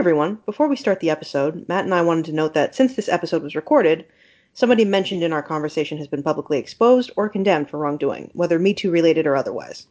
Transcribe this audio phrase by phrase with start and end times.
[0.00, 0.38] everyone.
[0.46, 3.42] Before we start the episode, Matt and I wanted to note that since this episode
[3.42, 4.06] was recorded,
[4.54, 8.72] somebody mentioned in our conversation has been publicly exposed or condemned for wrongdoing, whether Me
[8.72, 9.88] Too related or otherwise.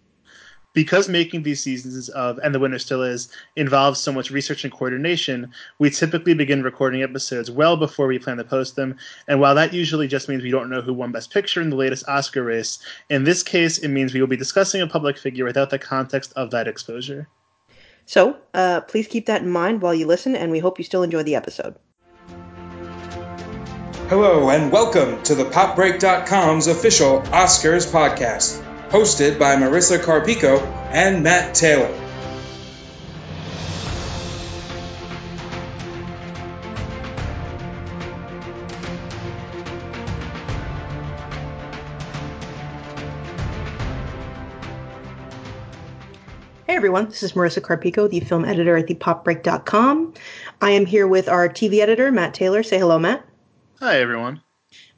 [0.73, 4.73] Because making these seasons of And the Winner Still Is involves so much research and
[4.73, 8.96] coordination, we typically begin recording episodes well before we plan to post them.
[9.28, 11.76] And while that usually just means we don't know who won Best Picture in the
[11.76, 12.80] latest Oscar race,
[13.12, 16.34] in this case, it means we will be discussing a public figure without the context
[16.36, 17.28] of that exposure.
[18.10, 21.04] So, uh, please keep that in mind while you listen, and we hope you still
[21.04, 21.76] enjoy the episode.
[24.09, 28.59] Hello, and welcome to the PopBreak.com's official Oscars podcast
[28.90, 30.59] hosted by Marisa Carpico
[30.90, 32.09] and Matt Taylor.
[46.79, 50.13] Everyone, this is Marisa Carpico, the film editor at thepopbreak.com.
[50.61, 52.63] I am here with our TV editor, Matt Taylor.
[52.63, 53.21] Say hello, Matt.
[53.81, 54.41] Hi, everyone.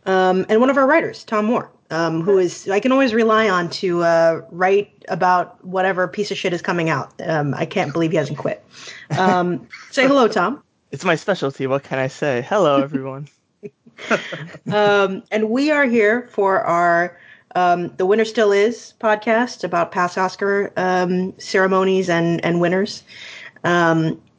[0.05, 3.49] Um, and one of our writers, Tom Moore um, who is I can always rely
[3.49, 7.13] on to uh, write about whatever piece of shit is coming out.
[7.25, 8.63] Um, I can't believe he hasn't quit.
[9.17, 10.63] Um, say hello, Tom.
[10.91, 11.67] It's my specialty.
[11.67, 12.45] What can I say?
[12.47, 13.27] Hello, everyone.
[14.71, 17.19] Um, and we are here for our
[17.55, 23.03] um, "The Winner Still Is" podcast about past Oscar um, ceremonies and and winners.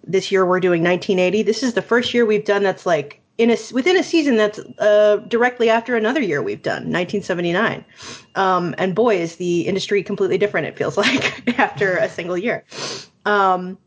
[0.05, 1.43] this year we're doing 1980.
[1.43, 4.59] This is the first year we've done that's like in a within a season that's
[4.79, 7.85] uh, directly after another year we've done 1979
[8.35, 12.65] um, and boy is the industry completely different it feels like after a single year
[13.25, 13.79] um,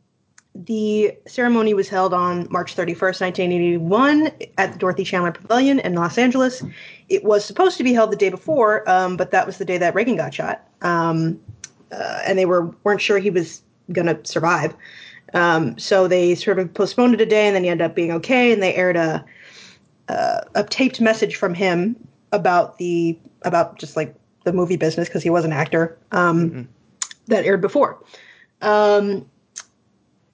[0.56, 6.18] the ceremony was held on march 31st 1981 at the dorothy chandler pavilion in los
[6.18, 6.64] angeles
[7.10, 9.78] it was supposed to be held the day before um, but that was the day
[9.78, 11.40] that reagan got shot um,
[11.92, 14.76] uh, and they were weren't sure he was going to survive
[15.36, 18.12] um, so they sort of postponed it a day, and then he ended up being
[18.14, 18.52] okay.
[18.52, 19.24] And they aired a
[20.08, 21.96] uh, a taped message from him
[22.32, 24.16] about the about just like
[24.46, 26.62] the movie business because he was an actor um, mm-hmm.
[27.28, 28.02] that aired before.
[28.62, 29.30] Um,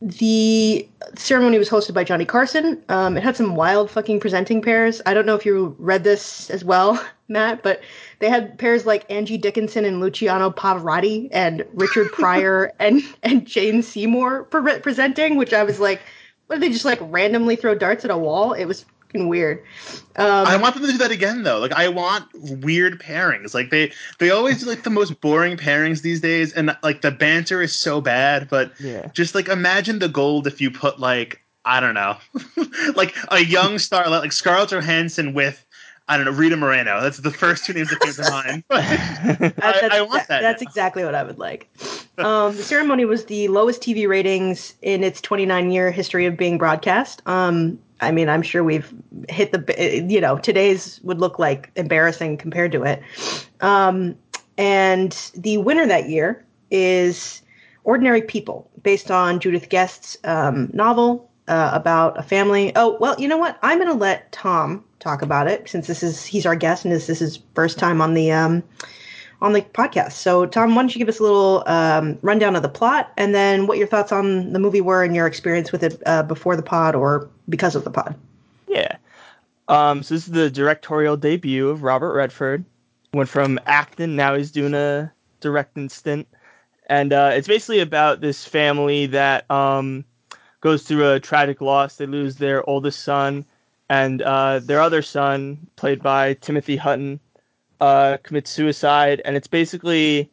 [0.01, 2.81] the ceremony was hosted by Johnny Carson.
[2.89, 4.99] Um, it had some wild fucking presenting pairs.
[5.05, 7.81] I don't know if you read this as well, Matt, but
[8.19, 13.83] they had pairs like Angie Dickinson and Luciano Pavarotti and Richard Pryor and and Jane
[13.83, 16.01] Seymour pre- presenting, which I was like,
[16.47, 18.53] what did they just like randomly throw darts at a wall?
[18.53, 19.63] It was fucking weird.
[20.15, 21.59] Um, I want them to do that again though.
[21.59, 23.53] Like I want weird pairings.
[23.53, 27.11] Like they they always do like the most boring pairings these days, and like the
[27.11, 28.49] banter is so bad.
[28.49, 29.09] But yeah.
[29.13, 32.17] just like imagine the gold if you put like I don't know,
[32.95, 35.65] like a young star like Scarlett Johansson with
[36.07, 36.99] I don't know, Rita Moreno.
[36.99, 38.63] That's the first two names that came to mind.
[38.69, 40.41] I, I, want that.
[40.41, 40.67] That's now.
[40.67, 41.69] exactly what I would like.
[42.17, 46.57] Um, the ceremony was the lowest TV ratings in its 29 year history of being
[46.57, 47.21] broadcast.
[47.27, 48.93] Um, I mean, I'm sure we've
[49.29, 53.01] hit the, you know, today's would look like embarrassing compared to it.
[53.61, 54.15] Um,
[54.57, 57.41] and the winner that year is
[57.83, 62.71] Ordinary People, based on Judith Guest's um, novel uh, about a family.
[62.75, 63.57] Oh, well, you know what?
[63.61, 66.93] I'm going to let Tom talk about it since this is he's our guest and
[66.93, 68.63] this, this is his first time on the um,
[69.41, 70.13] on the podcast.
[70.13, 73.33] So, Tom, why don't you give us a little um, rundown of the plot and
[73.33, 76.55] then what your thoughts on the movie were and your experience with it uh, before
[76.55, 78.15] the pod or because of the pod?
[78.67, 78.97] Yeah.
[79.67, 82.65] Um, so this is the directorial debut of Robert Redford.
[83.13, 86.27] Went from acting, now he's doing a directing stint,
[86.87, 90.05] and uh, it's basically about this family that um,
[90.61, 91.97] goes through a tragic loss.
[91.97, 93.43] They lose their oldest son,
[93.89, 97.19] and uh, their other son, played by Timothy Hutton,
[97.81, 100.31] uh, commits suicide, and it's basically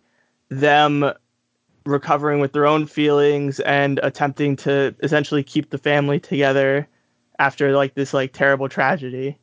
[0.50, 1.10] them
[1.86, 6.86] recovering with their own feelings and attempting to essentially keep the family together
[7.38, 9.38] after like this like terrible tragedy.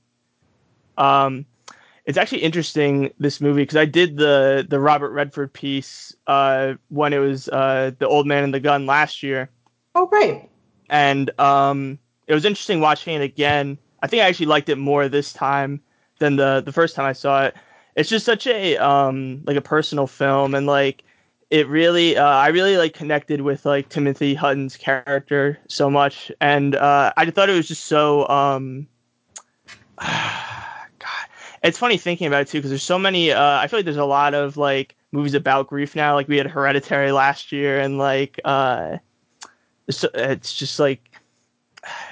[0.97, 1.45] Um,
[2.05, 7.11] it's actually interesting this movie because I did the the Robert Redford piece uh, when
[7.11, 9.49] it was uh, the Old Man and the Gun last year.
[9.95, 10.47] Oh right.
[10.89, 13.79] And um, it was interesting watching it again.
[14.03, 15.81] I think I actually liked it more this time
[16.19, 17.55] than the the first time I saw it
[17.95, 21.03] it's just such a um like a personal film and like
[21.51, 26.75] it really uh, I really like connected with like Timothy Hutton's character so much and
[26.75, 28.87] uh, I thought it was just so um
[29.99, 31.27] God.
[31.63, 33.97] It's funny thinking about it too because there's so many uh, I feel like there's
[33.97, 36.13] a lot of like movies about grief now.
[36.13, 38.97] Like we had Hereditary last year and like uh
[39.87, 41.01] it's, it's just like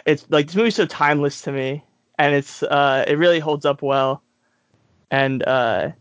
[0.06, 1.83] it's like this movie's so timeless to me
[2.19, 4.22] and it's uh it really holds up well
[5.13, 5.92] and uh,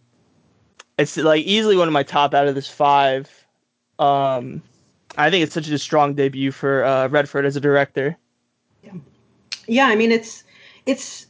[0.97, 3.31] it's like easily one of my top out of this five.
[3.99, 4.63] Um,
[5.19, 8.17] I think it's such a strong debut for uh, Redford as a director.
[8.83, 8.93] Yeah,
[9.69, 10.45] yeah I mean it's
[10.87, 11.27] it's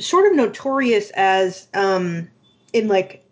[0.00, 2.28] sort of notorious as um,
[2.72, 3.24] in like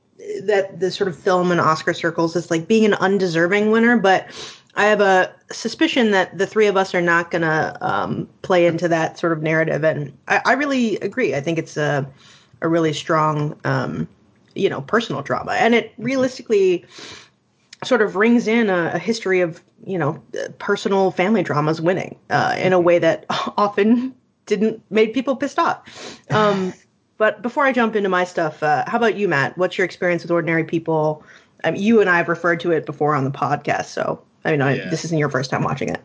[0.45, 4.29] that the sort of film and Oscar circles is like being an undeserving winner, but
[4.77, 8.65] I have a suspicion that the three of us are not going to um, play
[8.65, 11.35] into that sort of narrative, and I, I, really agree.
[11.35, 12.09] I think it's a
[12.63, 14.09] a really strong, um,
[14.55, 16.85] you know, personal drama, and it realistically
[17.85, 20.23] sort of rings in a, a history of you know
[20.59, 23.27] personal family dramas winning uh, in a way that
[23.57, 24.15] often
[24.47, 26.21] didn't made people pissed off.
[26.31, 26.73] Um,
[27.19, 29.59] but before I jump into my stuff, uh, how about you, Matt?
[29.59, 31.23] What's your experience with Ordinary People?
[31.65, 34.63] Um, you and I have referred to it before on the podcast, so I mean,
[34.63, 36.01] I, this isn't your first time watching it.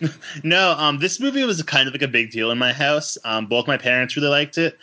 [0.44, 3.18] no, um, this movie was kind of like a big deal in my house.
[3.24, 4.78] Um, both my parents really liked it,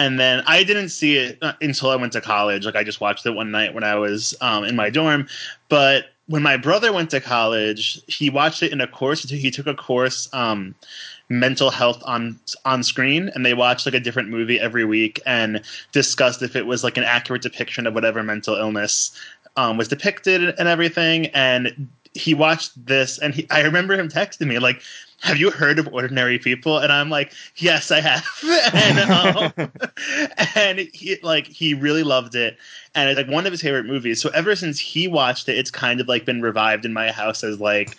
[0.00, 2.64] and then I didn't see it uh, until I went to college.
[2.64, 5.28] Like I just watched it one night when I was um, in my dorm.
[5.68, 9.28] But when my brother went to college, he watched it in a course.
[9.28, 10.74] He took a course um,
[11.28, 15.60] mental health on on screen and they watched like a different movie every week and
[15.92, 19.12] discussed if it was like an accurate depiction of whatever mental illness
[19.56, 24.48] um, was depicted and everything and he watched this and he, I remember him texting
[24.48, 24.82] me like
[25.20, 28.26] have you heard of ordinary people and i'm like yes i have
[28.74, 29.52] and, um,
[30.54, 32.56] and he like he really loved it
[32.94, 35.70] and it's like one of his favorite movies so ever since he watched it it's
[35.70, 37.96] kind of like been revived in my house as like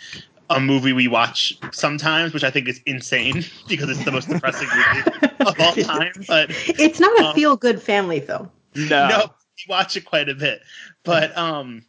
[0.50, 4.68] a movie we watch sometimes, which I think is insane because it's the most depressing
[4.68, 6.12] movie of all time.
[6.28, 8.50] But it's not a um, feel good family film.
[8.74, 9.24] No, no,
[9.56, 10.62] we watch it quite a bit.
[11.04, 11.84] But um,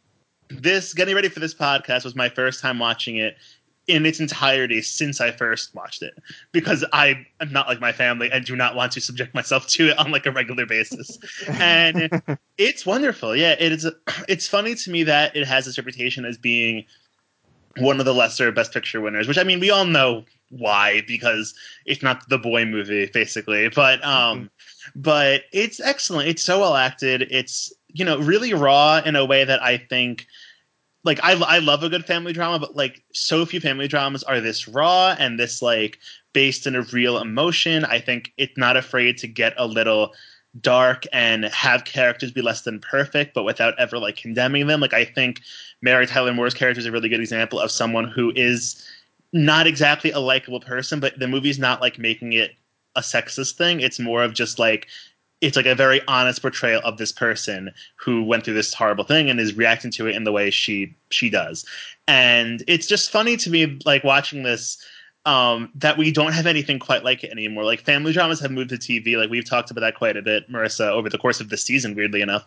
[0.48, 3.36] this getting ready for this podcast was my first time watching it
[3.86, 6.14] in its entirety since I first watched it
[6.52, 9.88] because I am not like my family and do not want to subject myself to
[9.88, 11.18] it on like a regular basis.
[11.48, 12.08] and
[12.56, 13.36] it's wonderful.
[13.36, 13.86] Yeah, it is.
[14.28, 16.84] It's funny to me that it has this reputation as being
[17.78, 21.54] one of the lesser Best Picture winners, which I mean we all know why because
[21.84, 25.00] it's not the boy movie basically, but um, mm-hmm.
[25.00, 26.28] but it's excellent.
[26.28, 27.28] It's so well acted.
[27.30, 30.26] It's you know really raw in a way that I think.
[31.04, 34.40] Like I, I love a good family drama, but like so few family dramas are
[34.40, 35.98] this raw and this like
[36.32, 37.84] based in a real emotion.
[37.84, 40.14] I think it's not afraid to get a little
[40.60, 44.80] dark and have characters be less than perfect, but without ever like condemning them.
[44.80, 45.40] Like I think
[45.82, 48.82] Mary Tyler Moore's character is a really good example of someone who is
[49.32, 52.52] not exactly a likable person, but the movie's not like making it
[52.96, 53.80] a sexist thing.
[53.80, 54.86] It's more of just like
[55.44, 59.28] it's like a very honest portrayal of this person who went through this horrible thing
[59.28, 61.64] and is reacting to it in the way she she does.
[62.08, 64.82] And it's just funny to me like watching this
[65.26, 67.64] um, that we don't have anything quite like it anymore.
[67.64, 69.16] Like family dramas have moved to TV.
[69.16, 71.94] Like we've talked about that quite a bit, Marisa, over the course of the season,
[71.94, 72.44] weirdly enough.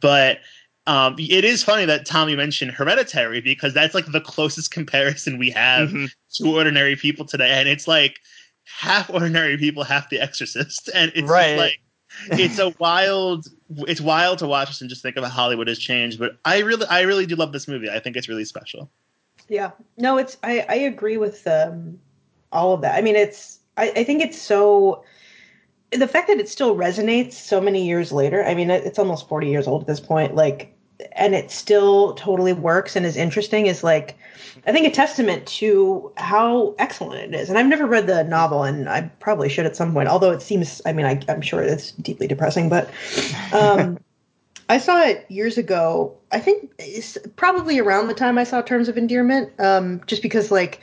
[0.00, 0.38] But
[0.86, 5.50] um, it is funny that Tommy mentioned Hereditary because that's like the closest comparison we
[5.50, 6.06] have mm-hmm.
[6.34, 8.18] to ordinary people today, and it's like
[8.64, 11.56] half ordinary people, half The Exorcist, and it's right.
[11.56, 11.80] like
[12.26, 13.46] it's a wild
[13.86, 16.18] it's wild to watch this and just think of how Hollywood has changed.
[16.18, 17.88] But I really I really do love this movie.
[17.90, 18.90] I think it's really special.
[19.48, 21.98] Yeah, no, it's I I agree with um
[22.52, 22.96] all of that.
[22.96, 25.04] I mean, it's I, I think it's so
[25.92, 28.44] the fact that it still resonates so many years later.
[28.44, 30.34] I mean, it's almost forty years old at this point.
[30.34, 30.76] Like,
[31.12, 34.16] and it still totally works and is interesting is like
[34.66, 37.48] I think a testament to how excellent it is.
[37.48, 40.08] And I've never read the novel, and I probably should at some point.
[40.08, 42.90] Although it seems, I mean, I, am sure it's deeply depressing, but
[43.52, 43.98] um,
[44.68, 46.16] I saw it years ago.
[46.32, 50.50] I think it's probably around the time I saw Terms of Endearment, um, just because
[50.50, 50.80] like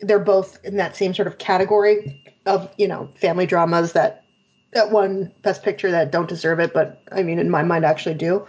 [0.00, 4.24] they're both in that same sort of category of you know family dramas that
[4.72, 8.14] that one best picture that don't deserve it but i mean in my mind actually
[8.14, 8.46] do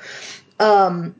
[0.59, 1.15] um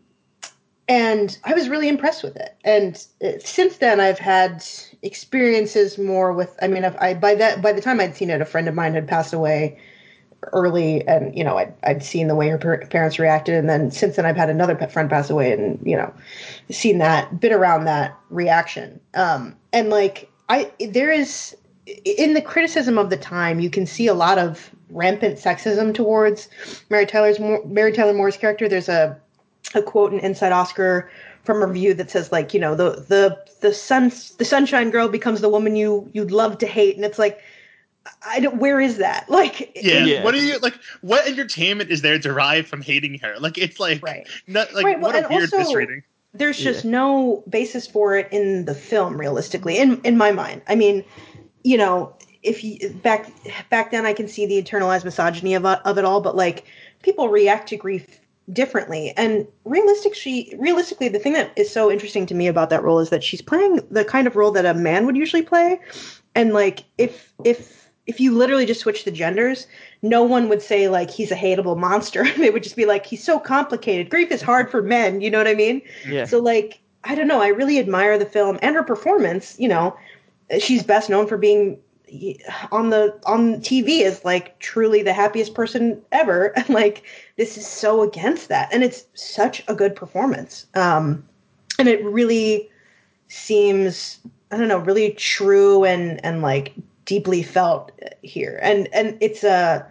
[0.88, 2.56] and i was really impressed with it.
[2.64, 4.64] And it, since then i've had
[5.02, 8.46] experiences more with i mean i by that by the time i'd seen it a
[8.46, 9.78] friend of mine had passed away
[10.54, 12.58] early and you know I'd, I'd seen the way her
[12.90, 13.56] parents reacted.
[13.56, 16.14] And then since then i've had another friend pass away and you know
[16.70, 19.00] seen that been around that reaction.
[19.14, 21.56] Um and like i there is
[22.06, 26.50] in the criticism of the time you can see a lot of rampant sexism towards
[26.90, 28.68] mary tyler's mary tyler moore's character.
[28.70, 29.20] There's a
[29.76, 31.10] a quote in inside oscar
[31.44, 35.08] from a review that says like you know the the the sun the sunshine girl
[35.08, 37.42] becomes the woman you you'd love to hate and it's like
[38.26, 38.58] I don't.
[38.58, 39.30] Where is that?
[39.38, 40.04] Like, yeah.
[40.06, 40.24] yeah.
[40.24, 40.74] What are you like?
[41.02, 43.36] What entertainment is there derived from hating her?
[43.40, 44.28] Like, it's like, right.
[44.48, 45.00] Not, like right.
[45.00, 46.04] Well, what a weird also, misreading.
[46.34, 46.92] There's just yeah.
[46.92, 50.62] no basis for it in the film, realistically, in in my mind.
[50.68, 51.04] I mean,
[51.64, 53.32] you know, if you back
[53.70, 56.66] back then, I can see the internalized misogyny of of it all, but like
[57.04, 58.20] people react to grief
[58.54, 62.82] differently and realistic she realistically the thing that is so interesting to me about that
[62.82, 65.78] role is that she's playing the kind of role that a man would usually play
[66.34, 69.68] and like if if if you literally just switch the genders,
[70.02, 72.26] no one would say like he's a hateable monster.
[72.38, 74.10] they would just be like he's so complicated.
[74.10, 75.22] Grief is hard for men.
[75.22, 75.82] You know what I mean?
[76.08, 76.26] Yeah.
[76.26, 77.42] So like I don't know.
[77.42, 79.60] I really admire the film and her performance.
[79.60, 79.98] You know,
[80.60, 81.80] she's best known for being
[82.72, 86.54] on the on TV is like truly the happiest person ever.
[86.56, 87.04] And like
[87.38, 90.66] this is so against that, and it's such a good performance.
[90.76, 91.28] Um,
[91.80, 92.70] and it really
[93.28, 94.20] seems
[94.52, 96.74] I don't know, really true and and like
[97.06, 98.60] deeply felt here.
[98.62, 99.86] And and it's a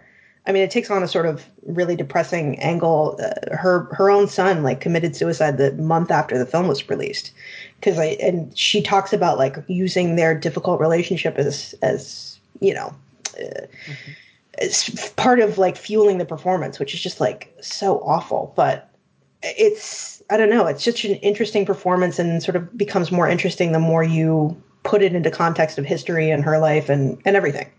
[0.47, 3.19] I mean, it takes on a sort of really depressing angle.
[3.21, 7.31] Uh, her her own son like committed suicide the month after the film was released,
[7.79, 12.95] because I and she talks about like using their difficult relationship as as you know.
[13.37, 15.15] Uh, mm-hmm.
[15.17, 18.89] Part of like fueling the performance, which is just like so awful, but
[19.43, 23.71] it's I don't know, it's such an interesting performance and sort of becomes more interesting
[23.71, 27.69] the more you put it into context of history and her life and and everything.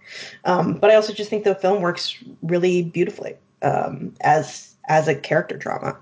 [0.44, 5.14] Um, but I also just think the film works really beautifully um, as as a
[5.14, 5.96] character drama.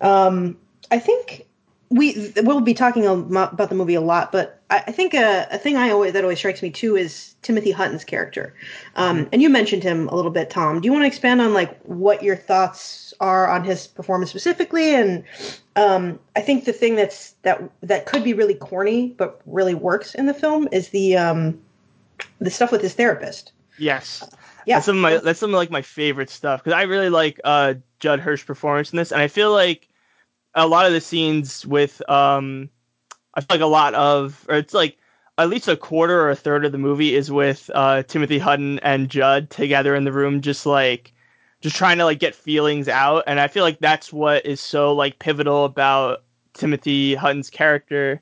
[0.00, 0.56] Um,
[0.90, 1.46] I think
[1.90, 5.58] we we'll be talking about the movie a lot, but I, I think a, a,
[5.58, 8.54] thing I always that always strikes me too is Timothy Hutton's character.
[8.96, 10.80] Um, and you mentioned him a little bit, Tom.
[10.80, 14.94] Do you want to expand on like what your thoughts are on his performance specifically?
[14.94, 15.24] And
[15.76, 20.14] um, I think the thing that's that that could be really corny but really works
[20.14, 21.60] in the film is the um,
[22.40, 23.52] the stuff with his therapist.
[23.78, 24.24] Yes.
[24.66, 24.76] Yeah.
[24.76, 27.40] That's some of my that's some of like my favorite stuff because I really like
[27.44, 29.88] uh, Judd Hirsch performance in this, and I feel like
[30.54, 32.68] a lot of the scenes with um
[33.34, 34.96] I feel like a lot of or it's like
[35.36, 38.78] at least a quarter or a third of the movie is with uh Timothy Hutton
[38.80, 41.12] and Judd together in the room just like
[41.60, 44.92] just trying to like get feelings out and I feel like that's what is so
[44.94, 48.20] like pivotal about Timothy Hutton's character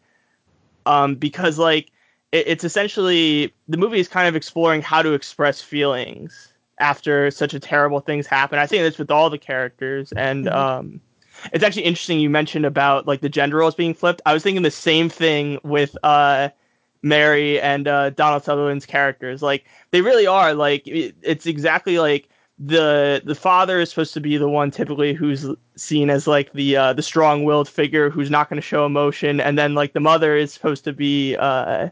[0.86, 1.90] um because like
[2.32, 6.48] it, it's essentially the movie is kind of exploring how to express feelings
[6.78, 8.58] after such a terrible things happen.
[8.58, 10.56] I think that's with all the characters and mm-hmm.
[10.56, 11.00] um
[11.52, 14.22] it's actually interesting you mentioned about like the gender roles being flipped.
[14.26, 16.50] I was thinking the same thing with uh
[17.02, 19.42] Mary and uh, Donald Sutherland's characters.
[19.42, 24.20] Like they really are like it, it's exactly like the the father is supposed to
[24.20, 28.49] be the one typically who's seen as like the uh, the strong-willed figure who's not
[28.49, 31.88] going to show emotion, and then like the mother is supposed to be uh,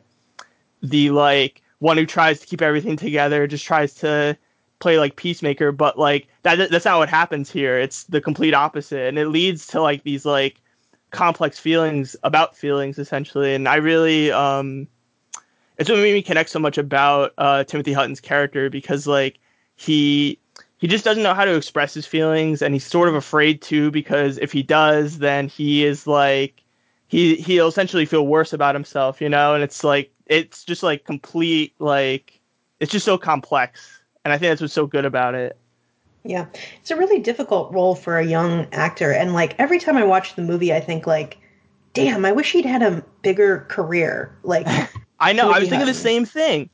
[0.83, 4.37] the like one who tries to keep everything together, just tries to
[4.81, 7.79] play like peacemaker, but like that that's not what happens here.
[7.79, 10.61] It's the complete opposite, and it leads to like these like
[11.11, 13.55] complex feelings about feelings essentially.
[13.55, 14.89] And I really um,
[15.79, 19.39] it's what made me connect so much about uh, Timothy Hutton's character because like
[19.77, 20.39] he
[20.79, 23.91] he just doesn't know how to express his feelings, and he's sort of afraid to
[23.91, 26.65] because if he does, then he is like
[27.07, 29.55] he he'll essentially feel worse about himself, you know.
[29.55, 32.41] And it's like it's just like complete like
[32.79, 35.57] it's just so complex and I think that's what's so good about it.
[36.25, 36.47] Yeah,
[36.81, 40.35] it's a really difficult role for a young actor, and like every time I watch
[40.35, 41.39] the movie, I think like,
[41.95, 44.37] damn, I wish he'd had a bigger career.
[44.43, 44.67] Like,
[45.21, 46.69] I know, I was thinking the same thing,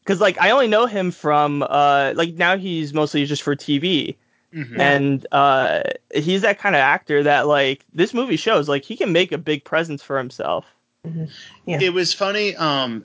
[0.00, 4.16] because like I only know him from uh like now he's mostly just for TV.
[4.54, 4.80] Mm-hmm.
[4.80, 5.82] And uh,
[6.14, 9.38] he's that kind of actor that like this movie shows like he can make a
[9.38, 10.64] big presence for himself.
[11.06, 11.24] Mm-hmm.
[11.66, 11.80] Yeah.
[11.82, 12.56] It was funny.
[12.56, 13.04] Um,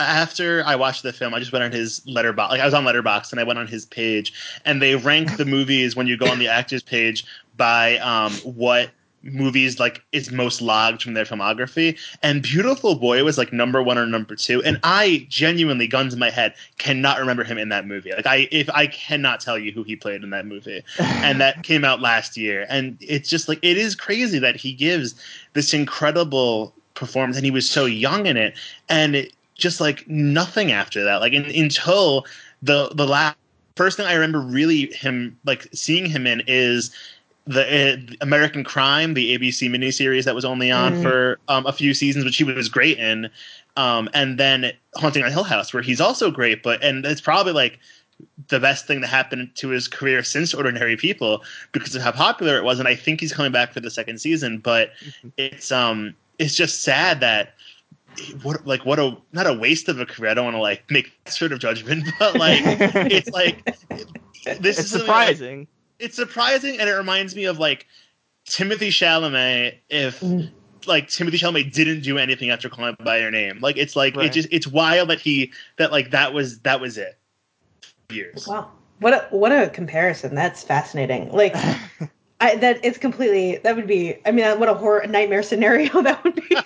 [0.00, 2.50] after I watched the film, I just went on his Letterboxd.
[2.50, 4.32] Like I was on Letterboxd and I went on his page,
[4.64, 7.24] and they rank the movies when you go on the actors page
[7.56, 8.90] by um, what
[9.22, 11.98] movies like is most logged from their filmography.
[12.22, 16.18] And Beautiful Boy was like number one or number two, and I genuinely, guns in
[16.18, 18.12] my head, cannot remember him in that movie.
[18.12, 21.62] Like I, if I cannot tell you who he played in that movie, and that
[21.62, 25.14] came out last year, and it's just like it is crazy that he gives
[25.52, 28.54] this incredible performance, and he was so young in it,
[28.88, 29.16] and.
[29.16, 31.20] It, just like nothing after that.
[31.20, 32.26] Like in, until
[32.62, 33.36] the the last
[33.76, 36.90] first thing I remember really him like seeing him in is
[37.46, 41.02] the uh, American Crime, the ABC miniseries that was only on mm.
[41.02, 43.30] for um, a few seasons, which he was great in.
[43.76, 47.52] Um, and then Haunting of Hill House, where he's also great, but and it's probably
[47.52, 47.78] like
[48.48, 52.56] the best thing that happened to his career since Ordinary People because of how popular
[52.56, 52.78] it was.
[52.78, 55.28] And I think he's coming back for the second season, but mm-hmm.
[55.36, 57.54] it's um it's just sad that
[58.42, 60.30] what like what a not a waste of a career.
[60.30, 63.64] I don't want to like make that sort of judgment, but like it's like
[64.44, 65.60] this it's is surprising.
[65.60, 67.86] Like, it's surprising, and it reminds me of like
[68.46, 70.20] Timothy Chalamet if.
[70.20, 70.50] Mm.
[70.86, 73.58] Like Timothy Chalamet didn't do anything after Call Me by Your Name.
[73.60, 74.24] Like it's like right.
[74.24, 77.18] it just it's wild that he that like that was that was it.
[78.10, 78.46] Years.
[78.48, 78.70] Wow.
[79.00, 80.34] What a what a comparison.
[80.34, 81.30] That's fascinating.
[81.32, 81.54] Like
[82.42, 86.24] I, that it's completely that would be I mean what a horror nightmare scenario that
[86.24, 86.56] would be.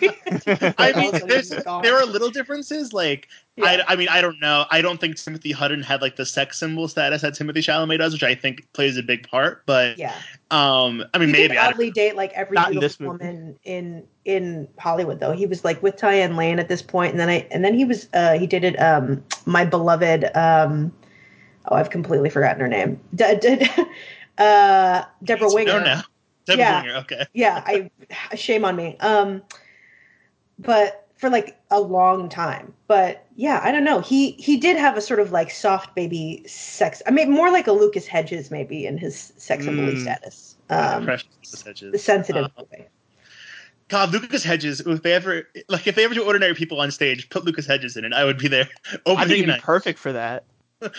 [0.78, 2.92] I mean, there are little differences.
[2.92, 3.82] Like yeah.
[3.88, 4.66] I, I mean I don't know.
[4.70, 8.12] I don't think Timothy Hutton had like the sex symbol status that Timothy Chalamet does,
[8.12, 9.66] which I think plays a big part.
[9.66, 10.14] But yeah,
[10.52, 15.32] um, I mean he maybe oddly date like every beautiful woman in in Hollywood though.
[15.32, 17.84] He was like with Diane Lane at this point, and then I and then he
[17.84, 20.92] was uh he did it um my beloved um
[21.66, 23.00] oh I've completely forgotten her name.
[23.12, 23.66] D- d-
[24.38, 25.72] uh, Debra Winger.
[25.72, 26.00] No, no.
[26.46, 26.82] Debra yeah.
[26.82, 26.96] Winger.
[26.96, 27.26] Okay.
[27.32, 27.90] yeah, I
[28.36, 28.96] shame on me.
[29.00, 29.42] Um,
[30.58, 32.74] but for like a long time.
[32.86, 34.00] But yeah, I don't know.
[34.00, 37.02] He he did have a sort of like soft baby sex.
[37.06, 40.02] I mean, more like a Lucas Hedges maybe in his sex and mm.
[40.02, 40.56] status.
[40.70, 41.92] Um, Precious Hedges.
[41.92, 42.86] The sensitive uh, boy.
[43.88, 44.80] God, Lucas Hedges.
[44.80, 47.96] If they ever like, if they ever do ordinary people on stage, put Lucas Hedges
[47.96, 48.12] in it.
[48.12, 48.68] I would be there.
[49.06, 50.44] I think he'd be perfect for that.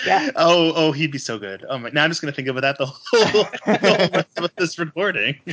[0.05, 0.31] Yeah.
[0.35, 1.65] oh, oh, he'd be so good.
[1.69, 1.89] Oh my!
[1.89, 5.39] Now I'm just gonna think about that the whole, the whole rest of this recording.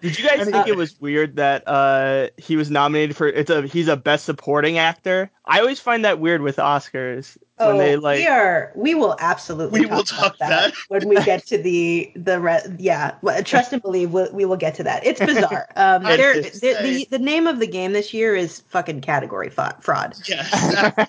[0.00, 3.26] Did you guys think it was weird that uh, he was nominated for?
[3.28, 5.30] It's a he's a best supporting actor.
[5.44, 8.18] I always find that weird with Oscars oh, when they like.
[8.18, 8.72] We are.
[8.74, 9.80] We will absolutely.
[9.80, 13.12] We will talk that, that, when we get to the the re- yeah.
[13.44, 15.06] Trust and believe we'll, we will get to that.
[15.06, 15.68] It's bizarre.
[15.76, 20.14] Um, the, the the name of the game this year is fucking category fraud.
[20.26, 20.52] Yes,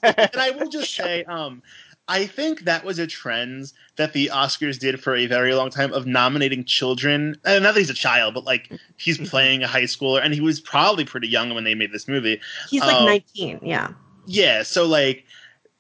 [0.04, 1.62] and I will just say, um,
[2.08, 5.92] I think that was a trend that the Oscars did for a very long time
[5.92, 7.36] of nominating children.
[7.44, 9.26] And not that he's a child, but like he's mm-hmm.
[9.26, 12.40] playing a high schooler, and he was probably pretty young when they made this movie.
[12.70, 13.90] He's like um, 19, yeah.
[14.26, 15.26] Yeah, so like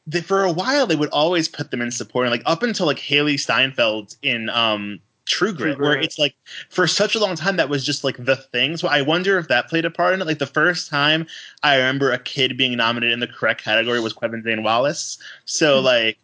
[0.05, 2.98] the, for a while they would always put them in support, like up until like
[2.98, 6.36] Hailee Steinfeld in um, True Grit, True Grit, where it's like
[6.69, 8.77] for such a long time that was just like the thing.
[8.77, 10.25] So I wonder if that played a part in it.
[10.25, 11.27] Like the first time
[11.63, 15.17] I remember a kid being nominated in the correct category was Quvenzhané Zane Wallis.
[15.46, 15.86] So mm-hmm.
[15.86, 16.17] like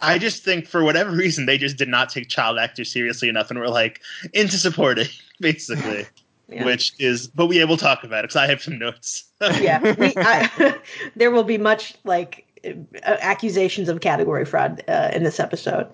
[0.00, 3.50] I just think for whatever reason they just did not take child actors seriously enough
[3.50, 4.00] and were like
[4.32, 5.08] into supporting
[5.40, 6.06] basically.
[6.48, 6.64] Yeah.
[6.64, 9.22] Which is, but we will talk about it because I have some notes.
[9.60, 10.80] yeah, we, I,
[11.14, 12.72] there will be much like uh,
[13.20, 15.86] accusations of category fraud uh, in this episode.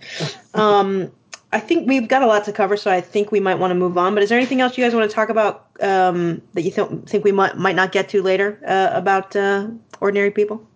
[0.54, 1.12] Um,
[1.52, 3.74] I think we've got a lot to cover, so I think we might want to
[3.74, 4.14] move on.
[4.14, 6.88] But is there anything else you guys want to talk about um, that you th-
[7.06, 9.68] think we might might not get to later uh, about uh,
[10.00, 10.66] ordinary people?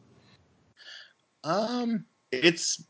[1.42, 2.83] Um, it's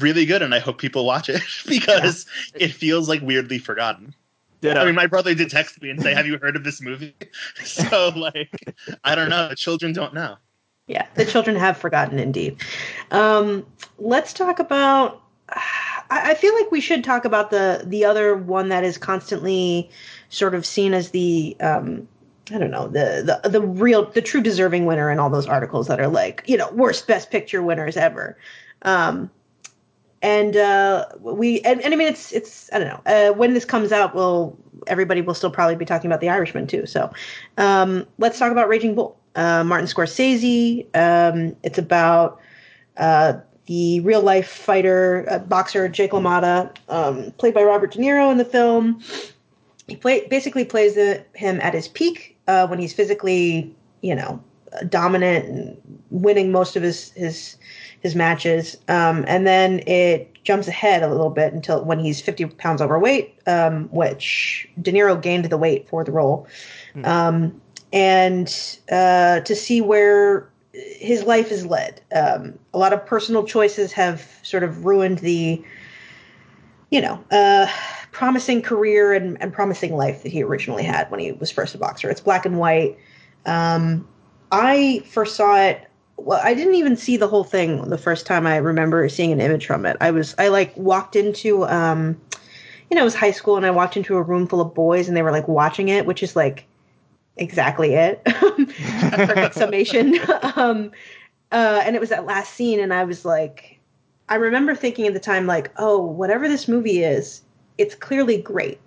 [0.00, 2.66] really good, and I hope people watch it because yeah.
[2.66, 4.14] it feels like weirdly forgotten.
[4.60, 4.80] Yeah.
[4.80, 7.14] I mean, my brother did text me and say, "Have you heard of this movie?"
[7.64, 9.48] so, like, I don't know.
[9.48, 10.36] The children don't know.
[10.86, 12.62] Yeah, the children have forgotten indeed.
[13.10, 13.66] Um,
[13.98, 15.20] let's talk about.
[16.10, 19.90] I feel like we should talk about the the other one that is constantly
[20.28, 22.06] sort of seen as the um,
[22.52, 25.88] I don't know the the the real the true deserving winner in all those articles
[25.88, 28.36] that are like you know worst best picture winners ever.
[28.82, 29.30] Um,
[30.20, 33.64] and uh, we and, and, I mean it's it's I don't know uh, when this
[33.64, 36.86] comes out, will everybody will still probably be talking about The Irishman too.
[36.86, 37.10] So
[37.58, 39.18] um, let's talk about Raging Bull.
[39.36, 40.86] Uh, Martin Scorsese.
[40.94, 42.40] Um, it's about
[42.96, 43.34] uh,
[43.66, 48.38] the real life fighter uh, boxer Jake LaMotta, um, played by Robert De Niro in
[48.38, 49.02] the film.
[49.86, 54.42] He play, basically plays the, him at his peak uh, when he's physically, you know,
[54.88, 57.56] dominant and winning most of his his
[58.00, 58.76] his matches.
[58.88, 63.38] Um, and then it jumps ahead a little bit until when he's 50 pounds overweight,
[63.46, 66.46] um, which De Niro gained the weight for the role.
[66.94, 67.06] Mm.
[67.06, 67.60] Um,
[67.92, 72.00] and uh, to see where his life is led.
[72.14, 75.62] Um, a lot of personal choices have sort of ruined the,
[76.90, 77.66] you know, uh,
[78.10, 81.78] promising career and, and, promising life that he originally had when he was first a
[81.78, 82.10] boxer.
[82.10, 82.96] It's black and white.
[83.46, 84.06] Um,
[84.50, 88.46] I first saw it well, I didn't even see the whole thing the first time
[88.46, 89.96] I remember seeing an image from it.
[90.00, 92.20] I was I like walked into um
[92.90, 95.08] you know, it was high school and I walked into a room full of boys
[95.08, 96.66] and they were like watching it, which is like
[97.36, 98.24] exactly it.
[98.24, 100.18] Perfect summation.
[100.56, 100.90] um
[101.52, 103.80] uh and it was that last scene and I was like
[104.28, 107.42] I remember thinking at the time like, "Oh, whatever this movie is,
[107.76, 108.80] it's clearly great."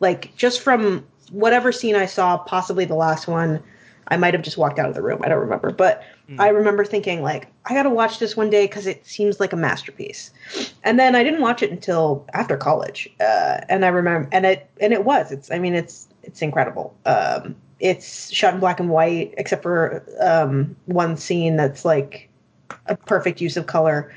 [0.00, 3.60] Like just from whatever scene I saw, possibly the last one,
[4.08, 5.20] I might have just walked out of the room.
[5.24, 6.38] I don't remember, but mm.
[6.38, 9.52] I remember thinking like I got to watch this one day because it seems like
[9.52, 10.30] a masterpiece.
[10.82, 14.70] And then I didn't watch it until after college, uh, and I remember, and it
[14.80, 15.32] and it was.
[15.32, 16.94] It's I mean it's it's incredible.
[17.06, 22.30] Um, it's shot in black and white, except for um, one scene that's like
[22.86, 24.10] a perfect use of color,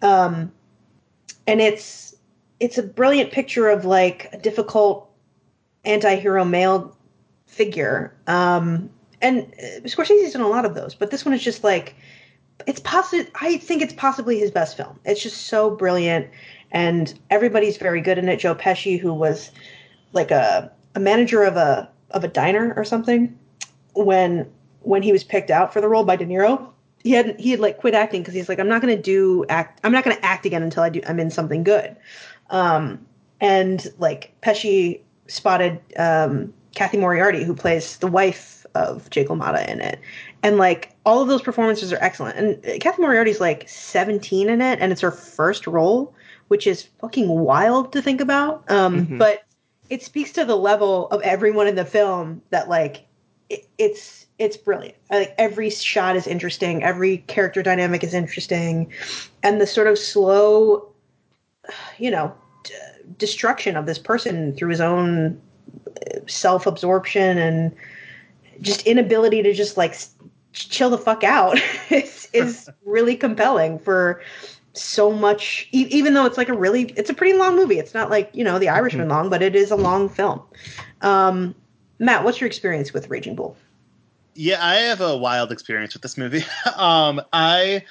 [0.00, 0.52] um,
[1.48, 2.14] and it's
[2.60, 5.10] it's a brilliant picture of like a difficult
[5.84, 6.96] anti-hero male
[7.46, 8.88] figure um,
[9.20, 11.96] and uh, Scorsese's done a lot of those, but this one is just like
[12.68, 13.28] it's possible.
[13.40, 15.00] I think it's possibly his best film.
[15.04, 16.28] It's just so brilliant,
[16.70, 18.38] and everybody's very good in it.
[18.38, 19.50] Joe Pesci, who was
[20.12, 23.38] like a a manager of a of a diner or something
[23.94, 26.68] when when he was picked out for the role by De Niro.
[27.02, 29.80] He had he had like quit acting because he's like I'm not gonna do act
[29.84, 31.96] I'm not gonna act again until I do I'm in something good.
[32.50, 33.04] Um,
[33.40, 39.80] and like Pesci spotted um, Cathy Moriarty who plays the wife of Jake LaMotta in
[39.80, 39.98] it,
[40.42, 42.36] and like all of those performances are excellent.
[42.36, 46.14] And Kathy Moriarty's like 17 in it, and it's her first role,
[46.48, 48.70] which is fucking wild to think about.
[48.70, 49.18] Um, mm-hmm.
[49.18, 49.44] But
[49.90, 53.04] it speaks to the level of everyone in the film that like
[53.50, 54.96] it, it's it's brilliant.
[55.10, 58.90] Like every shot is interesting, every character dynamic is interesting,
[59.42, 60.88] and the sort of slow,
[61.98, 62.74] you know, d-
[63.18, 65.38] destruction of this person through his own
[65.88, 67.74] uh, self absorption and
[68.60, 69.96] just inability to just like
[70.52, 71.58] chill the fuck out
[71.90, 74.22] is is really compelling for
[74.72, 77.78] so much e- even though it's like a really it's a pretty long movie.
[77.78, 79.10] It's not like you know the irishman mm-hmm.
[79.10, 80.42] long but it is a long film.
[81.00, 81.54] Um,
[81.98, 83.56] matt what's your experience with raging bull?
[84.34, 86.44] Yeah i have a wild experience with this movie.
[86.76, 87.84] Um, i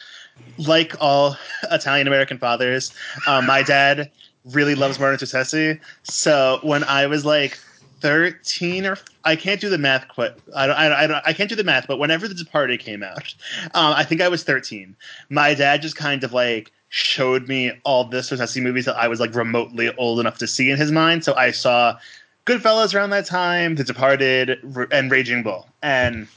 [0.58, 1.36] like all
[1.72, 2.94] italian american fathers
[3.28, 4.10] um, my dad
[4.46, 5.80] really loves martin scorsese.
[6.04, 7.60] So when i was like
[8.02, 10.32] 13 or I can't do the math quite.
[10.56, 13.34] I don't, I don't, I can't do the math, but whenever The Departed came out,
[13.74, 14.96] um, I think I was 13.
[15.30, 19.20] My dad just kind of like showed me all this Scorsese movies that I was
[19.20, 21.24] like remotely old enough to see in his mind.
[21.24, 21.98] So I saw
[22.46, 24.60] Goodfellas around that time, The Departed,
[24.92, 26.28] and Raging Bull, and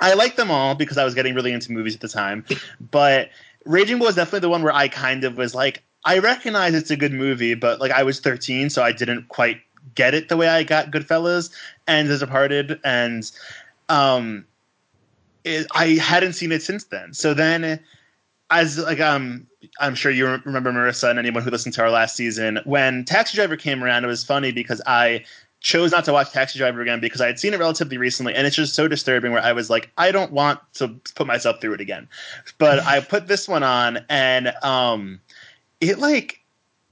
[0.00, 2.44] I liked them all because I was getting really into movies at the time.
[2.90, 3.30] But
[3.64, 6.90] Raging Bull was definitely the one where I kind of was like, I recognize it's
[6.90, 9.60] a good movie, but like I was 13, so I didn't quite
[9.94, 11.50] get it the way I got Goodfellas
[11.86, 13.30] and The Departed, and
[13.88, 14.44] um,
[15.44, 17.12] it, I hadn't seen it since then.
[17.14, 17.80] So then,
[18.50, 19.46] as like um,
[19.80, 23.36] I'm sure you remember Marisa and anyone who listened to our last season when Taxi
[23.36, 25.24] Driver came around, it was funny because I
[25.60, 28.46] chose not to watch Taxi Driver again because I had seen it relatively recently, and
[28.46, 29.32] it's just so disturbing.
[29.32, 32.08] Where I was like, I don't want to put myself through it again.
[32.58, 35.20] But I put this one on, and um,
[35.80, 36.39] it like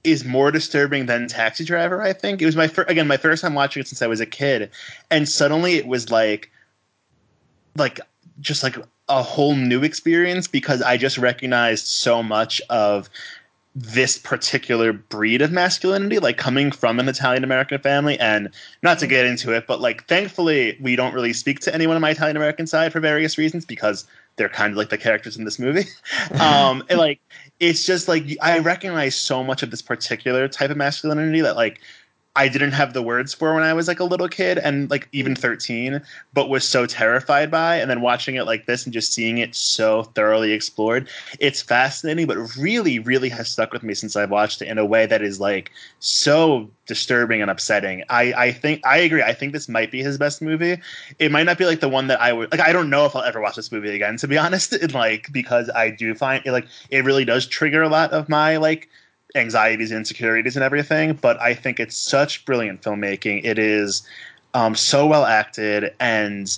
[0.03, 2.01] is more disturbing than Taxi Driver.
[2.01, 4.19] I think it was my fir- again my first time watching it since I was
[4.19, 4.71] a kid,
[5.09, 6.51] and suddenly it was like,
[7.75, 7.99] like
[8.39, 8.77] just like
[9.09, 13.09] a whole new experience because I just recognized so much of
[13.75, 18.49] this particular breed of masculinity, like coming from an Italian American family, and
[18.81, 22.01] not to get into it, but like thankfully we don't really speak to anyone on
[22.01, 25.45] my Italian American side for various reasons because they're kind of like the characters in
[25.45, 25.85] this movie.
[26.39, 27.19] um, and like
[27.59, 31.81] it's just like I recognize so much of this particular type of masculinity that like
[32.39, 35.09] I didn't have the words for when I was like a little kid and like
[35.11, 36.01] even 13,
[36.33, 37.75] but was so terrified by.
[37.75, 41.09] And then watching it like this and just seeing it so thoroughly explored,
[41.41, 44.85] it's fascinating, but really, really has stuck with me since I've watched it in a
[44.85, 48.05] way that is like so disturbing and upsetting.
[48.09, 49.21] I, I think I agree.
[49.21, 50.77] I think this might be his best movie.
[51.19, 52.61] It might not be like the one that I would like.
[52.61, 54.73] I don't know if I'll ever watch this movie again, to be honest.
[54.93, 58.55] like because I do find it like it really does trigger a lot of my
[58.55, 58.87] like
[59.35, 61.13] anxieties insecurities and everything.
[61.13, 63.43] But I think it's such brilliant filmmaking.
[63.43, 64.07] It is
[64.53, 66.57] um, so well acted and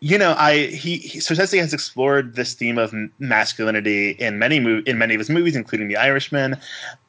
[0.00, 4.98] you know, I he, he has explored this theme of masculinity in many mo- in
[4.98, 6.56] many of his movies, including The Irishman.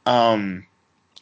[0.06, 0.66] Um,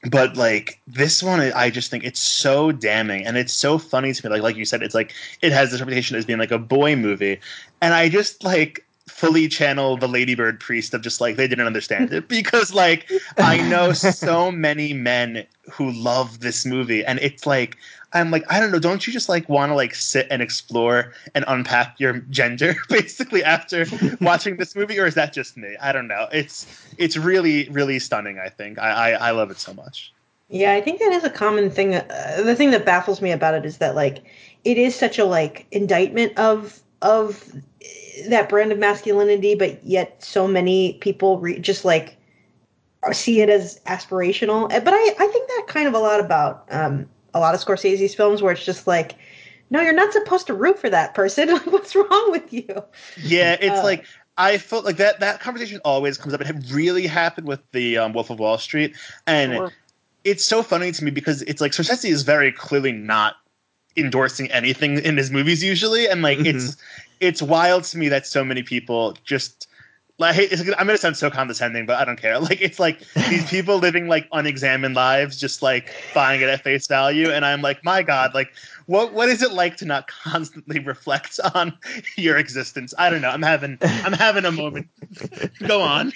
[0.09, 4.25] but like this one, I just think it's so damning, and it's so funny to
[4.25, 4.31] me.
[4.31, 6.95] Like like you said, it's like it has this reputation as being like a boy
[6.95, 7.39] movie,
[7.81, 11.67] and I just like fully channel the Lady Bird priest of just like they didn't
[11.67, 12.27] understand it.
[12.27, 17.77] Because like i know so many men who love this movie and it's like
[18.13, 21.13] i'm like i don't know don't you just like want to like sit and explore
[21.33, 23.85] and unpack your gender basically after
[24.21, 24.99] watching this movie?
[24.99, 25.75] Or is that just me?
[25.81, 26.27] I don't know.
[26.31, 26.65] It's
[26.97, 28.79] it's really really stunning i think.
[28.79, 30.13] I i, I love it so much.
[30.49, 33.53] Yeah i think that is a common thing uh, the thing that baffles me about
[33.53, 34.23] it is that like
[34.63, 37.51] it is such a like indictment of of
[38.27, 42.17] that brand of masculinity, but yet so many people re- just like
[43.11, 44.69] see it as aspirational.
[44.69, 48.15] But I, I think that kind of a lot about um, a lot of Scorsese's
[48.15, 49.15] films where it's just like,
[49.69, 51.49] no, you're not supposed to root for that person.
[51.65, 52.83] What's wrong with you?
[53.21, 54.05] Yeah, it's uh, like
[54.37, 56.41] I felt like that that conversation always comes up.
[56.41, 58.95] It really happened with the um, Wolf of Wall Street,
[59.27, 59.73] and sure.
[60.23, 63.35] it's so funny to me because it's like Scorsese is very clearly not
[63.97, 66.57] endorsing anything in his movies usually, and like mm-hmm.
[66.57, 66.77] it's
[67.19, 69.67] it's wild to me that so many people just
[70.17, 72.39] like I'm gonna sound so condescending, but I don't care.
[72.45, 76.87] Like it's like these people living like unexamined lives, just like buying it at face
[76.87, 78.53] value, and I'm like, my God, like
[78.85, 81.77] what what is it like to not constantly reflect on
[82.17, 82.93] your existence?
[82.97, 83.29] I don't know.
[83.29, 84.87] I'm having I'm having a moment.
[85.67, 86.13] Go on.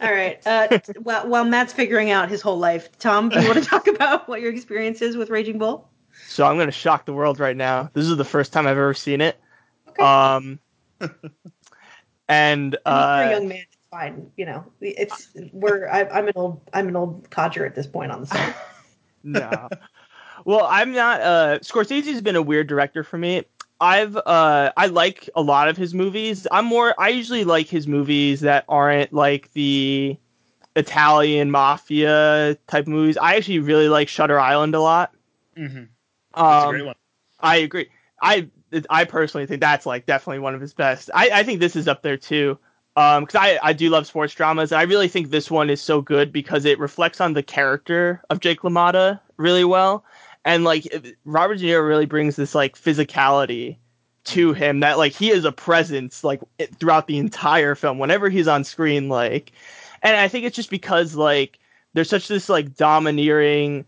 [0.00, 0.44] All right.
[0.46, 3.86] Uh, while while Matt's figuring out his whole life, Tom, do you want to talk
[3.88, 5.89] about what your experience is with Raging Bull?
[6.30, 7.90] So I'm gonna shock the world right now.
[7.92, 9.40] This is the first time I've ever seen it.
[9.88, 10.04] Okay.
[10.04, 10.60] Um,
[12.28, 14.30] and uh, a young man, it's fine.
[14.36, 18.12] You know, it's we're I, am an old I'm an old codger at this point
[18.12, 18.54] on the side.
[19.24, 19.68] no.
[20.44, 21.20] Well, I'm not.
[21.20, 23.42] Uh, Scorsese's been a weird director for me.
[23.80, 26.46] I've uh, I like a lot of his movies.
[26.52, 26.94] I'm more.
[26.96, 30.16] I usually like his movies that aren't like the
[30.76, 33.16] Italian mafia type movies.
[33.16, 35.12] I actually really like Shutter Island a lot.
[35.58, 35.84] Mm-hmm.
[36.34, 36.94] Um, a great one.
[37.40, 37.88] I agree.
[38.22, 38.48] I
[38.88, 41.10] I personally think that's like definitely one of his best.
[41.14, 42.58] I, I think this is up there too.
[42.96, 44.72] Um, because I, I do love sports dramas.
[44.72, 48.40] I really think this one is so good because it reflects on the character of
[48.40, 50.04] Jake LaMotta really well,
[50.44, 50.86] and like
[51.24, 53.76] Robert De Niro really brings this like physicality
[54.24, 56.40] to him that like he is a presence like
[56.78, 59.52] throughout the entire film whenever he's on screen like,
[60.02, 61.58] and I think it's just because like
[61.94, 63.86] there's such this like domineering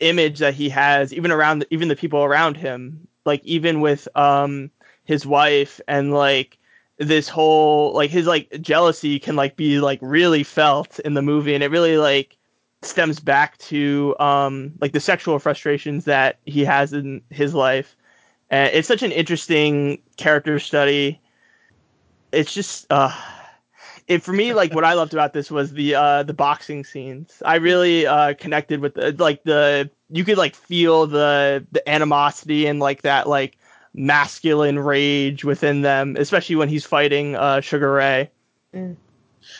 [0.00, 4.70] image that he has even around even the people around him like even with um
[5.04, 6.58] his wife and like
[6.98, 11.54] this whole like his like jealousy can like be like really felt in the movie.
[11.54, 12.36] And it really like
[12.82, 17.96] stems back to um like the sexual frustrations that he has in his life.
[18.50, 21.20] And it's such an interesting character study.
[22.32, 23.14] It's just uh
[24.08, 27.42] it for me like what I loved about this was the uh the boxing scenes.
[27.44, 32.66] I really uh connected with the like the you could like feel the the animosity
[32.66, 33.58] and like that like
[33.94, 38.30] masculine rage within them, especially when he's fighting uh Sugar Ray.
[38.74, 38.96] Mm.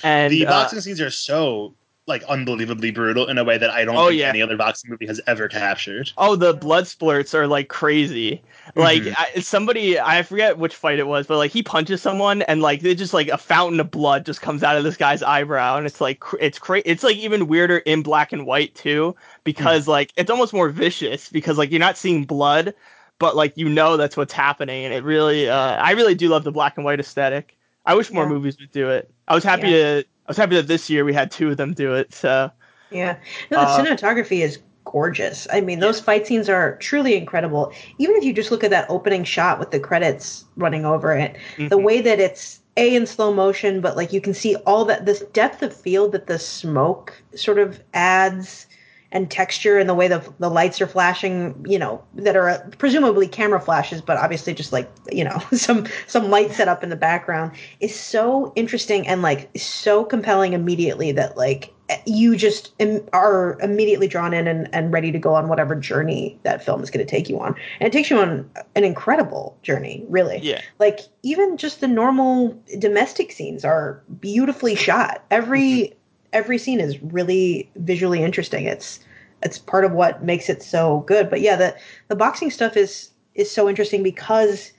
[0.03, 1.75] And the uh, boxing uh, scenes are so
[2.09, 4.31] like unbelievably brutal in a way that I don't oh, think yeah.
[4.31, 6.11] any other boxing movie has ever captured.
[6.17, 8.43] Oh, the blood splurts are like crazy.
[8.75, 9.15] Like mm-hmm.
[9.17, 12.83] I, somebody, I forget which fight it was, but like he punches someone and like
[12.83, 15.87] it just like a fountain of blood just comes out of this guy's eyebrow, and
[15.87, 16.83] it's like it's crazy.
[16.87, 19.93] It's like even weirder in black and white too, because mm-hmm.
[19.93, 22.75] like it's almost more vicious because like you're not seeing blood,
[23.19, 26.45] but like you know that's what's happening, and it really, uh, I really do love
[26.45, 27.57] the black and white aesthetic.
[27.85, 28.31] I wish more yeah.
[28.31, 29.11] movies would do it.
[29.29, 30.01] I was happy yeah.
[30.01, 32.13] to I was happy that this year we had two of them do it.
[32.13, 32.51] So
[32.91, 33.17] yeah,
[33.51, 35.47] no, the uh, cinematography is gorgeous.
[35.51, 37.73] I mean, those fight scenes are truly incredible.
[37.97, 41.35] Even if you just look at that opening shot with the credits running over it,
[41.57, 41.69] mm-hmm.
[41.69, 45.07] the way that it's a in slow motion, but like you can see all that
[45.07, 48.67] this depth of field that the smoke sort of adds
[49.11, 53.27] and texture and the way the the lights are flashing, you know, that are presumably
[53.27, 56.97] camera flashes, but obviously just like you know some some light set up in the
[56.97, 61.75] background is so interesting and like so compelling immediately that like
[62.07, 66.39] you just Im- are immediately drawn in and, and ready to go on whatever journey
[66.43, 67.55] that film is going to take you on.
[67.81, 70.39] And it takes you on an incredible journey really.
[70.43, 70.61] Yeah.
[70.79, 75.25] Like even just the normal domestic scenes are beautifully shot.
[75.31, 75.98] Every mm-hmm
[76.33, 78.67] every scene is really visually interesting.
[78.67, 79.01] It's
[79.43, 81.31] it's part of what makes it so good.
[81.31, 81.77] But yeah, the
[82.09, 84.73] the boxing stuff is is so interesting because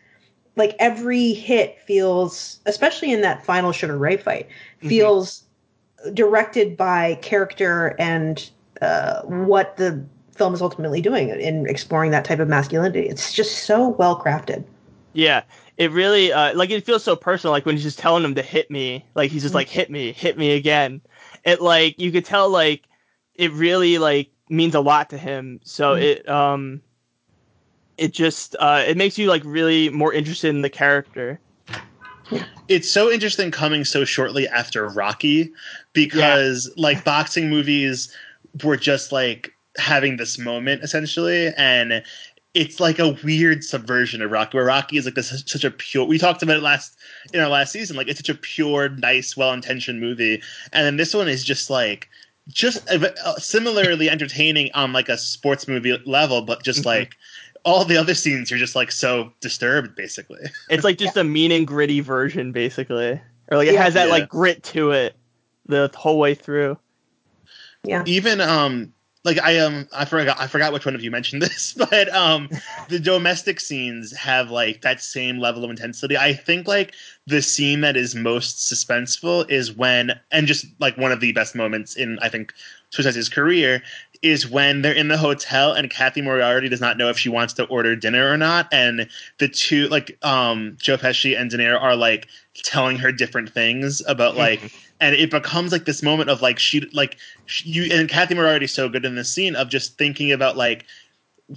[0.56, 4.90] like every hit feels, especially in that final Sugar Ray fight, mm-hmm.
[4.90, 5.44] feels
[6.04, 6.14] mm-hmm.
[6.14, 8.50] directed by character and
[8.82, 10.04] uh, what the
[10.36, 13.08] film is ultimately doing in exploring that type of masculinity.
[13.08, 14.64] It's just so well crafted.
[15.14, 15.44] Yeah,
[15.78, 17.52] it really uh, like it feels so personal.
[17.52, 20.12] Like when he's just telling him to hit me, like he's just like hit me,
[20.12, 21.02] hit me again,
[21.44, 22.84] it like you could tell like
[23.36, 25.60] it really like means a lot to him.
[25.64, 26.82] So mm it um
[27.98, 31.40] it just uh it makes you like really more interested in the character.
[32.68, 35.52] It's so interesting coming so shortly after Rocky
[35.94, 36.84] because yeah.
[36.84, 38.16] like boxing movies
[38.64, 42.04] were just like having this moment essentially and
[42.54, 46.06] it's like a weird subversion of Rocky, where Rocky is like this such a pure.
[46.06, 46.98] We talked about it last
[47.34, 47.96] in our last season.
[47.96, 50.42] Like it's such a pure, nice, well-intentioned movie,
[50.74, 52.10] and then this one is just like
[52.48, 56.90] just uh, similarly entertaining on like a sports movie level, but just mm-hmm.
[56.90, 57.16] like
[57.66, 59.96] all the other scenes are just like so disturbed.
[59.96, 61.22] Basically, it's like just yeah.
[61.22, 63.84] a mean and gritty version, basically, or like it yeah.
[63.84, 64.14] has that yeah.
[64.14, 65.16] like grit to it
[65.68, 66.78] the whole way through.
[67.84, 68.04] Yeah.
[68.08, 68.92] Even um
[69.26, 72.50] like I um I forgot I forgot which one of you mentioned this, but um
[72.88, 76.18] the domestic scenes have like that same level of intensity.
[76.18, 76.94] I think like
[77.28, 81.56] the scene that is most suspenseful is when and just like one of the best
[81.56, 82.54] moments in I think
[82.92, 83.84] Scorsese's career
[84.22, 87.54] is when they're in the hotel and Cathy Moriarty does not know if she wants
[87.54, 91.82] to order dinner or not, and the two like um Joe Pesci and De Niro
[91.82, 96.42] are like telling her different things about like and it becomes like this moment of
[96.42, 99.98] like she like she, you and Cathy Moriarty so good in this scene of just
[99.98, 100.86] thinking about like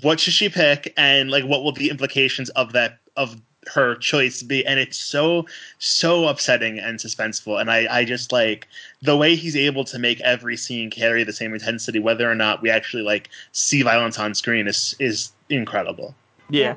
[0.00, 3.40] what should she pick and like what will the implications of that of
[3.72, 5.46] her choice be and it's so
[5.78, 7.60] so upsetting and suspenseful.
[7.60, 8.68] And i i just like
[9.02, 12.62] the way he's able to make every scene carry the same intensity whether or not
[12.62, 16.14] we actually like see violence on screen is is incredible.
[16.50, 16.74] Yeah,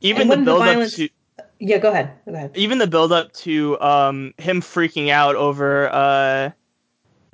[0.00, 1.08] even the build up to
[1.58, 2.10] yeah go ahead.
[2.26, 2.52] Go ahead.
[2.54, 6.50] Even the build up to um him freaking out over uh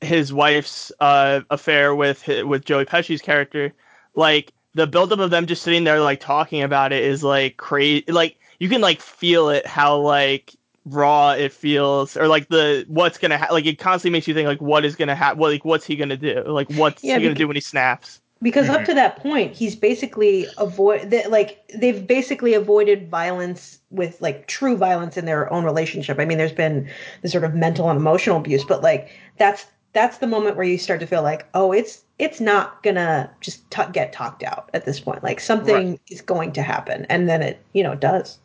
[0.01, 3.73] his wife's uh affair with with joey pesci's character
[4.15, 8.05] like the buildup of them just sitting there like talking about it is like crazy
[8.09, 10.55] like you can like feel it how like
[10.87, 14.47] raw it feels or like the what's gonna ha- like it constantly makes you think
[14.47, 16.43] like what is gonna happen what, like what's he gonna do?
[16.47, 18.21] Like what's yeah, he gonna do when he snaps?
[18.45, 18.77] because mm-hmm.
[18.77, 24.47] up to that point he's basically avoid that like they've basically avoided violence with like
[24.47, 26.21] true violence in their own relationship.
[26.21, 26.89] I mean there's been
[27.23, 30.77] the sort of mental and emotional abuse but like that's that's the moment where you
[30.77, 34.85] start to feel like oh it's it's not gonna just t- get talked out at
[34.85, 35.25] this point.
[35.25, 36.01] Like something right.
[36.11, 38.39] is going to happen and then it you know does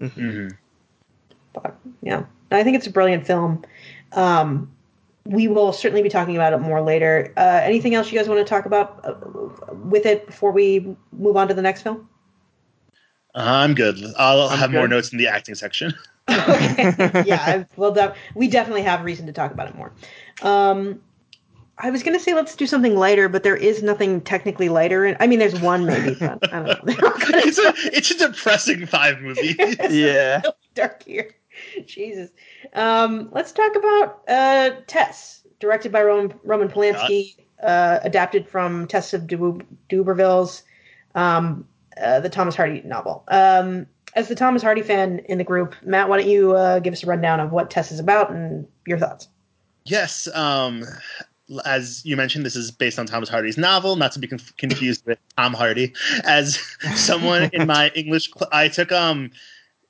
[0.00, 0.48] Mm-hmm.
[1.52, 3.64] But yeah, I think it's a brilliant film.
[4.12, 4.70] Um,
[5.26, 7.32] we will certainly be talking about it more later.
[7.36, 11.36] Uh, anything else you guys want to talk about uh, with it before we move
[11.36, 12.08] on to the next film?
[13.34, 13.98] I'm good.
[14.18, 14.78] I'll I'm have good.
[14.78, 15.94] more notes in the acting section.
[16.28, 17.24] okay.
[17.26, 19.92] Yeah, well, we definitely have reason to talk about it more.
[20.42, 21.00] Um,
[21.78, 25.04] I was gonna say let's do something lighter, but there is nothing technically lighter.
[25.04, 26.94] In, I mean, there's one maybe, but I don't know.
[26.98, 29.56] it's a it's a depressing five movie.
[29.90, 31.34] yeah, so dark here.
[31.86, 32.30] Jesus.
[32.74, 39.14] Um, let's talk about uh, Tess, directed by Roman, Roman Polanski, uh, adapted from Tess
[39.14, 40.62] of D'Urberville's,
[41.14, 41.66] um,
[42.00, 43.24] uh, the Thomas Hardy novel.
[43.28, 46.92] Um, as the Thomas Hardy fan in the group, Matt, why don't you uh, give
[46.92, 49.28] us a rundown of what Tess is about and your thoughts?
[49.84, 50.28] Yes.
[50.34, 50.84] Um,
[51.64, 55.04] as you mentioned, this is based on Thomas Hardy's novel, not to be conf- confused
[55.06, 55.92] with Tom Hardy.
[56.24, 56.58] As
[56.94, 59.30] someone in my English, cl- I took um,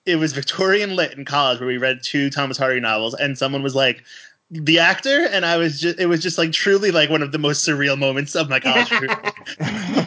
[0.06, 3.62] it was Victorian Lit in college where we read two Thomas Hardy novels, and someone
[3.62, 4.04] was like,
[4.50, 7.38] "The actor," and I was just, it was just like truly like one of the
[7.38, 9.16] most surreal moments of my college career.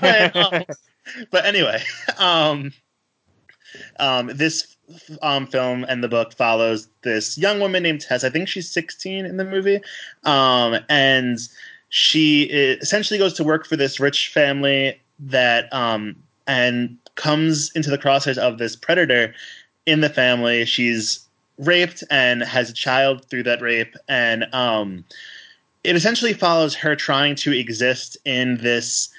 [0.02, 0.64] but, um,
[1.32, 1.82] but anyway,
[2.18, 2.72] um,
[4.00, 4.77] um, this
[5.21, 8.23] um, film and the book follows this young woman named Tess.
[8.23, 9.82] I think she's 16 in the movie,
[10.23, 11.39] um, and
[11.89, 17.97] she essentially goes to work for this rich family that um, and comes into the
[17.97, 19.34] crosshairs of this predator
[19.86, 20.65] in the family.
[20.65, 21.26] She's
[21.58, 25.04] raped and has a child through that rape, and um,
[25.84, 29.10] it essentially follows her trying to exist in this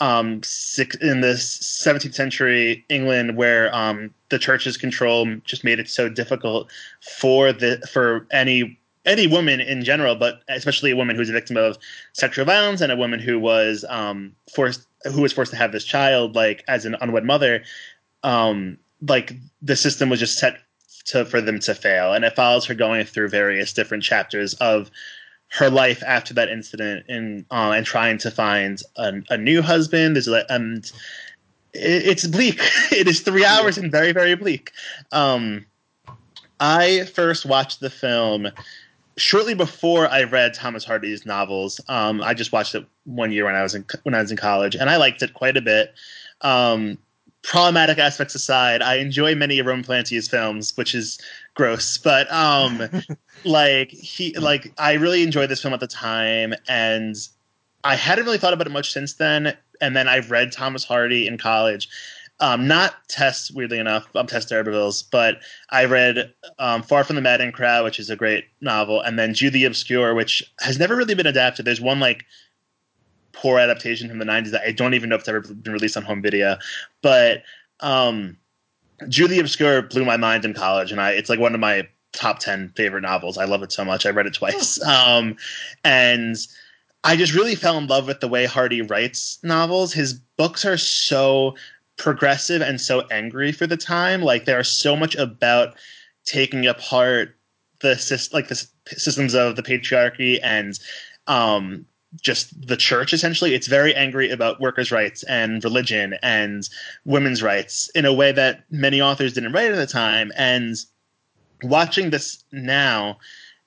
[0.00, 5.88] um, six, in this 17th century England where um, the church's control just made it
[5.88, 6.70] so difficult
[7.18, 11.34] for the for any any woman in general, but especially a woman who was a
[11.34, 11.78] victim of
[12.12, 15.84] sexual violence and a woman who was um, forced who was forced to have this
[15.84, 17.62] child, like as an unwed mother,
[18.22, 20.58] um, like the system was just set
[21.06, 24.90] to for them to fail, and it follows her going through various different chapters of
[25.50, 30.16] her life after that incident and uh, and trying to find a, a new husband.
[30.16, 30.84] There's like and
[31.72, 32.60] it, it's bleak.
[32.92, 34.72] it is three hours and very very bleak.
[35.12, 35.66] Um,
[36.60, 38.48] I first watched the film
[39.16, 41.80] shortly before I read Thomas Hardy's novels.
[41.88, 44.36] Um, I just watched it one year when I was in when I was in
[44.36, 45.94] college, and I liked it quite a bit.
[46.42, 46.96] Um,
[47.42, 51.18] problematic aspects aside, I enjoy many of Roman Polanski's films, which is
[51.54, 51.98] gross.
[51.98, 52.82] But um,
[53.44, 57.16] like he, like I really enjoyed this film at the time, and
[57.84, 59.56] I hadn't really thought about it much since then.
[59.80, 61.88] And then I read Thomas Hardy in college.
[62.40, 67.16] Um, not Tess, weirdly enough, I'm um, Tess D'Urberville's, but I read um, Far from
[67.16, 70.78] the Madding Crowd, which is a great novel, and then Jude the Obscure, which has
[70.78, 71.66] never really been adapted.
[71.66, 72.24] There's one like
[73.32, 75.98] poor adaptation from the 90s that I don't even know if it's ever been released
[75.98, 76.56] on home video.
[77.02, 77.42] But
[77.80, 78.38] um,
[79.08, 81.88] Jude the Obscure blew my mind in college, and I it's like one of my
[82.12, 83.38] top 10 favorite novels.
[83.38, 84.04] I love it so much.
[84.04, 84.78] I read it twice.
[84.86, 85.36] Um,
[85.84, 86.36] and
[87.04, 89.92] I just really fell in love with the way Hardy writes novels.
[89.92, 91.56] His books are so
[91.96, 94.22] progressive and so angry for the time.
[94.22, 95.74] Like they are so much about
[96.24, 97.36] taking apart
[97.80, 100.78] the like the systems of the patriarchy and
[101.26, 101.86] um,
[102.20, 103.54] just the church essentially.
[103.54, 106.68] It's very angry about workers rights and religion and
[107.04, 110.32] women's rights in a way that many authors didn't write at the time.
[110.36, 110.76] And
[111.62, 113.18] watching this now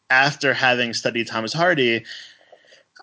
[0.09, 2.03] after having studied thomas hardy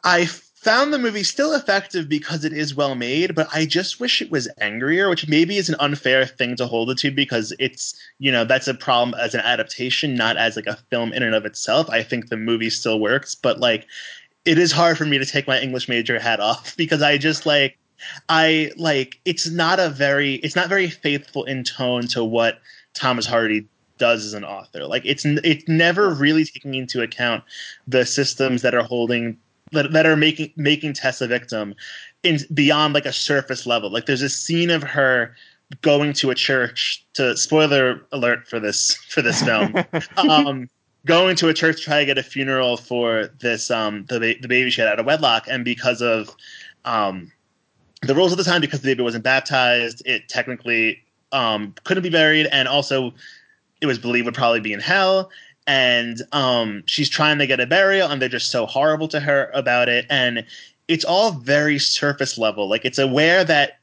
[0.05, 4.21] i found the movie still effective because it is well made but i just wish
[4.21, 7.99] it was angrier which maybe is an unfair thing to hold it to because it's
[8.19, 11.35] you know that's a problem as an adaptation not as like a film in and
[11.35, 11.89] of itself.
[11.89, 13.87] I think the movie still works but like
[14.45, 17.47] it is hard for me to take my English major hat off because I just
[17.47, 17.79] like
[18.29, 22.61] I like it's not a very it's not very faithful in tone to what
[22.95, 23.67] Thomas Hardy
[23.99, 24.87] does as an author.
[24.87, 27.45] Like it's it's never really taking into account
[27.87, 29.37] the systems that are holding
[29.73, 31.75] that, that are making making Tess a victim
[32.23, 33.91] in beyond like a surface level.
[33.91, 35.37] Like there's a scene of her
[35.83, 39.75] going to a church to spoiler alert for this for this film.
[40.17, 40.69] um,
[41.07, 44.49] going to a church to try to get a funeral for this um the the
[44.49, 46.35] baby she had out of wedlock, and because of
[46.85, 47.31] um
[48.03, 52.11] the rules at the time, because the baby wasn't baptized, it technically um couldn't be
[52.11, 53.13] buried, and also
[53.81, 55.31] it was believed would probably be in hell.
[55.67, 59.51] And um, she's trying to get a burial, and they're just so horrible to her
[59.55, 60.05] about it.
[60.11, 60.45] And
[60.89, 62.69] it's all very surface level.
[62.69, 63.79] Like it's aware that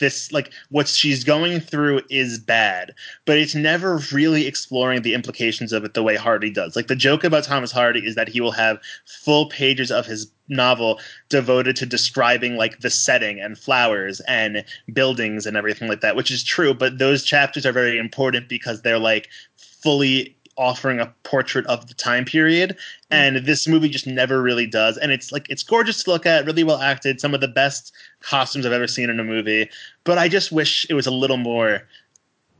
[0.00, 2.92] this like what she's going through is bad,
[3.24, 6.74] but it's never really exploring the implications of it the way Hardy does.
[6.74, 10.30] Like the joke about Thomas Hardy is that he will have full pages of his
[10.48, 10.98] novel
[11.28, 16.30] devoted to describing like the setting and flowers and buildings and everything like that, which
[16.30, 21.66] is true, but those chapters are very important because they're like fully offering a portrait
[21.66, 22.76] of the time period
[23.10, 24.98] and this movie just never really does.
[24.98, 27.92] And it's like it's gorgeous to look at really well acted some of the best
[28.20, 29.68] costumes i've ever seen in a movie.
[30.04, 31.82] But i just wish it was a little more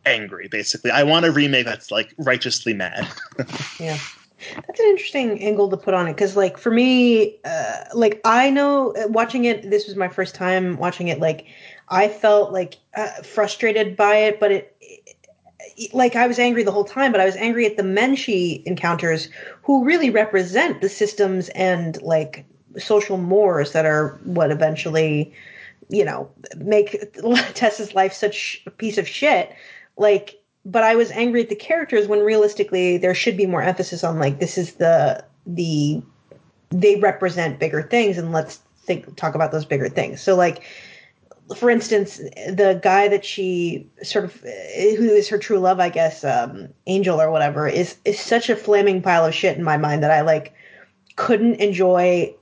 [0.07, 0.91] angry basically.
[0.91, 3.07] I want a remake that's like righteously mad.
[3.79, 3.99] Yeah.
[4.55, 8.49] That's an interesting angle to put on it because like for me uh, like i
[8.49, 11.47] know uh, watching it this was my first time watching it like
[11.91, 14.77] i felt like uh, frustrated by it but it
[15.93, 18.63] like I was angry the whole time, but I was angry at the men she
[18.67, 19.29] encounters
[19.63, 22.45] who really represent the systems and like
[22.79, 25.33] social mores that are what eventually,
[25.89, 27.13] you know, make
[27.55, 29.55] Tessa's life such a piece of shit.
[29.97, 34.05] Like, but I was angry at the characters when realistically there should be more emphasis
[34.05, 36.03] on like this is the the
[36.71, 40.21] they represent bigger things and let's think talk about those bigger things.
[40.21, 40.63] So like
[41.57, 46.25] for instance, the guy that she sort of who is her true love, I guess,
[46.25, 50.03] um, Angel or whatever, is is such a flaming pile of shit in my mind
[50.03, 50.53] that I like
[51.17, 52.35] couldn't enjoy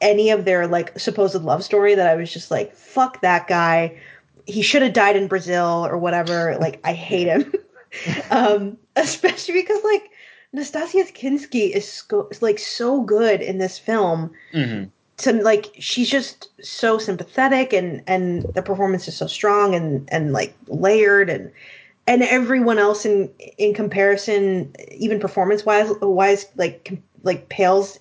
[0.00, 1.94] any of their like supposed love story.
[1.94, 3.98] That I was just like, fuck that guy.
[4.46, 6.56] He should have died in Brazil or whatever.
[6.60, 7.52] Like I hate him,
[8.30, 10.10] um, especially because like
[10.54, 14.30] Nastassja Kinski is sco- like so good in this film.
[14.54, 14.88] Mm-hmm
[15.22, 20.32] to like she's just so sympathetic and and the performance is so strong and and
[20.32, 21.50] like layered and
[22.06, 27.98] and everyone else in in comparison even performance wise wise like like pales.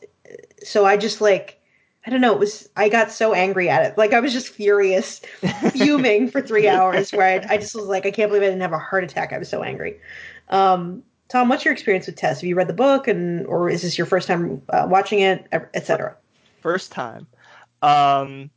[0.64, 1.60] So i just like
[2.06, 3.98] i don't know it was i got so angry at it.
[3.98, 5.22] Like i was just furious
[5.72, 8.62] fuming for three hours where I, I just was like i can't believe i didn't
[8.62, 9.32] have a heart attack.
[9.32, 10.00] I was so angry.
[10.50, 12.42] Um tom what's your experience with tess?
[12.42, 15.48] Have you read the book and or is this your first time uh, watching it
[15.76, 16.16] etc
[16.62, 17.28] first time.
[17.82, 18.50] Um,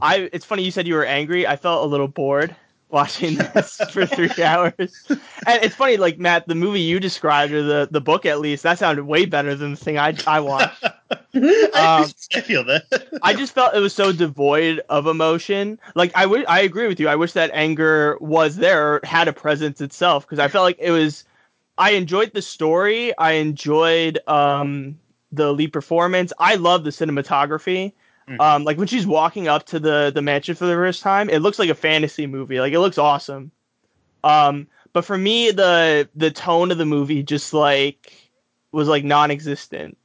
[0.00, 1.46] I it's funny you said you were angry.
[1.46, 2.54] I felt a little bored
[2.90, 5.06] watching this for three hours.
[5.08, 8.62] And it's funny, like Matt, the movie you described or the the book at least
[8.62, 10.84] that sounded way better than the thing I I watched.
[11.34, 13.08] um, I feel that.
[13.22, 15.78] I just felt it was so devoid of emotion.
[15.94, 17.08] Like I would, I agree with you.
[17.08, 20.78] I wish that anger was there, or had a presence itself, because I felt like
[20.78, 21.24] it was.
[21.78, 23.16] I enjoyed the story.
[23.16, 24.98] I enjoyed um,
[25.32, 26.32] the lead performance.
[26.38, 27.92] I love the cinematography.
[28.28, 28.40] Mm-hmm.
[28.40, 31.40] Um, like when she's walking up to the the mansion for the first time, it
[31.40, 32.60] looks like a fantasy movie.
[32.60, 33.50] Like it looks awesome.
[34.22, 38.12] Um, but for me, the the tone of the movie just like
[38.72, 39.96] was like non-existent.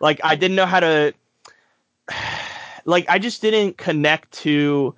[0.00, 1.14] Like I didn't know how to.
[2.86, 4.94] Like I just didn't connect to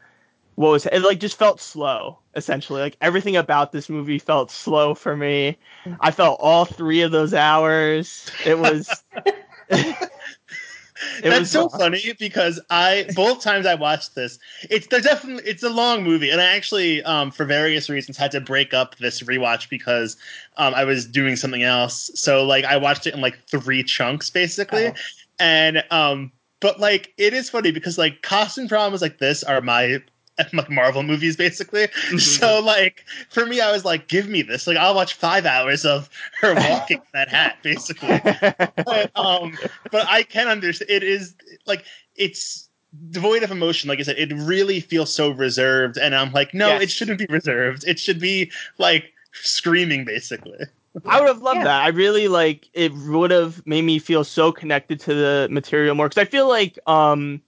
[0.55, 4.95] what was it like just felt slow essentially like everything about this movie felt slow
[4.95, 5.57] for me
[6.01, 8.89] i felt all three of those hours it was
[11.23, 11.71] That's so long.
[11.71, 14.39] funny because I both times I watched this,
[14.71, 18.31] it's they're definitely it's a long movie, and I actually um, for various reasons had
[18.33, 20.17] to break up this rewatch because
[20.57, 22.11] um, I was doing something else.
[22.15, 24.95] So like I watched it in like three chunks basically, oh.
[25.41, 30.01] and um, but like it is funny because like costume problems like this are my
[30.53, 31.85] like Marvel movies, basically.
[31.85, 32.19] Mm-hmm.
[32.19, 34.67] So like for me, I was like, give me this.
[34.67, 36.09] Like I'll watch five hours of
[36.41, 38.21] her walking that hat, basically.
[38.23, 39.57] but, um,
[39.91, 40.91] but I can understand.
[40.91, 41.35] It is
[41.67, 41.85] like
[42.17, 42.69] it's
[43.11, 43.89] devoid of emotion.
[43.89, 46.83] Like I said, it really feels so reserved, and I'm like, no, yes.
[46.83, 47.85] it shouldn't be reserved.
[47.87, 50.59] It should be like screaming, basically.
[51.07, 51.65] I would have loved yeah.
[51.65, 51.83] that.
[51.83, 52.93] I really like it.
[52.93, 56.79] Would have made me feel so connected to the material more because I feel like
[56.87, 57.41] um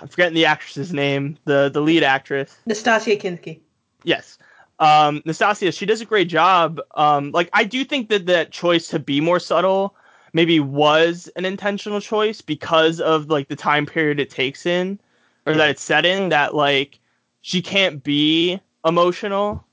[0.00, 2.56] I'm forgetting the actress's name, the the lead actress.
[2.68, 3.60] Nastassja Kinski.
[4.02, 4.38] Yes.
[4.78, 6.80] Um, Nastassja, she does a great job.
[6.94, 9.94] Um, like I do think that that choice to be more subtle
[10.32, 14.98] maybe was an intentional choice because of like the time period it takes in
[15.46, 16.98] or that it's set in that like
[17.42, 19.64] she can't be emotional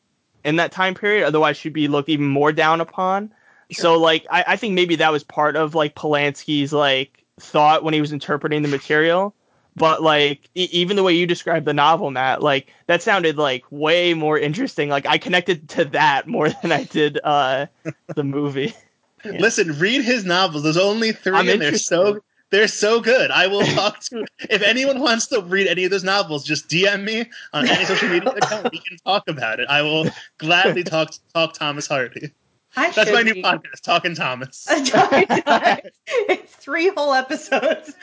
[0.43, 1.25] in that time period.
[1.25, 3.33] Otherwise, she'd be looked even more down upon.
[3.71, 3.81] Sure.
[3.81, 7.93] So like I, I think maybe that was part of like Polanski's like thought when
[7.93, 9.33] he was interpreting the material.
[9.75, 13.63] But like e- even the way you described the novel, Matt, like that sounded like
[13.71, 14.89] way more interesting.
[14.89, 17.67] Like I connected to that more than I did uh
[18.15, 18.73] the movie.
[19.23, 19.33] Yeah.
[19.37, 20.63] Listen, read his novels.
[20.63, 23.29] There's only 3 I'm and they're so they're so good.
[23.29, 27.03] I will talk to if anyone wants to read any of those novels, just DM
[27.03, 28.71] me on any social media account.
[28.71, 29.67] We can talk about it.
[29.69, 30.07] I will
[30.39, 32.31] gladly talk talk Thomas Hardy.
[32.75, 33.43] I That's my new be.
[33.43, 34.65] podcast, Talking Thomas.
[34.69, 37.93] it's three whole episodes.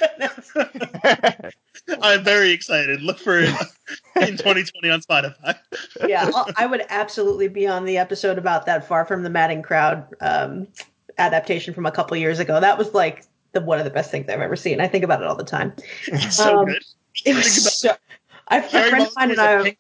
[2.02, 3.00] I'm very excited.
[3.00, 3.48] Look for it
[4.16, 5.56] in 2020 on Spotify.
[6.06, 10.04] yeah, I would absolutely be on the episode about that Far from the Madding Crowd
[10.20, 10.68] um,
[11.16, 12.60] adaptation from a couple years ago.
[12.60, 14.82] That was like the one of the best things I've ever seen.
[14.82, 15.72] I think about it all the time.
[16.06, 16.84] It's so um, good.
[17.24, 17.96] It was so,
[18.48, 19.76] I, a friend of mine and I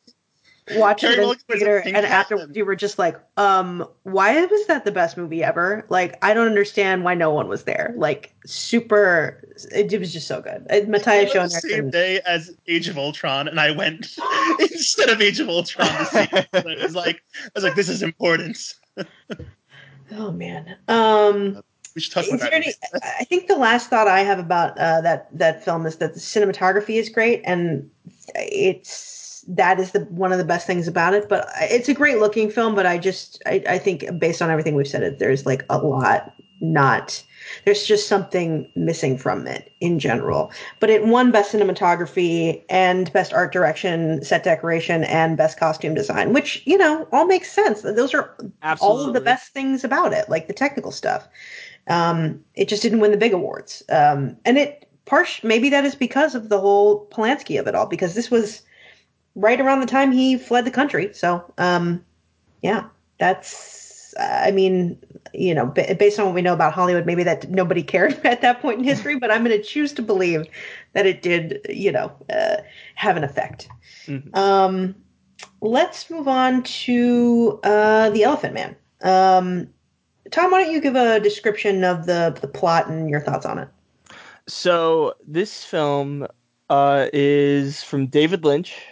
[0.72, 4.92] watched it in theater, and after you were just like, um, why was that the
[4.92, 5.84] best movie ever?
[5.88, 7.94] Like, I don't understand why no one was there.
[7.96, 9.42] Like, super,
[9.72, 10.66] it, it was just so good.
[10.70, 11.62] Uh, Matthias Schoenaerts.
[11.62, 14.16] The same day as Age of Ultron, and I went
[14.60, 16.48] instead of Age of Ultron to see it.
[16.52, 18.74] it was like, I was like, this is important.
[20.12, 20.76] oh man.
[20.88, 21.62] Um,
[21.94, 22.52] we should talk about.
[22.52, 22.72] Any,
[23.18, 26.20] I think the last thought I have about uh, that that film is that the
[26.20, 27.90] cinematography is great, and
[28.36, 29.17] it's
[29.48, 31.28] that is the one of the best things about it.
[31.28, 32.74] But it's a great looking film.
[32.74, 35.78] But I just I, I think based on everything we've said, it there's like a
[35.78, 37.22] lot not
[37.64, 40.52] there's just something missing from it in general.
[40.80, 46.32] But it won best cinematography and best art direction, set decoration, and best costume design,
[46.32, 47.82] which you know all makes sense.
[47.82, 49.02] Those are Absolutely.
[49.02, 51.28] all of the best things about it, like the technical stuff.
[51.88, 53.82] Um, it just didn't win the big awards.
[53.88, 57.86] Um, and it part maybe that is because of the whole Polanski of it all,
[57.86, 58.62] because this was
[59.38, 61.12] right around the time he fled the country.
[61.12, 62.04] So um,
[62.62, 62.84] yeah,
[63.18, 64.98] that's I mean,
[65.32, 68.60] you know, based on what we know about Hollywood, maybe that nobody cared at that
[68.60, 70.46] point in history, but I'm going to choose to believe
[70.92, 72.56] that it did, you know, uh,
[72.94, 73.68] have an effect.
[74.06, 74.34] Mm-hmm.
[74.36, 74.94] Um,
[75.60, 78.76] let's move on to uh, the Elephant Man.
[79.02, 79.68] Um,
[80.30, 83.58] Tom, why don't you give a description of the the plot and your thoughts on
[83.58, 83.68] it?
[84.46, 86.26] So this film
[86.68, 88.82] uh, is from David Lynch,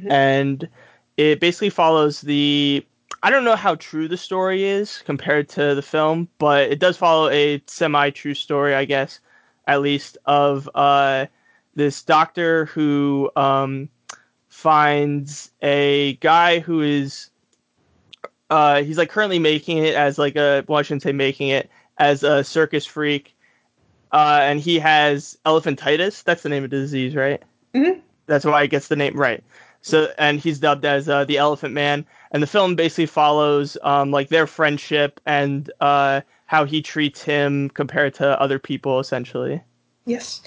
[0.00, 0.10] mm-hmm.
[0.10, 0.68] and
[1.16, 2.84] it basically follows the.
[3.22, 6.96] I don't know how true the story is compared to the film, but it does
[6.96, 9.20] follow a semi-true story, I guess,
[9.66, 11.26] at least of uh,
[11.74, 13.88] this doctor who um,
[14.48, 17.30] finds a guy who is
[18.50, 21.70] uh, he's like currently making it as like a well, I shouldn't say making it
[21.98, 23.34] as a circus freak,
[24.12, 26.24] uh, and he has elephantitis.
[26.24, 27.42] That's the name of the disease, right?
[27.74, 28.00] Mm-hmm.
[28.26, 29.42] That's why I gets the name right.
[29.86, 34.10] So, and he's dubbed as uh, the Elephant Man, and the film basically follows um,
[34.10, 39.62] like their friendship and uh, how he treats him compared to other people, essentially.
[40.04, 40.42] Yes,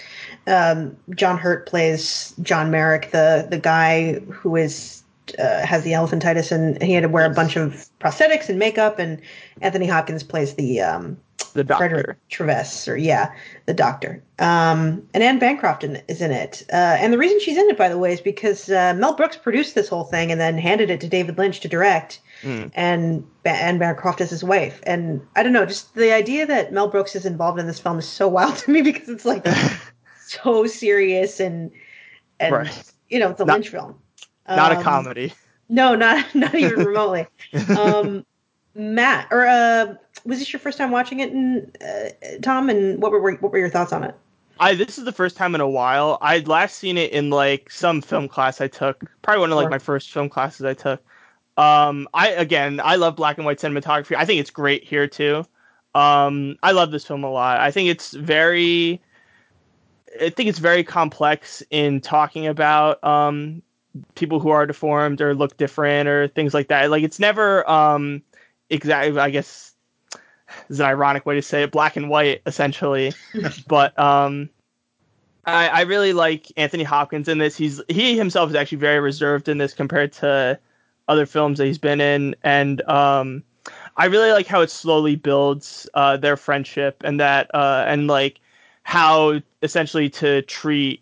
[0.46, 5.04] um, John Hurt plays John Merrick, the the guy who is
[5.40, 9.00] uh, has the elephantitis and he had to wear a bunch of prosthetics and makeup.
[9.00, 9.22] And
[9.62, 11.18] Anthony Hopkins plays the um,
[11.60, 11.90] the doctor.
[11.90, 13.34] Frederick Treves, or yeah,
[13.66, 14.24] the doctor.
[14.40, 16.64] Um, and Anne Bancroft in, is in it.
[16.72, 19.36] Uh, and the reason she's in it, by the way, is because uh, Mel Brooks
[19.36, 22.22] produced this whole thing and then handed it to David Lynch to direct.
[22.44, 22.72] Mm.
[22.74, 24.80] And Anne Bancroft is his wife.
[24.84, 28.00] And I don't know, just the idea that Mel Brooks is involved in this film
[28.00, 29.46] is so wild to me because it's like
[30.26, 31.72] so serious and
[32.40, 32.94] and right.
[33.10, 33.96] you know it's a Not- Lynch film.
[34.48, 35.34] Not um, a comedy.
[35.68, 37.28] No, not not even remotely.
[37.78, 38.26] um,
[38.76, 39.96] Matt, or uh,
[40.30, 42.10] was this your first time watching it, and uh,
[42.42, 42.70] Tom?
[42.70, 44.16] And what were what were your thoughts on it?
[44.60, 46.18] I this is the first time in a while.
[46.22, 49.70] I'd last seen it in like some film class I took, probably one of like
[49.70, 51.02] my first film classes I took.
[51.58, 54.16] Um, I again, I love black and white cinematography.
[54.16, 55.46] I think it's great here too.
[55.96, 57.60] Um, I love this film a lot.
[57.60, 59.02] I think it's very,
[60.22, 63.64] I think it's very complex in talking about um,
[64.16, 66.92] people who are deformed or look different or things like that.
[66.92, 68.22] Like it's never um
[68.70, 69.69] exactly I guess
[70.70, 73.14] is an ironic way to say it, black and white essentially.
[73.68, 74.50] but um
[75.46, 77.58] I, I really like Anthony Hopkins in this.
[77.58, 80.60] He's he himself is actually very reserved in this compared to
[81.08, 83.44] other films that he's been in, and um,
[83.98, 88.40] I really like how it slowly builds uh, their friendship and that uh, and like
[88.84, 91.02] how essentially to treat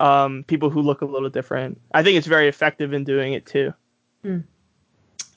[0.00, 1.80] um, people who look a little different.
[1.92, 3.72] I think it's very effective in doing it too.
[4.24, 4.44] Mm.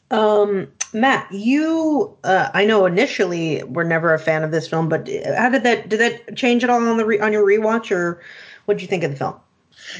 [0.09, 5.07] Um, Matt, you, uh, I know initially were never a fan of this film, but
[5.35, 8.21] how did that did that change at all on the re, on your rewatch, or
[8.65, 9.35] what did you think of the film?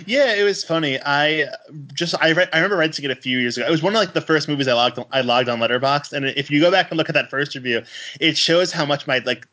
[0.06, 1.00] Yeah, it was funny.
[1.06, 1.46] I
[1.94, 3.68] just I read, I remember renting it a few years ago.
[3.68, 6.26] It was one of like the first movies I logged I logged on Letterboxd, and
[6.26, 7.84] if you go back and look at that first review,
[8.20, 9.48] it shows how much my like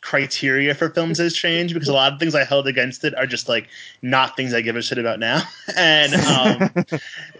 [0.00, 3.26] criteria for films has changed because a lot of things I held against it are
[3.26, 3.68] just like
[4.00, 5.42] not things I give a shit about now,
[5.76, 6.84] and um,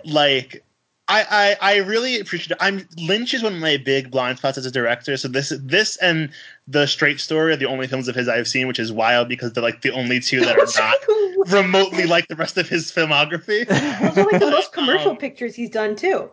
[0.05, 0.65] like
[1.09, 2.59] I, I, I really appreciate it.
[2.61, 5.17] I'm Lynch is one of my big blind spots as a director.
[5.17, 6.31] So this this and
[6.67, 9.53] the Straight Story are the only films of his I've seen, which is wild because
[9.53, 13.67] they're like the only two that are not remotely like the rest of his filmography.
[13.69, 16.31] Those are like the most commercial um, pictures he's done too.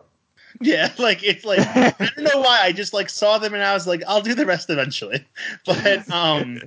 [0.60, 3.72] Yeah, like it's like I don't know why I just like saw them and I
[3.72, 5.26] was like I'll do the rest eventually,
[5.64, 6.60] but um,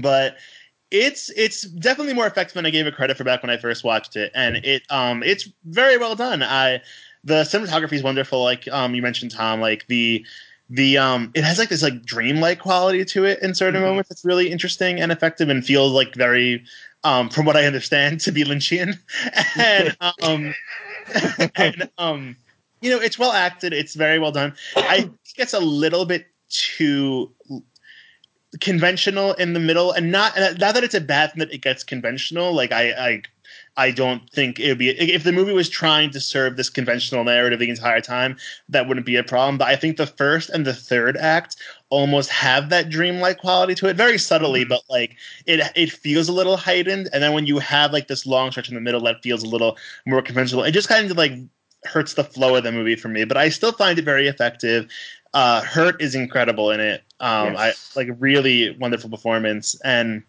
[0.00, 0.36] but
[0.92, 3.82] it's it's definitely more effective than I gave it credit for back when I first
[3.82, 6.44] watched it, and it um it's very well done.
[6.44, 6.82] I
[7.26, 8.42] the cinematography is wonderful.
[8.42, 10.24] Like um, you mentioned, Tom, like the
[10.70, 13.90] the um it has like this like dreamlike quality to it in certain mm-hmm.
[13.90, 14.10] moments.
[14.10, 16.64] It's really interesting and effective and feels like very
[17.04, 18.98] um from what I understand to be Lynchian.
[19.56, 20.54] and um
[21.56, 22.36] and um
[22.80, 23.72] you know it's well acted.
[23.72, 24.54] It's very well done.
[24.76, 27.32] I think it's a little bit too
[28.60, 31.82] conventional in the middle and not not that it's a bad thing that it gets
[31.82, 33.22] conventional like i i
[33.76, 37.24] I don't think it would be if the movie was trying to serve this conventional
[37.24, 38.36] narrative the entire time,
[38.68, 39.58] that wouldn't be a problem.
[39.58, 41.56] But I think the first and the third act
[41.90, 44.70] almost have that dreamlike quality to it, very subtly, mm-hmm.
[44.70, 45.16] but like
[45.46, 47.08] it it feels a little heightened.
[47.12, 49.48] And then when you have like this long stretch in the middle that feels a
[49.48, 51.32] little more conventional, it just kind of like
[51.84, 53.24] hurts the flow of the movie for me.
[53.24, 54.90] But I still find it very effective.
[55.34, 57.02] Uh, Hurt is incredible in it.
[57.20, 57.92] Um, yes.
[57.96, 60.22] I like really wonderful performance and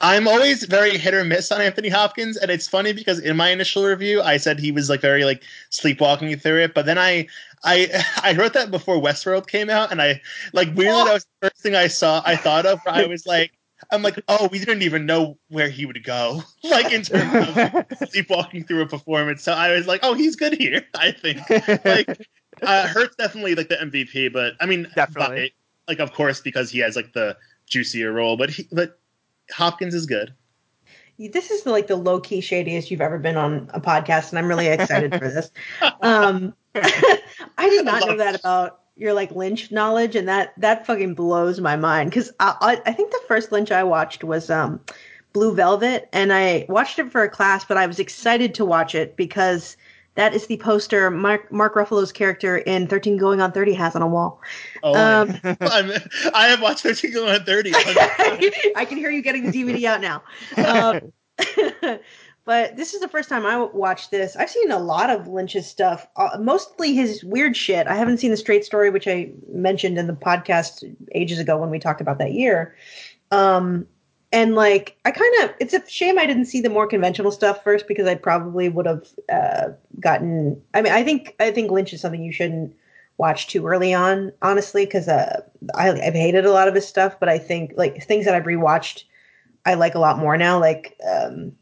[0.00, 3.50] I'm always very hit or miss on Anthony Hopkins, and it's funny because in my
[3.50, 7.26] initial review, I said he was like very like sleepwalking through it, but then I
[7.64, 10.20] I I wrote that before Westworld came out, and I
[10.52, 12.80] like weirdly that was the first thing I saw I thought of.
[12.86, 13.52] I was like.
[13.92, 17.86] I'm like, oh, we didn't even know where he would go, like in terms of
[18.10, 19.44] sleepwalking through a performance.
[19.44, 20.84] So I was like, oh, he's good here.
[20.96, 21.38] I think
[21.84, 22.26] like
[22.60, 25.54] uh, Hurt's definitely like the MVP, but I mean, definitely,
[25.86, 27.36] by, like of course because he has like the
[27.66, 28.98] juicier role, but he, but
[29.52, 30.34] Hopkins is good.
[31.18, 34.46] This is like the low key shadiest you've ever been on a podcast, and I'm
[34.46, 35.50] really excited for this.
[36.00, 41.14] Um, I did not know that about your like Lynch knowledge, and that that fucking
[41.14, 42.10] blows my mind.
[42.10, 44.80] Because I, I, I think the first Lynch I watched was um,
[45.32, 48.94] Blue Velvet, and I watched it for a class, but I was excited to watch
[48.94, 49.76] it because
[50.18, 54.02] that is the poster Mark, Mark Ruffalo's character in 13 Going on 30 has on
[54.02, 54.42] a wall.
[54.82, 55.30] Oh, um,
[56.34, 57.72] i have watched 13 Going on 30.
[58.74, 60.24] I can hear you getting the DVD out now.
[60.56, 61.12] Um,
[62.44, 64.34] but this is the first time I watched this.
[64.34, 67.86] I've seen a lot of Lynch's stuff, uh, mostly his weird shit.
[67.86, 70.82] I haven't seen the Straight Story, which I mentioned in the podcast
[71.14, 72.74] ages ago when we talked about that year.
[73.30, 73.86] Um,
[74.32, 77.62] and like I kind of it's a shame I didn't see the more conventional stuff
[77.64, 79.68] first because I probably would have uh,
[80.00, 80.60] gotten.
[80.74, 82.74] I mean, I think I think Lynch is something you shouldn't
[83.16, 85.42] watch too early on, honestly, because uh,
[85.74, 87.18] I, have hated a lot of his stuff.
[87.18, 89.04] But I think like things that I've rewatched,
[89.64, 90.60] I like a lot more now.
[90.60, 91.52] Like um,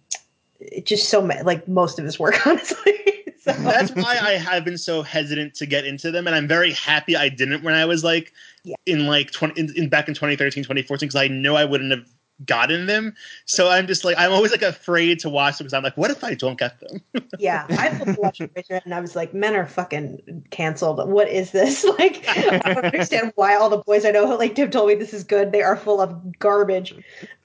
[0.59, 2.95] it just so like most of his work, honestly.
[3.39, 3.53] so.
[3.61, 7.15] That's why I have been so hesitant to get into them, and I'm very happy
[7.15, 8.33] I didn't when I was like
[8.65, 8.75] yeah.
[8.87, 12.07] in like 20 in, in back in 2013 2014 because I know I wouldn't have
[12.45, 13.15] gotten them.
[13.47, 16.11] So I'm just like I'm always like afraid to watch them because I'm like, what
[16.11, 17.01] if I don't get them?
[17.39, 21.09] yeah, I watched Eraserhead and I was like, men are fucking canceled.
[21.09, 21.85] What is this?
[21.97, 25.15] Like, I don't understand why all the boys I know like Tim told me this
[25.15, 25.51] is good.
[25.51, 26.95] They are full of garbage.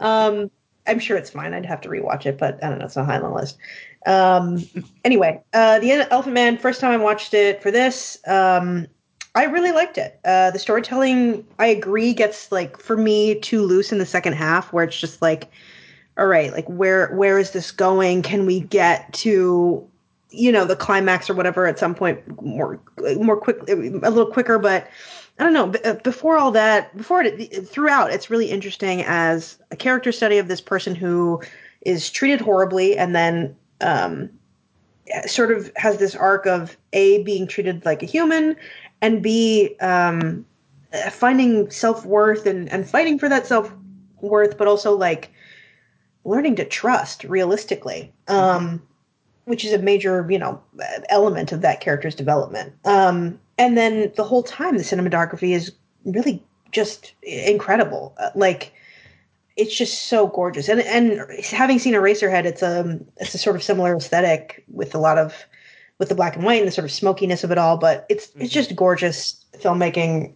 [0.02, 0.52] Um,
[0.88, 1.54] I'm sure it's fine.
[1.54, 2.86] I'd have to rewatch it, but I don't know.
[2.86, 3.58] It's not high on the list.
[4.06, 4.64] Um,
[5.06, 6.58] anyway, uh, the Elephant Man.
[6.58, 8.18] First time I watched it for this.
[8.28, 8.88] Um,
[9.34, 10.20] I really liked it.
[10.26, 14.74] Uh, the storytelling, I agree, gets like for me too loose in the second half,
[14.74, 15.50] where it's just like,
[16.18, 18.24] all right, like where where is this going?
[18.24, 19.88] Can we get to,
[20.32, 22.80] you know, the climax or whatever at some point more
[23.16, 24.60] more quick, a little quicker?
[24.60, 24.88] But
[25.40, 25.74] I don't know.
[25.90, 30.50] Uh, before all that, before it throughout, it's really interesting as a character study of
[30.50, 31.42] this person who
[31.82, 34.30] is treated horribly and then um,
[35.26, 38.56] sort of has this arc of a being treated like a human
[39.02, 40.45] and be um,
[41.12, 43.74] finding self worth and, and fighting for that self
[44.22, 45.32] worth, but also like
[46.24, 48.82] learning to trust realistically, um,
[49.45, 50.62] which is a major, you know,
[51.10, 52.74] element of that character's development.
[52.86, 55.72] Um, and then the whole time, the cinematography is
[56.06, 58.16] really just incredible.
[58.20, 58.74] Uh, like,
[59.58, 60.70] it's just so gorgeous.
[60.70, 64.95] And and having seen Eraserhead, it's a um, it's a sort of similar aesthetic with
[64.95, 65.45] a lot of
[66.02, 67.78] with the black and white and the sort of smokiness of it all.
[67.78, 68.41] But it's mm-hmm.
[68.41, 70.34] it's just gorgeous filmmaking.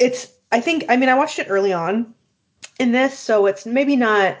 [0.00, 2.14] It's I think I mean I watched it early on
[2.80, 4.38] in this, so it's maybe not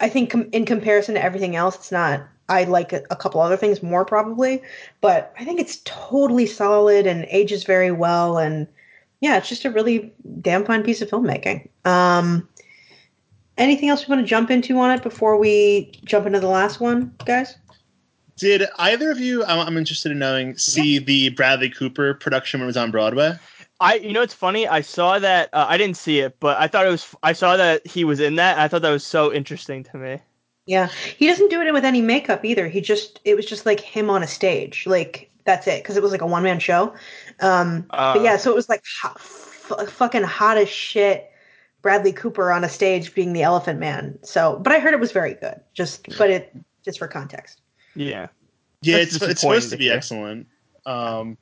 [0.00, 2.26] I think com- in comparison to everything else, it's not.
[2.48, 4.60] I like a, a, couple other things more probably,
[5.00, 8.38] but I think it's totally solid and ages very well.
[8.38, 8.66] And
[9.20, 11.68] yeah, it's just a really damn fine piece of filmmaking.
[11.84, 12.48] Um,
[13.56, 16.80] anything else we want to jump into on it before we jump into the last
[16.80, 17.54] one, guys?
[18.40, 19.44] Did either of you?
[19.44, 20.56] I'm interested in knowing.
[20.56, 21.00] See yeah.
[21.00, 23.34] the Bradley Cooper production when it was on Broadway.
[23.80, 24.66] I, you know, it's funny.
[24.66, 25.50] I saw that.
[25.52, 27.14] Uh, I didn't see it, but I thought it was.
[27.22, 28.58] I saw that he was in that.
[28.58, 30.20] I thought that was so interesting to me.
[30.64, 30.88] Yeah,
[31.18, 32.68] he doesn't do it with any makeup either.
[32.68, 34.86] He just, it was just like him on a stage.
[34.86, 36.94] Like that's it, because it was like a one man show.
[37.40, 41.30] Um, uh, but yeah, so it was like hot, f- fucking hot as shit.
[41.82, 44.18] Bradley Cooper on a stage being the Elephant Man.
[44.22, 45.60] So, but I heard it was very good.
[45.74, 47.60] Just, but it just for context.
[47.94, 48.28] Yeah.
[48.82, 50.46] Yeah, it's, it's supposed to be excellent.
[50.86, 51.36] Um,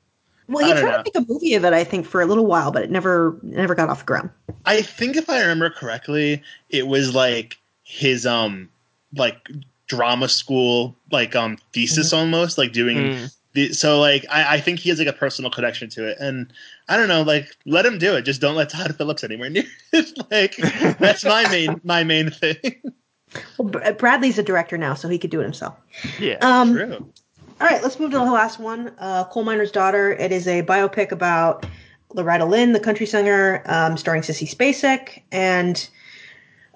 [0.49, 1.03] well, he tried know.
[1.03, 3.37] to make a movie of it, I think, for a little while, but it never
[3.43, 4.29] never got off the ground.
[4.65, 8.69] I think if I remember correctly, it was like his um
[9.15, 9.47] like
[9.87, 12.19] drama school like um thesis mm-hmm.
[12.19, 13.35] almost like doing mm.
[13.53, 16.53] the, so like I, I think he has like a personal connection to it and
[16.87, 19.63] I don't know like let him do it just don't let Todd Phillips anywhere near
[19.91, 20.55] it like
[20.99, 22.81] that's my main my main thing.
[23.57, 25.75] Well, Bradley's a director now, so he could do it himself.
[26.19, 27.11] Yeah, um, true.
[27.61, 28.93] All right, let's move to the last one.
[28.99, 30.13] Uh, Coal Miner's Daughter.
[30.13, 31.65] It is a biopic about
[32.13, 35.89] Loretta Lynn, the country singer, um, starring Sissy Spacek and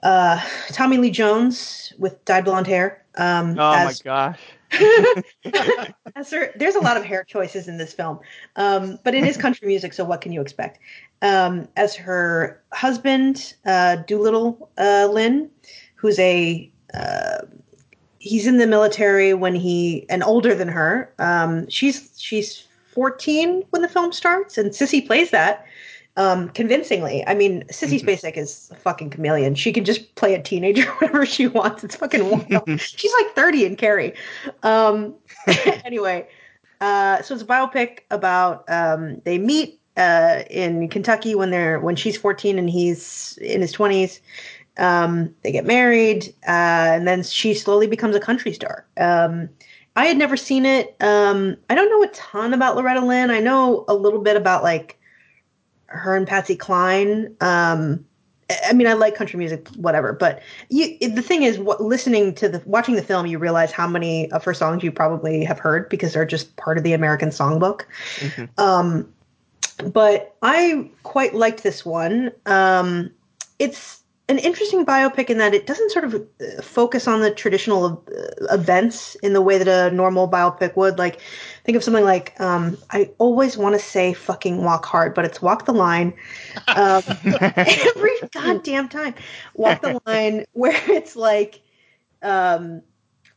[0.04, 3.04] uh, Tommy Lee Jones with dyed blonde hair.
[3.16, 4.40] Um, oh as, my gosh.
[4.74, 8.20] her, there's a lot of hair choices in this film,
[8.56, 10.80] um, but it is country music, so what can you expect?
[11.22, 15.50] Um, as her husband, uh, Doolittle uh, Lynn,
[16.04, 17.38] who's a uh,
[18.20, 21.12] he's in the military when he and older than her.
[21.18, 25.66] Um, she's she's 14 when the film starts, and Sissy plays that
[26.18, 27.26] um, convincingly.
[27.26, 28.10] I mean, Sissy mm-hmm.
[28.10, 29.56] Spacek is a fucking chameleon.
[29.56, 31.86] She can just play a teenager whenever she wants.
[31.86, 32.70] It's fucking wild.
[32.82, 34.14] She's like 30 in Carrie.
[34.62, 35.16] Um,
[35.86, 36.28] anyway,
[36.82, 41.96] uh, so it's a biopic about um, they meet uh, in Kentucky when they're when
[41.96, 44.20] she's 14 and he's in his 20s.
[44.78, 48.86] Um, they get married, uh, and then she slowly becomes a country star.
[48.98, 49.50] Um,
[49.96, 50.96] I had never seen it.
[51.00, 53.30] Um, I don't know a ton about Loretta Lynn.
[53.30, 54.98] I know a little bit about like
[55.86, 57.36] her and Patsy Cline.
[57.42, 58.04] Um,
[58.66, 60.14] I mean, I like country music, whatever.
[60.14, 63.88] But you, the thing is, what, listening to the, watching the film, you realize how
[63.88, 67.30] many of her songs you probably have heard because they're just part of the American
[67.30, 67.84] songbook.
[68.18, 68.46] Mm-hmm.
[68.62, 69.14] Um,
[69.92, 72.32] but I quite liked this one.
[72.46, 73.12] Um,
[73.60, 78.04] it's an interesting biopic in that it doesn't sort of uh, focus on the traditional
[78.08, 80.98] uh, events in the way that a normal biopic would.
[80.98, 81.20] Like,
[81.66, 85.42] think of something like um, I always want to say "fucking walk hard," but it's
[85.42, 86.14] "walk the line."
[86.70, 87.04] Um,
[87.58, 89.14] every goddamn time,
[89.56, 91.62] walk the line, where it's like
[92.22, 92.82] um,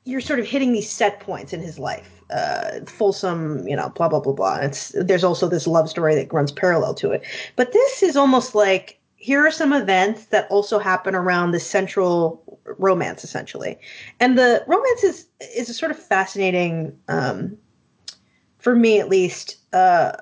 [0.05, 2.22] you're sort of hitting these set points in his life.
[2.30, 4.57] Uh, Folsom, you know, blah blah blah blah.
[4.59, 7.24] It's there's also this love story that runs parallel to it,
[7.57, 12.60] but this is almost like here are some events that also happen around the central
[12.78, 13.76] romance essentially.
[14.20, 17.58] And the romance is is a sort of fascinating um,
[18.58, 20.12] for me at least uh,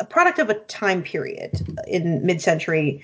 [0.00, 3.00] a product of a time period in mid-century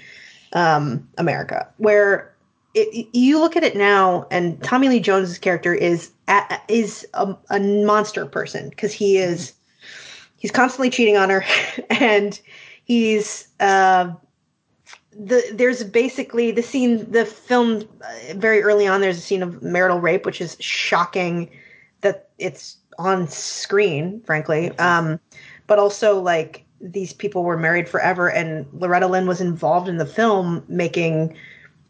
[0.52, 2.34] um, america where
[2.74, 6.12] it, you look at it now and tommy lee jones's character is
[6.68, 9.52] is a, a monster person because he is
[10.38, 11.44] he's constantly cheating on her
[11.90, 12.40] and
[12.84, 14.12] he's uh,
[15.18, 19.62] the there's basically the scene the film uh, very early on there's a scene of
[19.62, 21.48] marital rape which is shocking
[22.00, 24.80] that it's on screen frankly mm-hmm.
[24.80, 25.20] um,
[25.66, 30.06] but also like these people were married forever and loretta lynn was involved in the
[30.06, 31.36] film making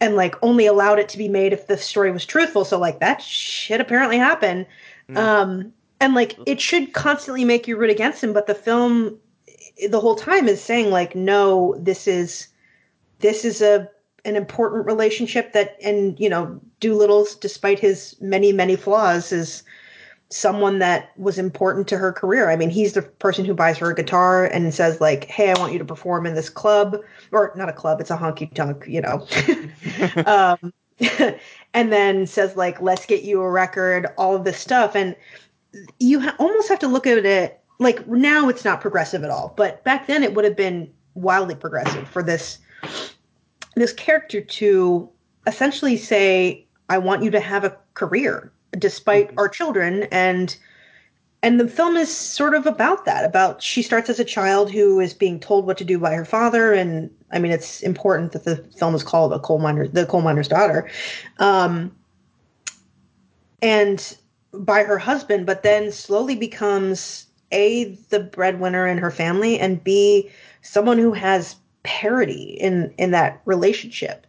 [0.00, 3.00] and like only allowed it to be made if the story was truthful so like
[3.00, 4.66] that shit apparently happened
[5.08, 5.16] mm.
[5.16, 9.18] um, and like it should constantly make you root against him but the film
[9.88, 12.48] the whole time is saying like no this is
[13.24, 13.88] this is a
[14.26, 19.62] an important relationship that and you know doolittle's despite his many many flaws is
[20.28, 22.50] someone that was important to her career.
[22.50, 25.58] I mean he's the person who buys her a guitar and says like hey i
[25.58, 26.96] want you to perform in this club
[27.32, 29.26] or not a club it's a honky tonk you know.
[30.26, 30.72] Um,
[31.74, 34.94] and then says like let's get you a record all of this stuff.
[34.94, 35.16] And
[35.98, 39.52] you ha- almost have to look at it like now it's not progressive at all
[39.56, 42.58] but back then it would have been wildly progressive for this
[43.76, 45.08] this character to
[45.46, 49.38] essentially say, I want you to have a career despite mm-hmm.
[49.38, 50.04] our children.
[50.04, 50.56] And
[51.42, 54.98] and the film is sort of about that about she starts as a child who
[54.98, 56.72] is being told what to do by her father.
[56.72, 60.22] And i mean it's important that the film is called a coal miner the coal
[60.22, 60.88] miner's daughter.
[61.38, 61.94] Um,
[63.60, 64.16] and
[64.52, 70.30] by her husband, but then slowly becomes a the breadwinner in her family, and b
[70.62, 74.26] someone who has parity in in that relationship,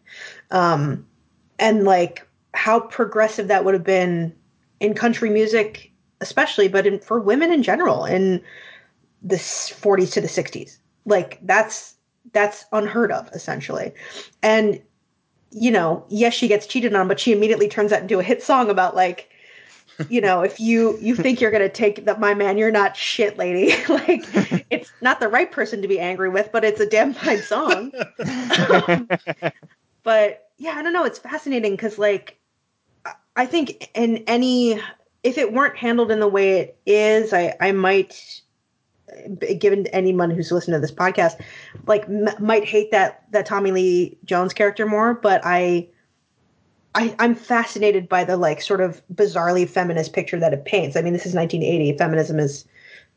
[0.52, 1.06] um,
[1.58, 4.34] and like how progressive that would have been
[4.80, 5.92] in country music,
[6.22, 8.42] especially, but in, for women in general in
[9.22, 10.78] the 40s to the 60s.
[11.06, 11.96] Like that's
[12.32, 13.94] that's unheard of essentially,
[14.44, 14.82] and
[15.52, 18.44] you know, yes, she gets cheated on, but she immediately turns that into a hit
[18.44, 19.30] song about like,
[20.10, 23.38] you know, if you you think you're gonna take that my man, you're not shit,
[23.38, 23.76] lady.
[23.90, 24.24] like,
[24.70, 27.92] it's not the right person to be angry with, but it's a damn fine song.
[30.04, 31.04] but yeah, I don't know.
[31.04, 32.40] It's fascinating because like,
[33.36, 34.82] I think in any
[35.24, 38.42] if it weren't handled in the way it is, I I might
[39.42, 41.42] eh, given anyone who's listened to this podcast,
[41.88, 45.90] like m- might hate that that Tommy Lee Jones character more, but I,
[46.96, 50.96] I I'm fascinated by the like sort of bizarrely feminist picture that it paints.
[50.96, 51.98] I mean, this is 1980.
[51.98, 52.66] Feminism is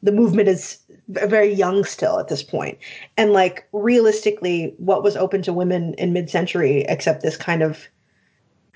[0.02, 2.78] the movement is very young still at this point.
[3.16, 7.88] and like realistically, what was open to women in mid-century except this kind of,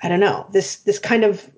[0.03, 1.50] I don't know, this this kind of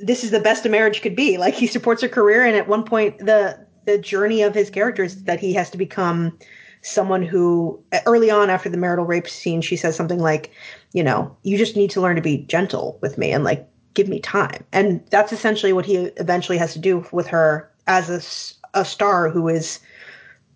[0.00, 1.38] this is the best a marriage could be.
[1.38, 5.16] Like he supports her career, and at one point the the journey of his characters
[5.24, 6.36] that he has to become
[6.82, 10.50] someone who early on after the marital rape scene she says something like
[10.94, 14.08] you know you just need to learn to be gentle with me and like give
[14.08, 18.80] me time and that's essentially what he eventually has to do with her as a,
[18.80, 19.80] a star who is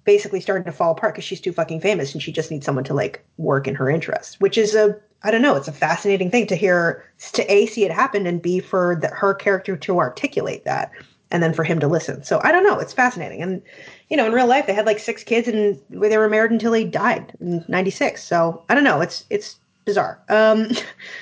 [0.05, 2.85] basically starting to fall apart because she's too fucking famous and she just needs someone
[2.85, 6.31] to like work in her interests which is a i don't know it's a fascinating
[6.31, 9.99] thing to hear to a see it happen and b for the, her character to
[9.99, 10.91] articulate that
[11.31, 12.23] and then for him to listen.
[12.25, 12.79] So I don't know.
[12.79, 13.43] It's fascinating.
[13.43, 13.61] And,
[14.09, 16.73] you know, in real life, they had like six kids and they were married until
[16.73, 18.25] he died in 96.
[18.25, 19.03] So I don't know.
[19.03, 19.57] It's, it's
[19.89, 20.21] bizarre.
[20.29, 20.69] Um,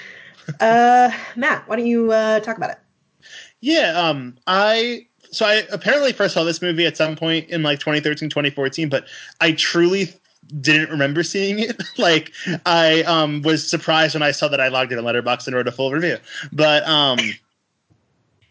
[0.61, 2.79] uh, Matt, why don't you uh, talk about it?
[3.61, 3.99] Yeah.
[3.99, 8.29] Um, I, so I apparently first saw this movie at some point in like 2013,
[8.29, 9.07] 2014, but
[9.41, 10.12] I truly
[10.61, 11.83] didn't remember seeing it.
[11.99, 12.33] like
[12.64, 15.67] I um was surprised when I saw that I logged in a Letterboxd and wrote
[15.67, 16.19] a full review.
[16.53, 17.19] But um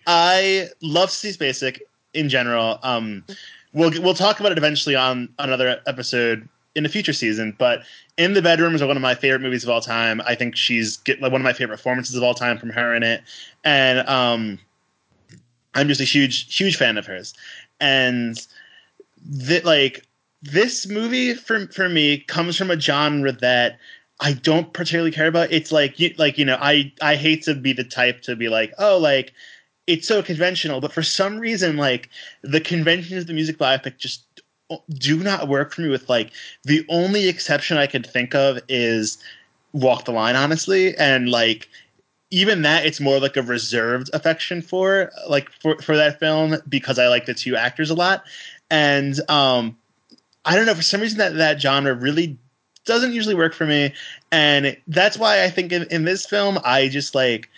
[0.06, 1.80] I love Sissy Spacek
[2.14, 2.80] in general.
[2.84, 3.24] Um,
[3.74, 7.56] we'll we'll talk about it eventually on another episode in a future season.
[7.58, 7.84] But
[8.18, 10.22] in the bedrooms are one of my favorite movies of all time.
[10.26, 12.94] I think she's get, like one of my favorite performances of all time from her
[12.94, 13.22] in it,
[13.64, 14.60] and um,
[15.74, 17.34] I'm just a huge huge fan of hers.
[17.80, 18.38] And
[19.28, 20.06] that like
[20.42, 23.80] this movie for for me comes from a genre that
[24.20, 25.52] I don't particularly care about.
[25.52, 28.50] It's like you, like you know I I hate to be the type to be
[28.50, 29.34] like oh like
[29.88, 32.10] it's so conventional, but for some reason, like
[32.42, 34.42] the conventions of the music biopic just
[34.90, 35.90] do not work for me.
[35.90, 36.32] With like
[36.64, 39.18] the only exception I could think of is
[39.74, 41.68] Walk the Line, honestly, and like
[42.32, 47.00] even that, it's more like a reserved affection for like for for that film because
[47.00, 48.24] I like the two actors a lot,
[48.70, 49.78] and um,
[50.44, 52.38] I don't know for some reason that that genre really
[52.86, 53.94] doesn't usually work for me,
[54.32, 57.50] and that's why I think in, in this film I just like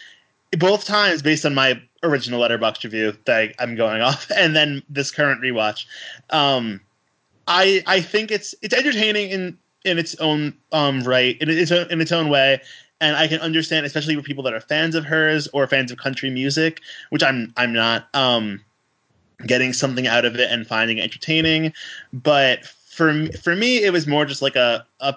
[0.58, 4.84] both times based on my original Letterboxd review that I, am going off, and then
[4.90, 5.86] this current rewatch.
[6.30, 6.82] Um,
[7.48, 11.90] I I think it's it's entertaining in in its own um, right in its own,
[11.90, 12.62] in its own way,
[13.00, 15.98] and I can understand, especially for people that are fans of hers or fans of
[15.98, 18.08] country music, which I'm I'm not.
[18.14, 18.62] Um,
[19.46, 21.72] getting something out of it and finding it entertaining,
[22.12, 25.14] but for for me, it was more just like a a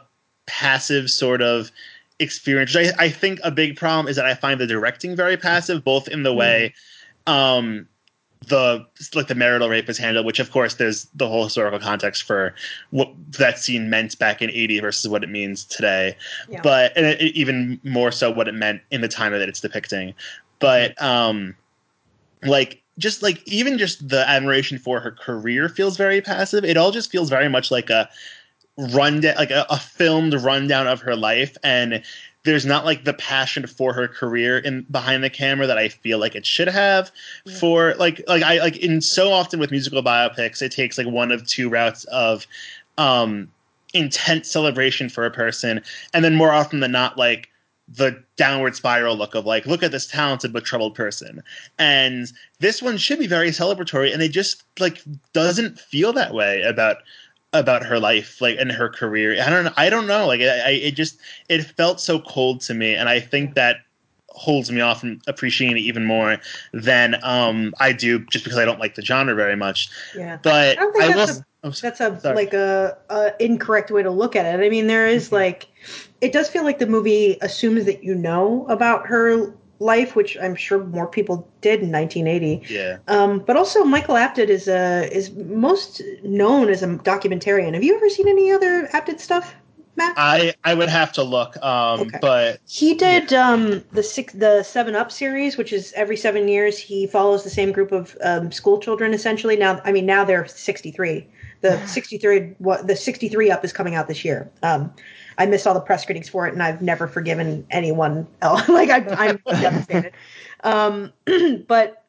[0.47, 1.71] passive sort of
[2.19, 2.77] experience.
[2.77, 6.07] I, I, think a big problem is that I find the directing very passive, both
[6.07, 6.37] in the mm.
[6.37, 6.75] way
[7.27, 7.89] um,
[8.47, 8.85] the
[9.15, 12.55] like the marital rape is handled, which of course there's the whole historical context for
[12.91, 16.17] what that scene meant back in '80 versus what it means today,
[16.49, 16.61] yeah.
[16.63, 20.15] but and it, even more so what it meant in the time that it's depicting.
[20.59, 21.55] But um,
[22.43, 26.65] like just like even just the admiration for her career feels very passive.
[26.65, 28.09] It all just feels very much like a
[28.77, 32.03] rundown, like a, a filmed rundown of her life, and
[32.45, 36.19] there's not like the passion for her career in behind the camera that I feel
[36.19, 37.11] like it should have
[37.45, 37.59] yeah.
[37.59, 41.33] for like like I like in so often with musical biopics it takes like one
[41.33, 42.47] of two routes of
[42.99, 43.51] um
[43.93, 45.83] intense celebration for a person
[46.15, 47.49] and then more often than not like
[47.93, 51.43] the downward spiral look of like look at this talented but troubled person
[51.79, 56.63] and this one should be very celebratory and it just like doesn't feel that way
[56.63, 56.99] about
[57.53, 60.71] about her life like and her career i don't know i don't know like I,
[60.71, 63.79] it just it felt so cold to me and i think that
[64.29, 66.39] holds me off from appreciating it even more
[66.73, 70.79] than um i do just because i don't like the genre very much yeah but
[70.79, 72.37] i, I that's, will, a, oh, that's a sorry.
[72.37, 75.37] like a, a, incorrect way to look at it i mean there is mm-hmm.
[75.37, 75.69] like
[76.21, 80.55] it does feel like the movie assumes that you know about her life, which I'm
[80.55, 82.63] sure more people did in 1980.
[82.73, 82.99] Yeah.
[83.09, 87.75] Um, but also Michael Apted is a is most known as a documentarian.
[87.75, 89.55] Have you ever seen any other Apted stuff?
[89.97, 90.15] Matt?
[90.17, 92.19] I I would have to look, um, okay.
[92.21, 93.51] but he did yeah.
[93.51, 97.51] um, the six the Seven Up series, which is every seven years he follows the
[97.51, 99.13] same group of um, school children.
[99.13, 101.27] Essentially, now I mean now they're sixty three.
[101.63, 104.51] The sixty three what the sixty three Up is coming out this year.
[104.63, 104.93] Um,
[105.41, 108.69] I missed all the press screenings for it, and I've never forgiven anyone else.
[108.69, 110.13] like I, am devastated.
[110.65, 111.13] Um,
[111.67, 112.05] but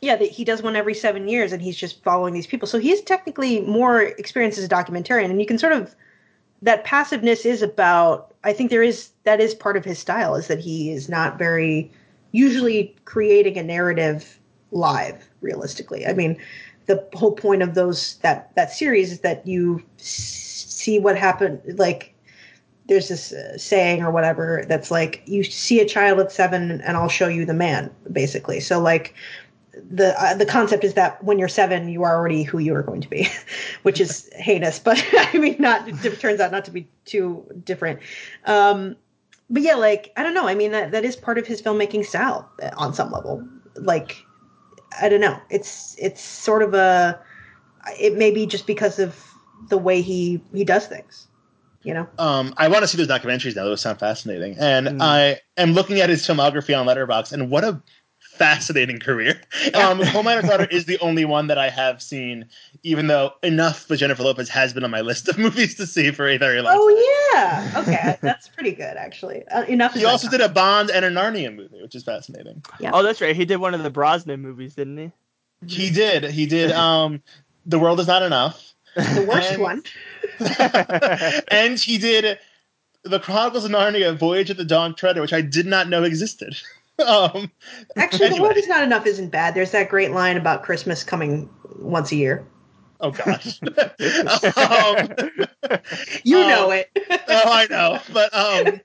[0.00, 2.68] yeah, the, he does one every seven years, and he's just following these people.
[2.68, 5.94] So he's technically more experienced as a documentarian, and you can sort of
[6.62, 10.46] that passiveness is about i think there is that is part of his style is
[10.46, 11.90] that he is not very
[12.32, 16.36] usually creating a narrative live realistically i mean
[16.86, 22.14] the whole point of those that that series is that you see what happened like
[22.88, 26.96] there's this uh, saying or whatever that's like you see a child at seven and
[26.96, 29.14] i'll show you the man basically so like
[29.90, 32.82] the uh, the concept is that when you're seven, you are already who you are
[32.82, 33.28] going to be,
[33.82, 34.78] which is heinous.
[34.78, 38.00] But I mean, not it turns out not to be too different.
[38.44, 38.96] Um,
[39.50, 40.48] but yeah, like I don't know.
[40.48, 43.46] I mean, that that is part of his filmmaking style uh, on some level.
[43.76, 44.16] Like
[45.00, 45.38] I don't know.
[45.50, 47.20] It's it's sort of a.
[48.00, 49.22] It may be just because of
[49.68, 51.25] the way he he does things.
[51.86, 52.08] You know.
[52.18, 53.62] Um, I want to see those documentaries now.
[53.62, 55.00] Those sound fascinating, and mm.
[55.00, 57.80] I am looking at his filmography on Letterboxd, and what a
[58.18, 59.40] fascinating career.
[59.72, 62.46] Um, Coal Miner's Daughter is the only one that I have seen,
[62.82, 66.10] even though enough with Jennifer Lopez has been on my list of movies to see
[66.10, 66.96] for a very long oh, time.
[66.98, 69.46] Oh yeah, okay, that's pretty good actually.
[69.46, 69.94] Uh, enough.
[69.94, 72.64] He also did a Bond and a Narnia movie, which is fascinating.
[72.80, 72.90] Yeah.
[72.94, 73.36] Oh, that's right.
[73.36, 75.12] He did one of the Brosnan movies, didn't he?
[75.68, 76.24] He did.
[76.24, 76.72] He did.
[76.72, 77.22] Um,
[77.64, 78.74] the world is not enough.
[78.96, 79.82] The worst and, one.
[81.50, 82.38] and he did
[83.04, 86.56] the Chronicles of Narnia: Voyage of the Dawn Treader, which I did not know existed.
[87.06, 87.50] um,
[87.96, 88.38] Actually, anyway.
[88.38, 89.54] the world is not enough isn't bad.
[89.54, 92.46] There's that great line about Christmas coming once a year.
[92.98, 95.08] Oh gosh, um,
[96.24, 96.90] you um, know it.
[97.28, 98.80] oh, I know, but um,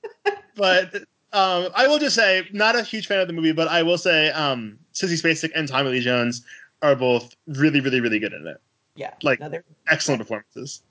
[0.56, 0.96] but
[1.32, 3.98] um, I will just say, not a huge fan of the movie, but I will
[3.98, 6.44] say, um, Sissy Spacek and Tommy Lee Jones
[6.82, 8.58] are both really, really, really good in it.
[8.96, 9.50] Yeah, like no,
[9.88, 10.84] excellent performances.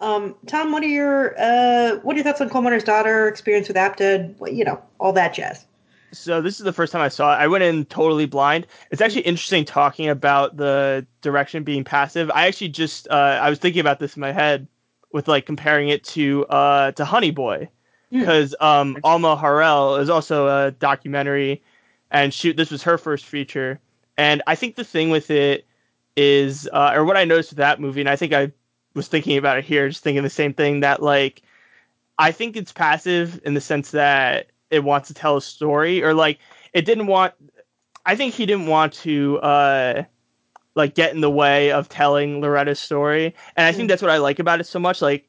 [0.00, 3.68] Um, Tom, what are your uh, what are your thoughts on Coal Miner's Daughter experience
[3.68, 4.36] with Apted?
[4.52, 5.64] You know, all that jazz
[6.12, 7.36] so this is the first time I saw it.
[7.36, 8.66] I went in totally blind.
[8.90, 12.30] It's actually interesting talking about the direction being passive.
[12.34, 14.66] I actually just uh, I was thinking about this in my head
[15.12, 17.68] with like comparing it to uh, to Honey Boy
[18.10, 18.66] because hmm.
[18.66, 21.62] um, Alma Har'el is also a documentary,
[22.10, 23.80] and shoot, this was her first feature.
[24.16, 25.66] And I think the thing with it
[26.16, 28.50] is, uh, or what I noticed with that movie, and I think I
[28.94, 31.42] was thinking about it here, just thinking the same thing that like
[32.18, 36.14] I think it's passive in the sense that it wants to tell a story or
[36.14, 36.38] like
[36.72, 37.34] it didn't want
[38.04, 40.02] I think he didn't want to uh
[40.74, 43.34] like get in the way of telling Loretta's story.
[43.56, 43.88] And I think mm.
[43.88, 45.02] that's what I like about it so much.
[45.02, 45.28] Like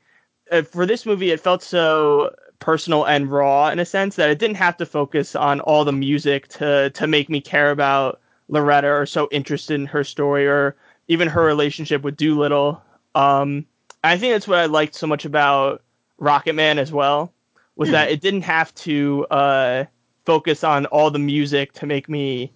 [0.51, 4.37] uh, for this movie it felt so personal and raw in a sense that it
[4.37, 8.87] didn't have to focus on all the music to to make me care about Loretta
[8.87, 10.75] or so interested in her story or
[11.07, 12.81] even her relationship with Doolittle.
[13.15, 13.65] Um
[14.03, 15.81] I think that's what I liked so much about
[16.19, 17.33] Rocketman as well
[17.75, 19.85] was that it didn't have to uh,
[20.25, 22.51] focus on all the music to make me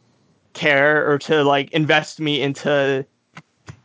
[0.51, 3.05] care or to like invest me into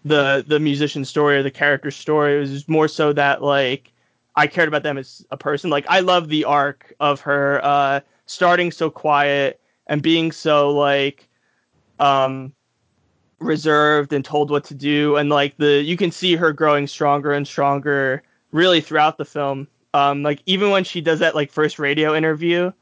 [0.05, 2.37] the the musician story or the character story.
[2.37, 3.93] It was more so that like
[4.35, 5.71] I cared about them as a person.
[5.71, 11.29] Like I love the arc of her uh, starting so quiet and being so like
[12.01, 12.53] um
[13.41, 17.33] reserved and told what to do and like the you can see her growing stronger
[17.33, 21.79] and stronger really throughout the film um, like even when she does that like first
[21.79, 22.73] radio interview,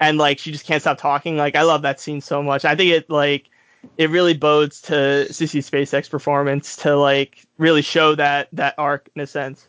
[0.00, 1.36] and like she just can't stop talking.
[1.36, 2.64] Like I love that scene so much.
[2.64, 3.48] I think it like
[3.96, 9.22] it really bodes to Sissy Spacek's performance to like really show that that arc in
[9.22, 9.68] a sense.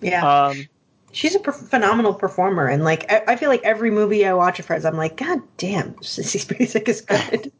[0.00, 0.46] Yeah.
[0.46, 0.68] Um,
[1.12, 4.60] she's a per- phenomenal performer, and like I-, I, feel like every movie I watch
[4.60, 7.50] of hers, I'm like, God damn, Sissy Spacek is good.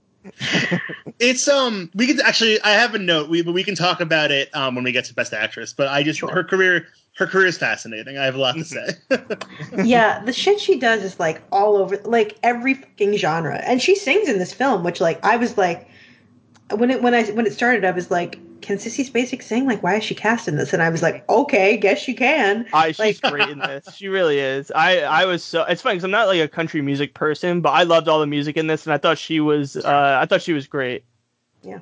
[1.18, 4.30] It's um we can actually I have a note we but we can talk about
[4.30, 6.30] it um when we get to best actress but I just sure.
[6.30, 6.86] her career
[7.18, 8.16] her career is fascinating.
[8.16, 8.90] I have a lot to say.
[9.84, 13.96] yeah, the shit she does is like all over, like every fucking genre, and she
[13.96, 15.88] sings in this film, which like I was like,
[16.70, 19.66] when it when I when it started, I was like, can Sissy Spacek sing?
[19.66, 20.72] Like, why is she cast in this?
[20.72, 22.66] And I was like, okay, guess she can.
[22.72, 23.86] I, she's like, great in this.
[23.98, 24.70] She really is.
[24.70, 27.70] I I was so it's funny because I'm not like a country music person, but
[27.70, 30.42] I loved all the music in this, and I thought she was uh I thought
[30.42, 31.04] she was great.
[31.62, 31.80] Yeah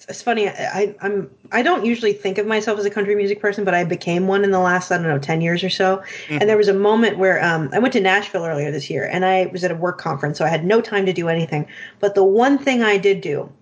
[0.00, 0.48] it's, it's funny.
[0.48, 3.84] I, I'm I don't usually think of myself as a country music person, but I
[3.84, 5.98] became one in the last I don't know ten years or so.
[5.98, 6.38] Mm-hmm.
[6.40, 9.24] And there was a moment where um, I went to Nashville earlier this year, and
[9.24, 11.66] I was at a work conference, so I had no time to do anything.
[11.98, 13.52] But the one thing I did do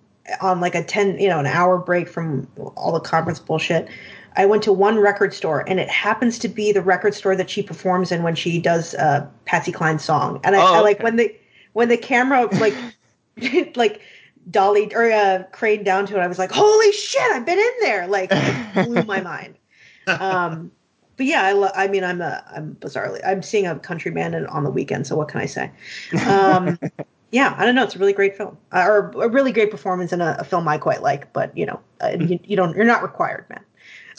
[0.41, 3.87] on like a ten you know an hour break from all the conference bullshit.
[4.35, 7.49] I went to one record store, and it happens to be the record store that
[7.49, 10.39] she performs in when she does uh, Patsy Cline's song.
[10.43, 11.35] And I, oh, I like when the
[11.73, 12.75] when the camera like
[13.75, 14.01] like
[14.49, 16.19] dolly or uh, craned down to it.
[16.19, 18.07] I was like, holy shit, I've been in there.
[18.07, 18.29] Like,
[18.73, 19.55] blew my mind.
[20.07, 20.71] Um,
[21.17, 24.33] but yeah, I, lo- I mean, I'm a, I'm bizarrely, I'm seeing a country band
[24.47, 25.05] on the weekend.
[25.05, 25.69] So what can I say?
[26.25, 26.79] Um,
[27.31, 27.83] yeah, I don't know.
[27.83, 30.67] It's a really great film, uh, or a really great performance in a, a, film
[30.67, 31.31] I quite like.
[31.33, 33.63] But you know, uh, you, you, don't, you're not required, man.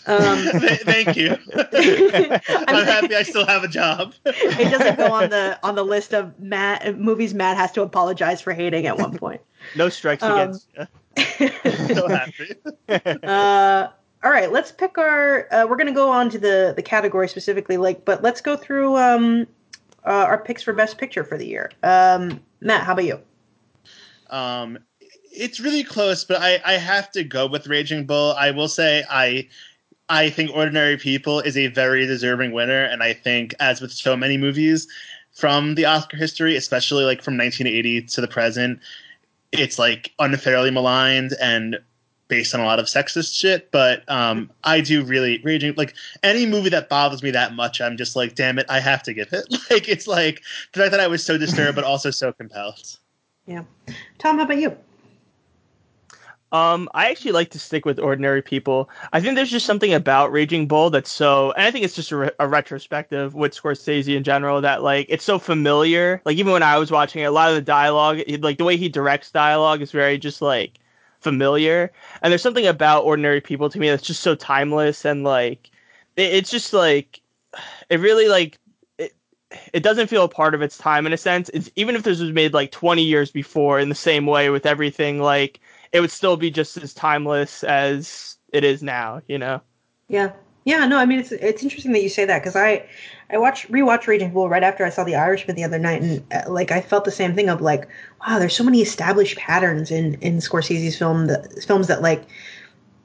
[0.06, 0.44] Um,
[0.84, 1.36] Thank you.
[1.54, 4.14] I'm happy I still have a job.
[4.24, 8.40] it doesn't go on the on the list of Matt movies Matt has to apologize
[8.40, 9.40] for hating at one point.
[9.76, 11.48] No strikes um, against you.
[11.94, 12.54] so happy.
[13.24, 13.88] uh,
[14.22, 15.52] all right, let's pick our.
[15.52, 18.96] Uh, we're gonna go on to the the category specifically, like, but let's go through
[18.96, 19.46] um,
[20.07, 21.70] uh, our picks for best picture for the year.
[21.82, 23.20] Um, Matt, how about you?
[24.30, 24.78] Um,
[25.32, 28.34] it's really close, but I I have to go with Raging Bull.
[28.38, 29.48] I will say I
[30.09, 34.16] I think Ordinary People is a very deserving winner, and I think, as with so
[34.16, 34.88] many movies
[35.32, 38.80] from the Oscar history, especially like from 1980 to the present,
[39.53, 41.78] it's like unfairly maligned and
[42.30, 43.70] based on a lot of sexist shit.
[43.70, 47.82] But um, I do really raging like any movie that bothers me that much.
[47.82, 49.46] I'm just like, damn it, I have to give it.
[49.70, 52.98] Like it's like the fact that I was so disturbed, but also so compelled.
[53.46, 53.64] Yeah,
[54.18, 54.76] Tom, how about you?
[56.52, 58.90] Um, I actually like to stick with ordinary people.
[59.12, 62.10] I think there's just something about Raging Bull that's so, and I think it's just
[62.10, 66.20] a, re- a, retrospective with Scorsese in general that like it's so familiar.
[66.24, 68.76] Like even when I was watching it, a lot of the dialogue, like the way
[68.76, 70.79] he directs dialogue, is very just like
[71.20, 71.92] familiar.
[72.22, 75.70] And there's something about ordinary people to me that's just so timeless and like
[76.16, 77.20] it, it's just like
[77.88, 78.58] it really like
[78.98, 79.14] it,
[79.72, 81.50] it doesn't feel a part of its time in a sense.
[81.50, 84.66] It's even if this was made like 20 years before in the same way with
[84.66, 85.60] everything like
[85.92, 89.60] it would still be just as timeless as it is now, you know?
[90.08, 90.32] Yeah.
[90.64, 92.86] Yeah, no, I mean it's it's interesting that you say that because I
[93.32, 96.22] I watched rewatched Raging Bull right after I saw The Irishman the other night, and
[96.32, 97.88] uh, like I felt the same thing of like,
[98.26, 102.24] wow, there's so many established patterns in in Scorsese's film, the films that like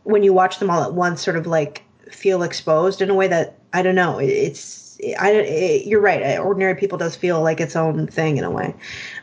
[0.03, 3.28] when you watch them all at once, sort of like feel exposed in a way
[3.28, 4.17] that I don't know.
[4.19, 6.39] It, it's I it, you're right.
[6.39, 8.73] Ordinary People does feel like its own thing in a way.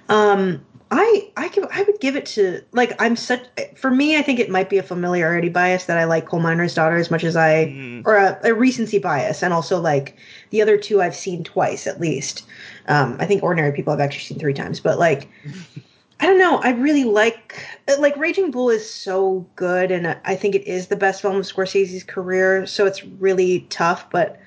[0.09, 4.23] Um, I I give I would give it to like I'm such for me I
[4.23, 7.25] think it might be a familiarity bias that I like Coal Miner's Daughter as much
[7.25, 8.03] as I mm.
[8.05, 10.19] or a, a, recency bias and also like
[10.53, 12.47] the other two I've seen twice at least.
[12.87, 15.29] Um, I think Ordinary People I've actually seen three times, but like
[16.21, 17.67] I don't know I really like
[17.99, 21.45] like Raging Bull is so good and I think it is the best film of
[21.45, 24.39] Scorsese's career, so it's really tough, but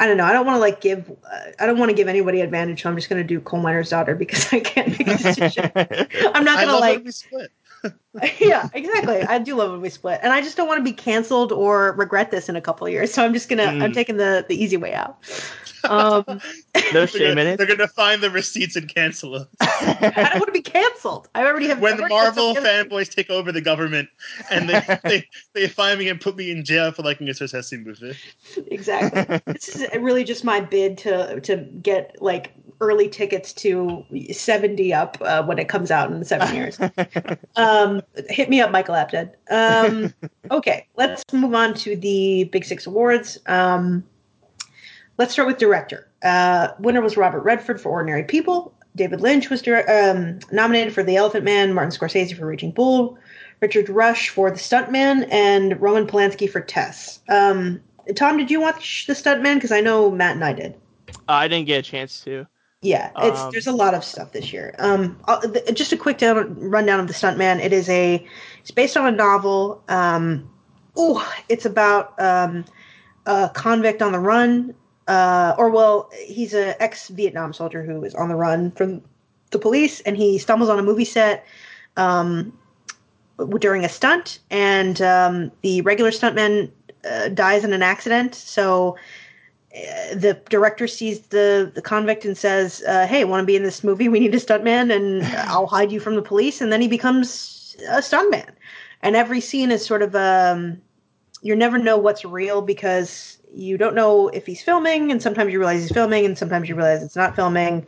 [0.00, 0.24] I don't know.
[0.24, 1.10] I don't want to like give.
[1.10, 2.82] Uh, I don't want to give anybody advantage.
[2.82, 5.70] So I'm just going to do coal miner's daughter because I can't make a decision.
[5.76, 7.12] I'm not going to like.
[7.12, 7.52] split.
[8.40, 9.22] yeah, exactly.
[9.22, 11.92] I do love when we split, and I just don't want to be canceled or
[11.92, 13.12] regret this in a couple of years.
[13.12, 13.64] So I'm just gonna.
[13.64, 13.82] Mm.
[13.82, 15.18] I'm taking the the easy way out.
[15.84, 16.24] Um,
[16.94, 17.56] no shame in it.
[17.56, 19.48] They're gonna find the receipts and cancel it.
[19.60, 21.28] I don't want to be canceled.
[21.34, 21.80] I already have.
[21.80, 24.08] When the Marvel fanboys take over the government
[24.50, 27.84] and they, they they find me and put me in jail for liking a Scorsese
[27.84, 28.16] movie.
[28.68, 29.40] Exactly.
[29.46, 35.16] this is really just my bid to to get like early tickets to 70 up
[35.20, 36.78] uh, when it comes out in seven years.
[37.56, 39.32] um, hit me up, Michael Apted.
[39.50, 40.12] Um,
[40.50, 43.38] okay, let's move on to the Big Six Awards.
[43.46, 44.04] Um,
[45.16, 46.08] Let's start with director.
[46.22, 48.74] Uh, winner was Robert Redford for Ordinary People.
[48.96, 51.72] David Lynch was um, nominated for The Elephant Man.
[51.72, 53.16] Martin Scorsese for Raging Bull.
[53.60, 57.20] Richard Rush for The Stuntman, and Roman Polanski for Tess.
[57.28, 57.80] Um,
[58.16, 59.54] Tom, did you watch The Stuntman?
[59.54, 60.74] Because I know Matt and I did.
[61.28, 62.46] Uh, I didn't get a chance to.
[62.84, 64.74] Yeah, it's um, there's a lot of stuff this year.
[64.78, 65.18] Um,
[65.72, 67.60] just a quick down, rundown of the Stuntman.
[67.60, 68.24] It is a
[68.60, 69.82] it's based on a novel.
[69.88, 70.48] Um,
[70.96, 72.64] oh, it's about um,
[73.26, 74.74] a convict on the run
[75.06, 79.02] uh, or well, he's an ex-Vietnam soldier who is on the run from
[79.50, 81.44] the police, and he stumbles on a movie set
[81.96, 82.56] um,
[83.58, 86.70] during a stunt, and um, the regular stuntman
[87.08, 88.34] uh, dies in an accident.
[88.34, 88.96] So
[90.14, 93.82] the director sees the the convict and says, uh, "Hey, want to be in this
[93.82, 94.08] movie?
[94.08, 97.76] We need a stuntman, and I'll hide you from the police." And then he becomes
[97.88, 98.50] a stuntman,
[99.02, 100.80] and every scene is sort of um,
[101.42, 105.58] you never know what's real because you don't know if he's filming, and sometimes you
[105.58, 107.84] realize he's filming, and sometimes you realize it's not filming,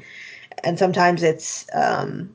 [0.64, 2.34] and sometimes it's um,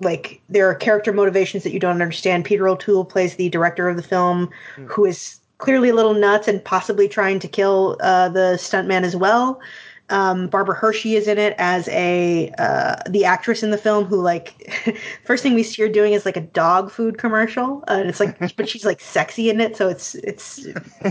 [0.00, 2.44] like there are character motivations that you don't understand.
[2.44, 4.86] Peter O'Toole plays the director of the film, mm.
[4.88, 9.14] who is clearly a little nuts and possibly trying to kill uh, the stuntman as
[9.14, 9.60] well.
[10.08, 14.20] Um, Barbara Hershey is in it as a uh, the actress in the film who
[14.20, 14.74] like
[15.24, 18.18] first thing we see her doing is like a dog food commercial, uh, and it's
[18.18, 20.66] like but she's like sexy in it, so it's it's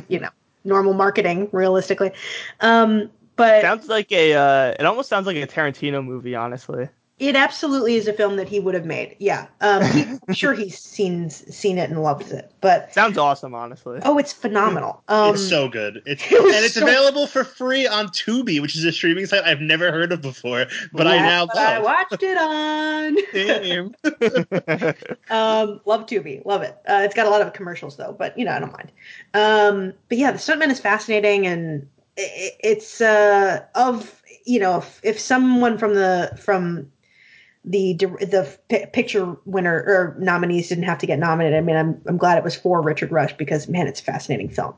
[0.09, 0.29] you know
[0.65, 2.11] normal marketing realistically.
[2.59, 6.89] Um, but sounds like a uh, it almost sounds like a Tarantino movie, honestly.
[7.19, 9.17] It absolutely is a film that he would have made.
[9.19, 12.49] Yeah, um, he, I'm sure he's seen seen it and loves it.
[12.61, 13.99] But sounds awesome, honestly.
[14.03, 15.03] Oh, it's phenomenal.
[15.09, 16.01] Um, it's so good.
[16.05, 19.43] It's it and it's so available for free on Tubi, which is a streaming site
[19.43, 21.67] I've never heard of before, but yeah, I now but love.
[21.67, 23.17] I watched it on.
[23.33, 25.15] Damn.
[25.29, 26.77] um, love Tubi, love it.
[26.87, 28.91] Uh, it's got a lot of commercials though, but you know I don't mind.
[29.33, 31.85] Um, but yeah, the stuntman is fascinating and
[32.15, 36.89] it, it's uh, of you know if, if someone from the from
[37.69, 41.55] the the p- picture winner or nominees didn't have to get nominated.
[41.57, 44.49] I mean, I'm I'm glad it was for Richard Rush because man, it's a fascinating
[44.49, 44.73] film.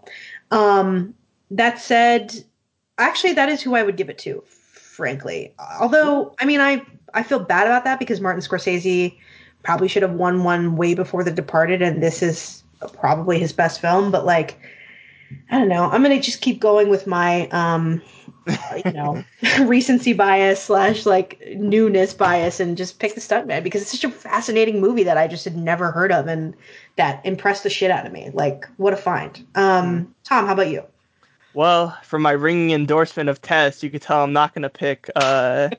[0.52, 1.16] Um,
[1.52, 2.44] that said,
[2.98, 4.44] actually, that is who I would give it to.
[4.46, 9.18] Frankly, although I mean, I I feel bad about that because Martin Scorsese
[9.64, 12.62] probably should have won one way before The Departed, and this is
[12.94, 14.12] probably his best film.
[14.12, 14.60] But like,
[15.50, 15.86] I don't know.
[15.86, 18.02] I'm gonna just keep going with my um
[18.48, 19.24] you know
[19.66, 24.10] recency bias slash like newness bias and just pick the stuntman because it's such a
[24.10, 26.56] fascinating movie that I just had never heard of and
[26.96, 28.32] that impressed the shit out of me.
[28.34, 29.46] Like what a find.
[29.56, 30.84] Um, Tom, how about you?
[31.54, 35.10] Well, for my ringing endorsement of Tess, you could tell I'm not going to pick
[35.16, 35.70] uh,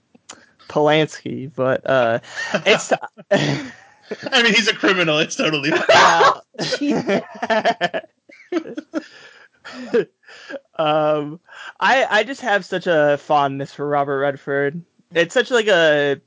[0.68, 2.20] Polanski, but uh,
[2.66, 2.92] it's.
[3.30, 5.18] I mean, he's a criminal.
[5.18, 5.72] It's totally.
[10.78, 11.40] um,
[11.82, 14.80] I I just have such a fondness for Robert Redford.
[15.14, 16.20] It's such like a,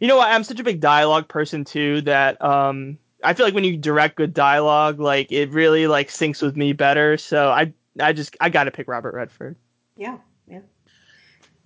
[0.00, 0.28] you know what?
[0.28, 4.16] I'm such a big dialogue person too that um I feel like when you direct
[4.16, 7.16] good dialogue, like it really like syncs with me better.
[7.16, 9.54] So I I just I got to pick Robert Redford.
[9.96, 10.18] Yeah,
[10.48, 10.60] yeah.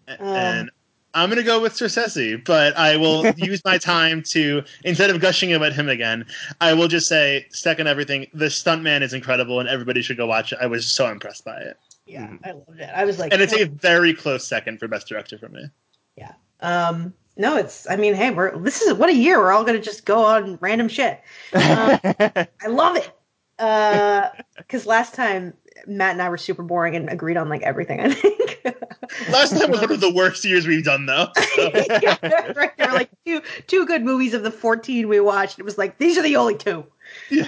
[0.06, 0.70] And
[1.14, 5.54] I'm gonna go with Scorsese, but I will use my time to instead of gushing
[5.54, 6.26] about him again,
[6.60, 8.26] I will just say second everything.
[8.34, 10.58] The stuntman is incredible, and everybody should go watch it.
[10.60, 11.78] I was so impressed by it.
[12.06, 12.38] Yeah, mm.
[12.44, 12.90] I loved it.
[12.94, 15.68] I was like, and it's a very close second for best director for me.
[16.16, 16.32] Yeah.
[16.60, 17.12] Um.
[17.36, 17.88] No, it's.
[17.90, 19.38] I mean, hey, we're this is what a year.
[19.38, 21.20] We're all gonna just go on random shit.
[21.52, 23.10] Um, I love it.
[23.58, 25.54] Uh, because last time
[25.86, 28.00] Matt and I were super boring and agreed on like everything.
[28.00, 28.64] I think
[29.30, 31.28] last time was one of the worst years we've done though.
[31.54, 31.70] So.
[32.02, 32.76] yeah, right.
[32.76, 35.58] There were like two two good movies of the fourteen we watched.
[35.58, 36.84] It was like these are the only two.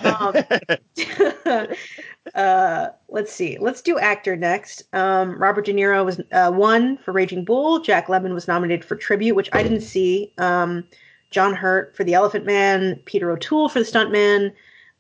[0.03, 0.35] Um,
[2.35, 3.59] uh, let's see.
[3.61, 4.83] Let's do actor next.
[4.93, 7.81] Um, Robert De Niro was uh, won for Raging Bull.
[7.81, 10.33] Jack Lemmon was nominated for Tribute, which I didn't see.
[10.39, 10.85] Um,
[11.31, 13.01] John Hurt for The Elephant Man.
[13.05, 14.53] Peter O'Toole for The Stuntman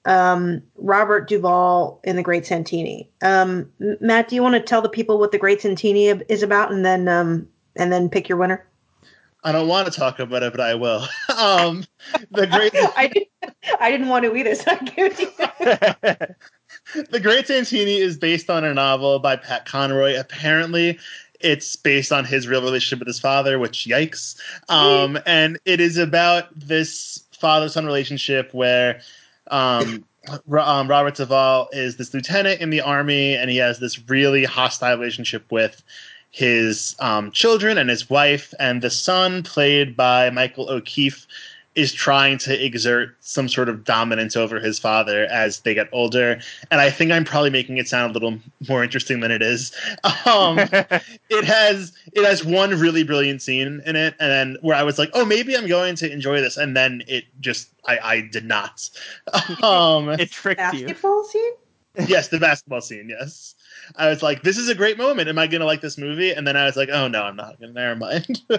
[0.05, 3.10] um, Robert Duvall in The Great Santini.
[3.22, 6.72] Um, Matt, do you want to tell the people what The Great Santini is about,
[6.72, 8.66] and then um, and then pick your winner?
[9.48, 11.06] I don't want to talk about it, but I will.
[11.38, 11.82] um,
[12.30, 12.74] the Great.
[12.96, 16.36] I, didn't, I didn't want to either, so I give it
[17.10, 20.20] The Great Santini is based on a novel by Pat Conroy.
[20.20, 20.98] Apparently,
[21.40, 24.38] it's based on his real relationship with his father, which yikes.
[24.68, 29.00] Um, and it is about this father son relationship where
[29.50, 30.04] um,
[30.58, 34.98] um, Robert Duvall is this lieutenant in the army, and he has this really hostile
[34.98, 35.82] relationship with
[36.30, 38.52] his um, children and his wife.
[38.59, 41.26] And the son, played by Michael O'Keefe,
[41.78, 46.40] is trying to exert some sort of dominance over his father as they get older.
[46.72, 48.36] And I think I'm probably making it sound a little
[48.68, 49.72] more interesting than it is.
[50.26, 50.59] Um,
[51.30, 54.98] it has it has one really brilliant scene in it, and then where I was
[54.98, 58.44] like, oh, maybe I'm going to enjoy this, and then it just I, I did
[58.44, 58.88] not.
[59.62, 60.86] Um, it tricked basketball you.
[60.86, 61.52] Basketball scene.
[62.06, 63.09] Yes, the basketball scene.
[63.09, 63.55] Yes.
[63.97, 65.28] I was like, this is a great moment.
[65.28, 66.32] Am I going to like this movie?
[66.32, 67.60] And then I was like, oh no, I'm not.
[67.60, 68.43] Never mind.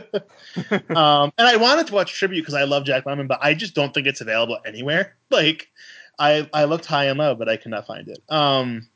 [0.95, 3.75] um, and I wanted to watch Tribute because I love Jack Lemmon, but I just
[3.75, 5.15] don't think it's available anywhere.
[5.31, 5.69] Like,
[6.17, 8.17] I I looked high and low, but I could not find it.
[8.29, 8.89] Um,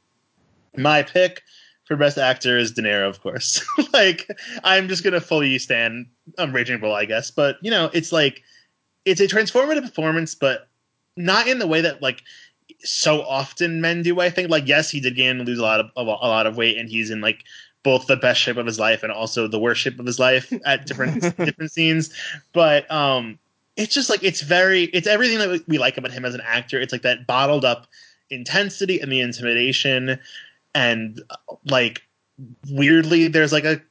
[0.76, 1.44] my pick
[1.86, 3.64] for best actor is De Niro, of course.
[3.94, 4.28] like,
[4.64, 6.08] I'm just gonna fully stand
[6.40, 7.30] um, Raging Bull, I guess.
[7.30, 8.42] But you know, it's like
[9.06, 10.68] it's a transformative performance, but
[11.16, 12.24] not in the way that like
[12.84, 14.20] so often men do.
[14.20, 16.58] I think like yes, he did gain and lose a lot of a lot of
[16.58, 17.44] weight, and he's in like
[17.84, 20.52] both the best shape of his life and also the worst shape of his life
[20.66, 22.14] at different different scenes.
[22.54, 23.40] But um,
[23.76, 26.80] it's just like it's very it's everything that we like about him as an actor.
[26.80, 27.88] It's like that bottled up
[28.30, 30.20] intensity and the intimidation,
[30.74, 31.22] and
[31.66, 32.04] like
[32.70, 33.82] weirdly, there's like a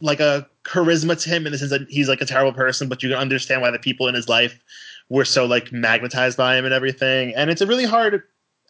[0.00, 3.02] like a charisma to him in the sense that he's like a terrible person, but
[3.02, 4.62] you can understand why the people in his life
[5.08, 7.34] were so like magnetized by him and everything.
[7.34, 8.22] And it's a really hard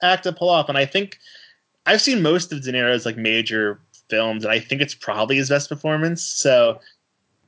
[0.02, 0.68] act to pull off.
[0.68, 1.18] And I think
[1.86, 5.48] I've seen most of De Niro's like major films, and I think it's probably his
[5.48, 6.22] best performance.
[6.22, 6.80] So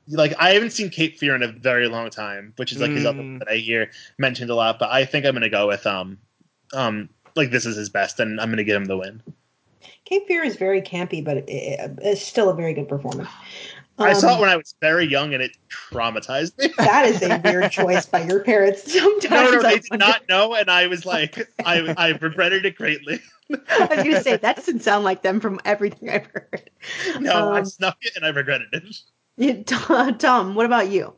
[0.08, 2.96] like I haven't seen Cape Fear in a very long time, which is like mm.
[2.96, 3.38] his other mm.
[3.40, 4.78] that I hear mentioned a lot.
[4.78, 6.18] But I think I'm gonna go with um
[6.72, 9.22] um like this is his best, and I'm gonna give him the win.
[10.04, 13.28] Cape Fear is very campy, but it's still a very good performance.
[13.98, 16.72] Um, I saw it um, when I was very young, and it traumatized me.
[16.78, 18.92] That is a weird choice by your parents.
[18.98, 22.76] Sometimes no, no, they did not know, and I was like, I, I regretted it
[22.76, 23.20] greatly.
[23.50, 26.70] I was going to say that doesn't sound like them from everything I've heard.
[27.18, 28.96] No, um, I snuck it, and I regretted it.
[29.36, 31.14] Yeah, Tom, what about you?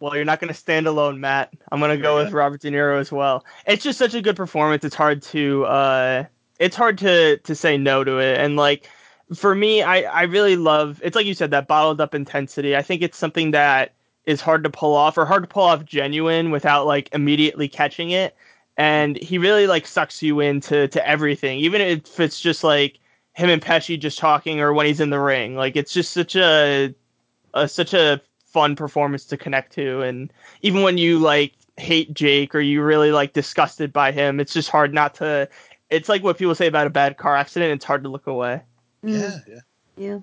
[0.00, 1.54] Well, you're not going to stand alone, Matt.
[1.72, 2.24] I'm going to go yeah.
[2.24, 3.44] with Robert De Niro as well.
[3.66, 4.84] It's just such a good performance.
[4.84, 6.24] It's hard to uh,
[6.58, 8.38] it's hard to to say no to it.
[8.38, 8.90] And like
[9.34, 11.00] for me, I I really love.
[11.02, 12.76] It's like you said that bottled up intensity.
[12.76, 13.92] I think it's something that
[14.24, 18.10] is hard to pull off or hard to pull off genuine without like immediately catching
[18.10, 18.36] it.
[18.76, 22.98] And he really like sucks you into to everything, even if it's just like
[23.34, 25.56] him and Pesci just talking or when he's in the ring.
[25.56, 26.94] Like it's just such a
[27.54, 30.02] a, such a fun performance to connect to.
[30.02, 30.32] And
[30.62, 34.70] even when you like hate Jake or you really like disgusted by him, it's just
[34.70, 35.48] hard not to.
[35.90, 37.72] It's like what people say about a bad car accident.
[37.72, 38.62] It's hard to look away.
[39.04, 39.20] Mm.
[39.20, 39.60] Yeah, yeah,
[39.96, 40.18] yeah.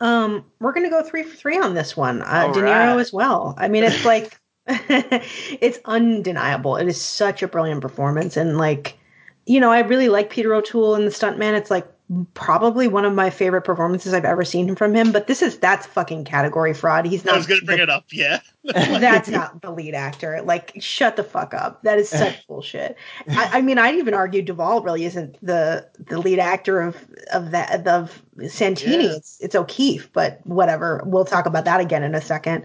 [0.00, 2.22] Um, we're gonna go three for three on this one.
[2.22, 3.00] Uh, De Niro right.
[3.00, 3.54] as well.
[3.58, 6.76] I mean, it's like it's undeniable.
[6.76, 8.98] It is such a brilliant performance, and like,
[9.46, 11.54] you know, I really like Peter O'Toole in The Stuntman.
[11.54, 11.86] It's like
[12.34, 15.10] probably one of my favorite performances I've ever seen from him.
[15.10, 17.06] But this is that's fucking category fraud.
[17.06, 17.34] He's not.
[17.34, 18.04] I was gonna bring the, it up.
[18.12, 20.42] Yeah, that's not the lead actor.
[20.42, 21.82] Like, shut the fuck up.
[21.82, 22.96] That is such bullshit.
[23.28, 26.96] I, I, mean, I'd even argue Duvall really isn't the the lead actor of
[27.32, 29.04] of that of Santini.
[29.04, 29.16] Yeah.
[29.16, 31.02] It's it's O'Keefe, but whatever.
[31.06, 32.64] We'll talk about that again in a second.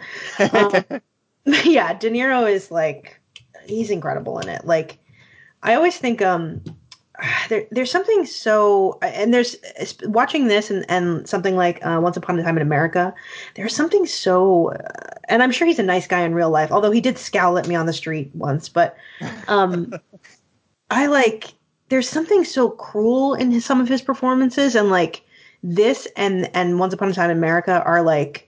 [0.52, 0.84] Um,
[1.46, 3.22] yeah, De Niro is like
[3.66, 4.66] he's incredible in it.
[4.66, 5.00] Like,
[5.64, 6.62] I always think um
[7.50, 9.56] there, there's something so and there's
[10.04, 13.14] watching this and, and something like uh, once upon a time in america
[13.56, 16.92] there's something so uh, and i'm sure he's a nice guy in real life although
[16.92, 18.96] he did scowl at me on the street once but
[19.48, 19.94] um
[20.90, 21.54] i like
[21.90, 25.24] there's something so cruel in his, some of his performances and like
[25.64, 28.48] this and and once upon a time in america are like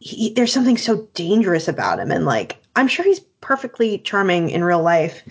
[0.00, 4.64] he, there's something so dangerous about him and like i'm sure he's perfectly charming in
[4.64, 5.22] real life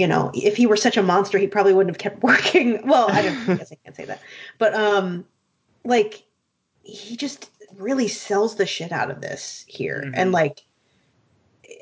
[0.00, 2.86] you know, if he were such a monster, he probably wouldn't have kept working.
[2.86, 4.20] Well, I don't I guess I can't say that.
[4.58, 5.26] But um
[5.84, 6.24] like
[6.82, 10.02] he just really sells the shit out of this here.
[10.04, 10.14] Mm-hmm.
[10.14, 10.62] And like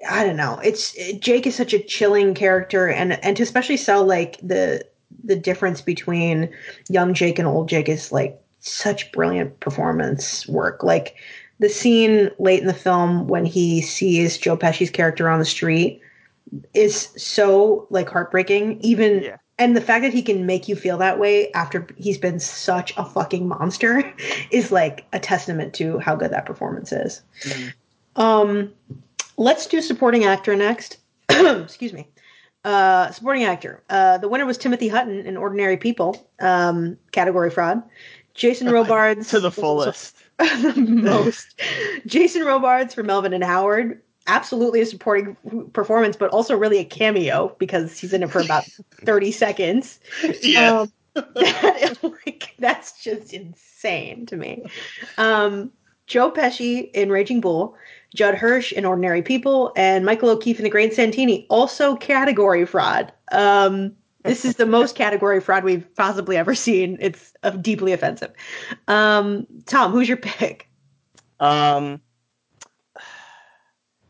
[0.09, 0.61] I don't know.
[0.65, 4.85] It's Jake is such a chilling character and and to especially sell like the
[5.23, 6.51] the difference between
[6.89, 10.82] young Jake and old Jake is like such brilliant performance work.
[10.82, 11.15] Like
[11.61, 16.03] the scene late in the film when he sees Joe Pesci's character on the street
[16.74, 19.36] is so like heartbreaking even yeah.
[19.58, 22.96] and the fact that he can make you feel that way after he's been such
[22.96, 24.14] a fucking monster
[24.50, 27.22] is like a testament to how good that performance is.
[27.42, 28.20] Mm-hmm.
[28.20, 28.72] um
[29.36, 30.98] let's do supporting actor next.
[31.28, 32.08] Excuse me.
[32.64, 33.82] Uh supporting actor.
[33.90, 37.82] Uh the winner was timothy hutton in ordinary people um category fraud.
[38.34, 40.16] Jason robards to the fullest.
[40.38, 41.60] The most.
[42.06, 45.36] Jason robards for melvin and howard absolutely a supporting
[45.72, 48.64] performance, but also really a cameo because he's in it for about
[49.05, 49.98] 30 seconds.
[50.42, 50.80] Yeah.
[50.80, 54.64] Um, that, like, that's just insane to me.
[55.16, 55.72] Um,
[56.06, 57.74] Joe Pesci in Raging Bull,
[58.14, 63.12] Judd Hirsch in Ordinary People, and Michael O'Keefe in The Great Santini, also category fraud.
[63.32, 63.92] Um,
[64.24, 66.96] this is the most category fraud we've possibly ever seen.
[67.00, 68.32] It's uh, deeply offensive.
[68.86, 70.68] Um, Tom, who's your pick?
[71.40, 72.00] Um,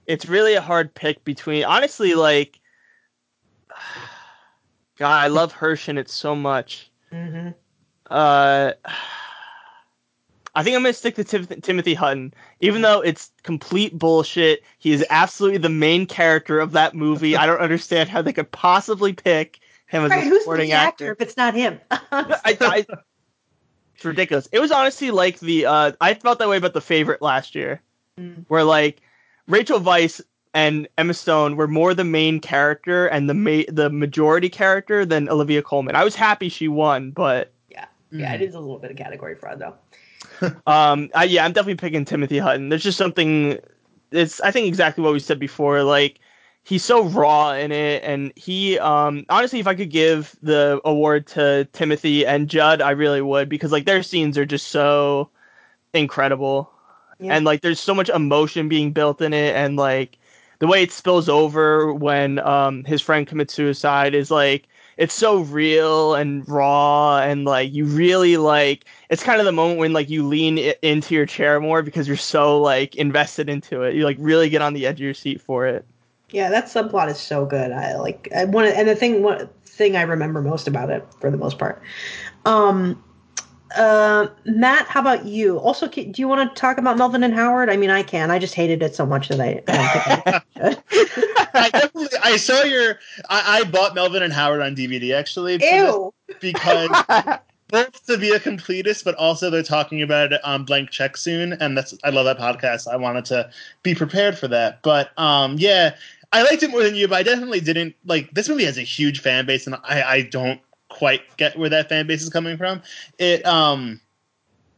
[0.08, 2.58] it's really a hard pick between honestly like
[4.98, 6.90] God, I love Hirsch in it so much.
[7.12, 7.50] Mm-hmm.
[8.10, 8.72] Uh,
[10.56, 14.64] I think I'm gonna stick to Tim- Timothy Hutton, even though it's complete bullshit.
[14.78, 17.36] He is absolutely the main character of that movie.
[17.36, 20.88] I don't understand how they could possibly pick him as right, a supporting actor.
[20.88, 21.78] actor if it's not him.
[21.90, 22.86] I, I,
[23.94, 24.48] it's ridiculous.
[24.50, 27.80] It was honestly like the uh, I felt that way about the favorite last year,
[28.18, 28.44] mm.
[28.48, 29.00] where like
[29.48, 30.20] Rachel Weisz
[30.54, 35.28] and Emma Stone were more the main character and the ma- the majority character than
[35.28, 35.96] Olivia Colman.
[35.96, 38.34] I was happy she won, but yeah, yeah, mm.
[38.34, 39.74] it is a little bit of category fraud though.
[40.66, 42.68] um, I, yeah, I'm definitely picking Timothy Hutton.
[42.68, 43.58] There's just something.
[44.10, 45.82] It's I think exactly what we said before.
[45.82, 46.20] Like
[46.64, 51.26] he's so raw in it, and he um honestly, if I could give the award
[51.28, 55.30] to Timothy and Judd, I really would because like their scenes are just so
[55.94, 56.70] incredible
[57.20, 57.34] yeah.
[57.34, 60.18] and like there's so much emotion being built in it, and like
[60.58, 64.66] the way it spills over when um his friend commits suicide is like
[64.96, 69.78] it's so real and raw and like you really like it's kind of the moment
[69.78, 73.94] when like you lean into your chair more because you're so like invested into it.
[73.94, 75.86] You like really get on the edge of your seat for it.
[76.30, 77.70] Yeah that subplot is so good.
[77.70, 81.30] I like i want and the thing one thing i remember most about it for
[81.30, 81.80] the most part
[82.44, 83.02] um
[83.76, 85.58] uh, Matt, how about you?
[85.58, 87.68] Also, do you want to talk about Melvin and Howard?
[87.68, 88.30] I mean, I can.
[88.30, 89.62] I just hated it so much that I.
[89.68, 90.42] I,
[91.54, 92.18] I, definitely.
[92.22, 92.98] I saw your.
[93.28, 95.58] I, I, bought Melvin and Howard on DVD actually.
[95.62, 96.12] Ew.
[96.40, 96.90] Because
[97.68, 101.52] both to be a completist, but also they're talking about it on Blank Check soon,
[101.54, 101.94] and that's.
[102.04, 102.88] I love that podcast.
[102.88, 103.50] I wanted to
[103.82, 105.94] be prepared for that, but um, yeah.
[106.30, 108.30] I liked it more than you, but I definitely didn't like.
[108.32, 110.60] This movie has a huge fan base, and I, I don't
[110.98, 112.82] quite get where that fan base is coming from.
[113.18, 114.00] It um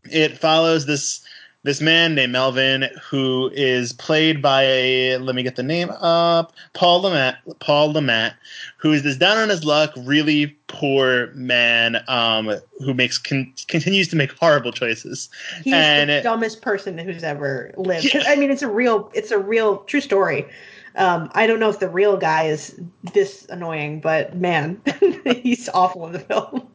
[0.05, 1.25] it follows this
[1.63, 6.53] this man named Melvin who is played by a let me get the name up
[6.73, 8.35] Paul Le Mat Paul Le Mat
[8.79, 14.09] who is this down on his luck really poor man um, who makes con- continues
[14.09, 15.29] to make horrible choices
[15.63, 18.23] he's and the dumbest person who's ever lived yeah.
[18.27, 20.47] I mean it's a real it's a real true story
[20.97, 22.79] um, I don't know if the real guy is
[23.13, 24.81] this annoying, but man,
[25.43, 26.69] he's awful in the film.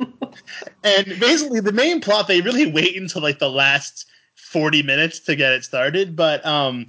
[0.83, 4.05] and basically, the main plot they really wait until like the last
[4.35, 6.15] forty minutes to get it started.
[6.15, 6.87] But um,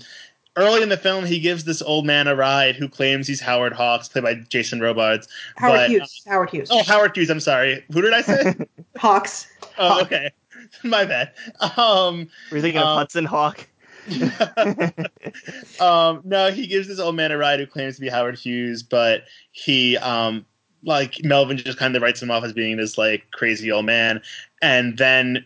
[0.56, 3.72] early in the film, he gives this old man a ride who claims he's Howard
[3.72, 5.28] Hawks, played by Jason Robards.
[5.56, 6.22] Howard but, Hughes.
[6.26, 6.68] Uh, Howard Hughes.
[6.70, 7.30] Oh, Howard Hughes.
[7.30, 7.84] I'm sorry.
[7.92, 8.54] Who did I say?
[8.96, 9.46] Hawks.
[9.78, 10.02] Oh, Hawk.
[10.02, 10.30] okay.
[10.82, 11.32] My bad.
[11.76, 13.66] Um, We're thinking um, of Hudson Hawk.
[15.80, 18.82] um, no, he gives this old man a ride who claims to be Howard Hughes,
[18.82, 20.44] but he, um,
[20.84, 24.22] like Melvin, just kind of writes him off as being this like crazy old man,
[24.62, 25.44] and then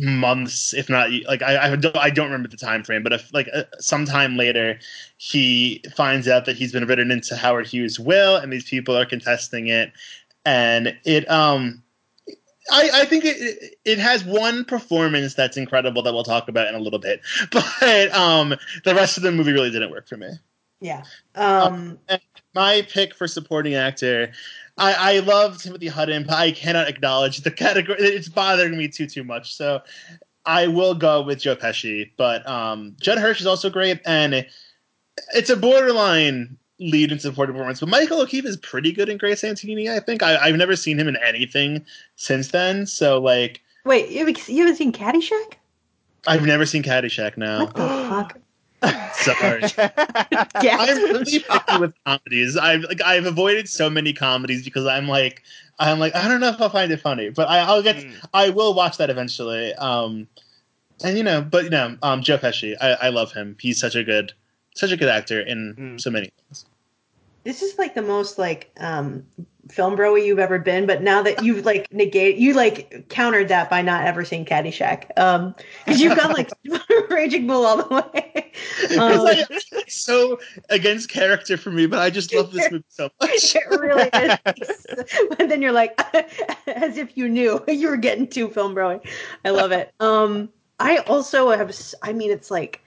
[0.00, 3.32] months, if not like I, I don't, I don't remember the time frame, but if
[3.32, 4.78] like uh, sometime later,
[5.18, 9.06] he finds out that he's been written into Howard Hughes' will, and these people are
[9.06, 9.92] contesting it,
[10.44, 11.81] and it um
[12.70, 16.74] I, I think it it has one performance that's incredible that we'll talk about in
[16.74, 17.20] a little bit,
[17.50, 20.30] but um, the rest of the movie really didn't work for me.
[20.80, 21.04] Yeah.
[21.34, 22.18] Um, um
[22.54, 24.32] my pick for supporting actor,
[24.76, 27.98] I, I love Timothy Hutton, but I cannot acknowledge the category.
[28.00, 29.54] It's bothering me too too much.
[29.54, 29.82] So
[30.44, 34.46] I will go with Joe Pesci, but um, Judd Hirsch is also great, and
[35.34, 36.58] it's a borderline
[36.90, 37.80] lead and supporting performance.
[37.80, 39.88] But Michael O'Keefe is pretty good in Great Santini.
[39.88, 41.84] I think I, have never seen him in anything
[42.16, 42.86] since then.
[42.86, 45.54] So like, wait, you haven't, you haven't seen Caddyshack?
[46.26, 47.36] I've never seen Caddyshack.
[47.36, 48.38] Now, what the fuck?
[49.14, 52.56] Sorry, I'm really picky with comedies.
[52.56, 55.42] I've like I've avoided so many comedies because I'm like
[55.78, 58.12] I'm like I don't know if I'll find it funny, but I, will get mm.
[58.34, 59.72] I will watch that eventually.
[59.74, 60.26] Um,
[61.04, 63.56] and you know, but you know, um, Joe Pesci, I, I love him.
[63.60, 64.32] He's such a good
[64.74, 66.00] such a good actor in mm.
[66.00, 66.66] so many things
[67.44, 69.24] this is like the most like um
[69.70, 73.70] film broy you've ever been, but now that you've like negated, you like countered that
[73.70, 75.54] by not ever seeing Caddyshack, um,
[75.84, 76.50] because you've got like
[77.10, 78.52] Raging Bull all the way.
[78.98, 79.48] Um, like,
[79.88, 80.38] so
[80.68, 83.30] against character for me, but I just love this movie so much.
[83.54, 84.86] it really is.
[85.30, 85.98] but then you're like,
[86.66, 89.00] as if you knew you were getting too film broy.
[89.44, 89.92] I love it.
[90.00, 90.50] Um,
[90.80, 91.74] I also have.
[92.02, 92.80] I mean, it's like.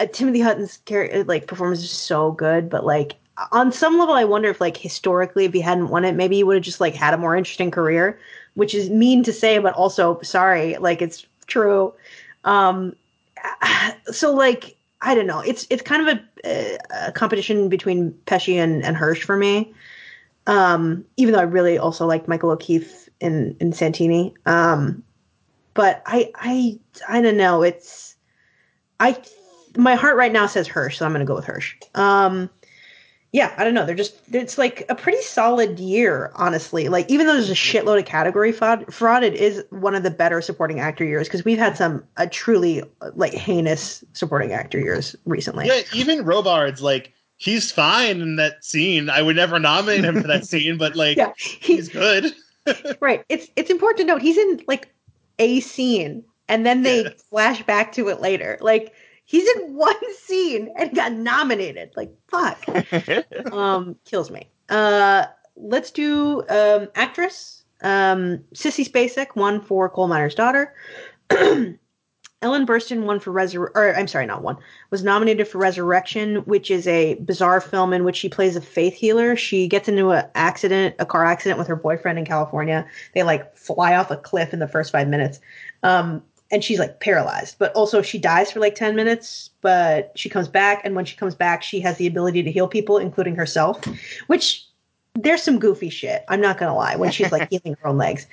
[0.00, 3.14] Uh, Timothy Hutton's character, like performance is so good, but like
[3.52, 6.44] on some level, I wonder if like historically, if he hadn't won it, maybe he
[6.44, 8.18] would have just like had a more interesting career,
[8.54, 11.92] which is mean to say, but also sorry, like it's true.
[12.44, 12.94] Um,
[14.12, 18.82] so like I don't know, it's it's kind of a, a competition between Pesci and,
[18.84, 19.72] and Hirsch for me.
[20.46, 24.34] Um, even though I really also like Michael O'Keefe in in Santini.
[24.46, 25.02] Um,
[25.74, 26.78] but I I
[27.08, 28.14] I don't know, it's
[29.00, 29.20] I
[29.76, 31.74] my heart right now says Hirsch, so I'm gonna go with Hirsch.
[31.94, 32.48] Um,
[33.34, 33.84] yeah, I don't know.
[33.84, 36.88] They're just it's like a pretty solid year, honestly.
[36.88, 40.10] Like even though there's a shitload of category fraud, fraud it is one of the
[40.12, 44.78] better supporting actor years because we've had some a truly uh, like heinous supporting actor
[44.78, 45.66] years recently.
[45.66, 49.10] Yeah, even Robards like he's fine in that scene.
[49.10, 52.32] I would never nominate him for that scene, but like yeah, he, he's good.
[53.00, 53.24] right.
[53.28, 54.94] It's it's important to note he's in like
[55.40, 57.22] a scene and then they yes.
[57.30, 58.58] flash back to it later.
[58.60, 58.92] Like
[59.24, 61.92] He's in won scene and got nominated.
[61.96, 62.64] Like fuck.
[63.52, 64.50] um, kills me.
[64.68, 65.26] Uh,
[65.56, 67.64] let's do um, actress.
[67.82, 70.74] Um, Sissy Spacek won for Coal Miner's Daughter.
[72.44, 74.58] Ellen Burstyn won for Resur- or I'm sorry, not one,
[74.90, 78.92] was nominated for Resurrection, which is a bizarre film in which she plays a faith
[78.92, 79.34] healer.
[79.34, 82.86] She gets into an accident, a car accident with her boyfriend in California.
[83.14, 85.40] They like fly off a cliff in the first five minutes.
[85.82, 90.28] Um, and she's like paralyzed, but also she dies for like 10 minutes, but she
[90.28, 90.82] comes back.
[90.84, 93.82] And when she comes back, she has the ability to heal people, including herself,
[94.26, 94.66] which
[95.14, 96.24] there's some goofy shit.
[96.28, 98.26] I'm not going to lie when she's like healing her own legs.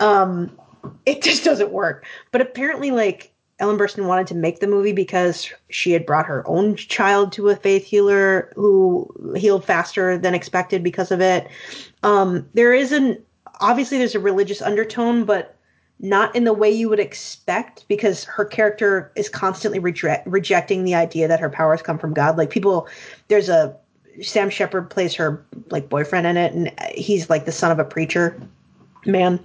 [0.00, 0.58] Um,
[1.04, 2.06] it just doesn't work.
[2.32, 6.46] But apparently, like, Ellen Burstyn wanted to make the movie because she had brought her
[6.46, 11.48] own child to a faith healer who healed faster than expected because of it.
[12.04, 13.20] Um, there isn't
[13.60, 15.57] obviously there's a religious undertone, but
[16.00, 21.26] not in the way you would expect because her character is constantly rejecting the idea
[21.26, 22.36] that her powers come from God.
[22.36, 22.88] Like people,
[23.28, 23.76] there's a
[24.22, 27.84] Sam Shepard plays her like boyfriend in it, and he's like the son of a
[27.84, 28.40] preacher
[29.06, 29.40] man.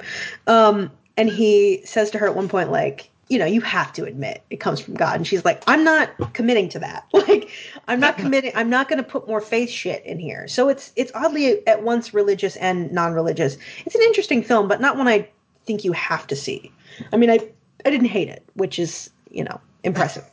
[0.48, 4.04] Um, and he says to her at one point, like, you know, you have to
[4.06, 5.16] admit it comes from God.
[5.16, 7.06] And she's like, I'm not committing to that.
[7.14, 7.50] Like,
[7.88, 8.52] I'm not committing.
[8.54, 10.48] I'm not going to put more faith shit in here.
[10.48, 13.58] So it's it's oddly at once religious and non-religious.
[13.86, 15.28] It's an interesting film, but not one I
[15.66, 16.72] think you have to see.
[17.12, 17.40] I mean, I
[17.86, 20.30] I didn't hate it, which is you know impressive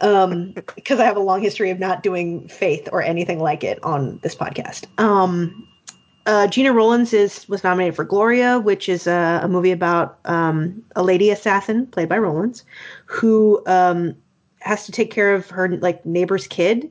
[0.00, 3.82] um, because I have a long history of not doing faith or anything like it
[3.82, 4.86] on this podcast.
[5.00, 5.66] Um,
[6.26, 10.82] uh, Gena Rowlands is was nominated for Gloria, which is a, a movie about um,
[10.96, 12.64] a lady assassin played by Rowlands,
[13.04, 14.14] who um,
[14.60, 16.90] has to take care of her like neighbor's kid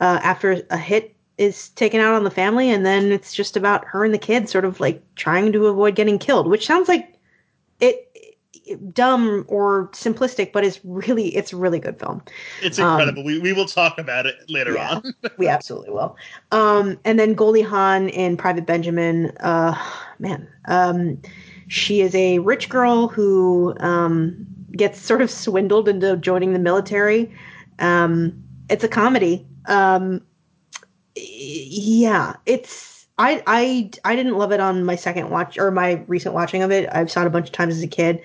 [0.00, 3.84] uh, after a hit is taken out on the family, and then it's just about
[3.84, 7.11] her and the kid sort of like trying to avoid getting killed, which sounds like
[8.92, 12.22] dumb or simplistic, but it's really it's a really good film.
[12.62, 13.20] It's incredible.
[13.20, 15.14] Um, we we will talk about it later yeah, on.
[15.38, 16.16] we absolutely will.
[16.50, 19.32] Um, and then Goldie Hawn in Private Benjamin.
[19.40, 19.76] Uh,
[20.18, 21.20] man, um,
[21.68, 27.32] she is a rich girl who um, gets sort of swindled into joining the military.
[27.78, 29.46] Um, it's a comedy.
[29.66, 30.22] Um,
[31.14, 36.34] yeah, it's I I I didn't love it on my second watch or my recent
[36.34, 36.88] watching of it.
[36.92, 38.20] I've saw it a bunch of times as a kid.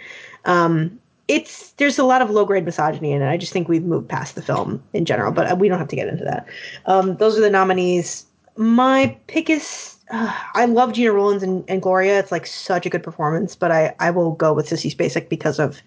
[0.48, 3.30] Um, it's there's a lot of low grade misogyny in it.
[3.30, 5.96] I just think we've moved past the film in general, but we don't have to
[5.96, 6.48] get into that.
[6.86, 8.26] Um, those are the nominees.
[8.56, 12.18] My pick is uh, I love Gena Rowlands and, and, Gloria.
[12.18, 15.60] It's like such a good performance, but I I will go with Sissy Spacek because
[15.60, 15.82] of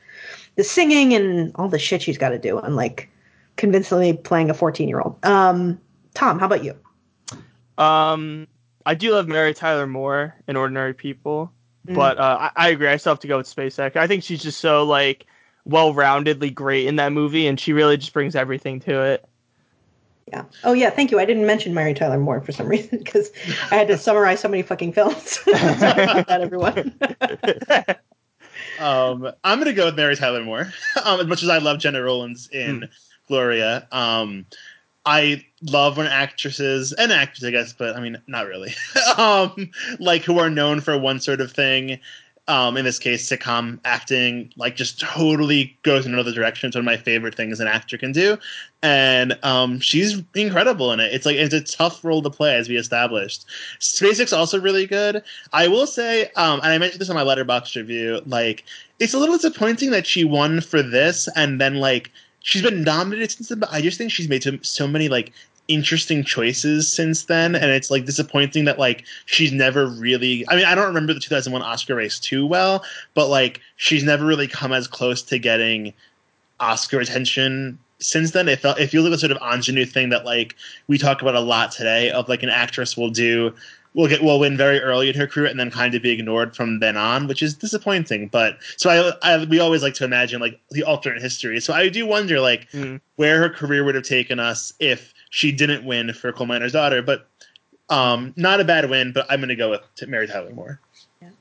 [0.56, 3.08] the singing and all the shit she's got to do and like
[3.56, 5.16] convincingly playing a 14 year old.
[5.24, 5.80] Um,
[6.14, 6.74] Tom, how about you?
[7.78, 8.46] Um,
[8.84, 11.50] I do love Mary Tyler Moore in Ordinary People.
[11.90, 11.94] Mm.
[11.94, 12.88] But uh, I, I, agree.
[12.88, 13.96] I still have to go with Spacek.
[13.96, 15.26] I think she's just so like
[15.64, 19.26] well-roundedly great in that movie, and she really just brings everything to it.
[20.28, 20.44] Yeah.
[20.62, 20.90] Oh yeah.
[20.90, 21.18] Thank you.
[21.18, 23.30] I didn't mention Mary Tyler Moore for some reason because
[23.70, 25.30] I had to summarize so many fucking films.
[25.40, 26.94] Sorry about that, everyone.
[28.78, 30.72] um, I'm gonna go with Mary Tyler Moore.
[31.04, 32.88] Um, as much as I love Gena Rowlands in mm.
[33.26, 34.46] Gloria, um,
[35.06, 38.74] I love when actresses and actors, I guess, but I mean, not really,
[39.16, 41.98] um, like who are known for one sort of thing.
[42.48, 46.66] Um, in this case, sitcom acting, like just totally goes in another direction.
[46.66, 48.38] It's one of my favorite things an actor can do,
[48.82, 51.14] and um, she's incredible in it.
[51.14, 53.46] It's like it's a tough role to play, as we established.
[53.78, 55.22] Spacek's also really good.
[55.52, 58.20] I will say, um, and I mentioned this on my Letterboxd review.
[58.26, 58.64] Like,
[58.98, 62.10] it's a little disappointing that she won for this, and then like
[62.40, 65.32] she's been nominated since then, but I just think she's made so, many like
[65.68, 70.64] interesting choices since then and it's like disappointing that like she's never really I mean
[70.64, 72.82] I don't remember the 2001 Oscar race too well
[73.14, 75.92] but like she's never really come as close to getting
[76.58, 78.48] Oscar attention since then.
[78.48, 80.56] It felt it feels like a sort of ingenue thing that like
[80.88, 83.54] we talk about a lot today of like an actress will do
[83.94, 86.54] will get will win very early in her career and then kind of be ignored
[86.54, 88.28] from then on, which is disappointing.
[88.28, 91.60] But so I, I we always like to imagine like the alternate history.
[91.60, 93.00] So I do wonder like mm.
[93.16, 97.02] where her career would have taken us if she didn't win for Coal Miner's Daughter.
[97.02, 97.26] But
[97.88, 99.12] um, not a bad win.
[99.12, 100.80] But I'm going to go with Mary Tyler Moore.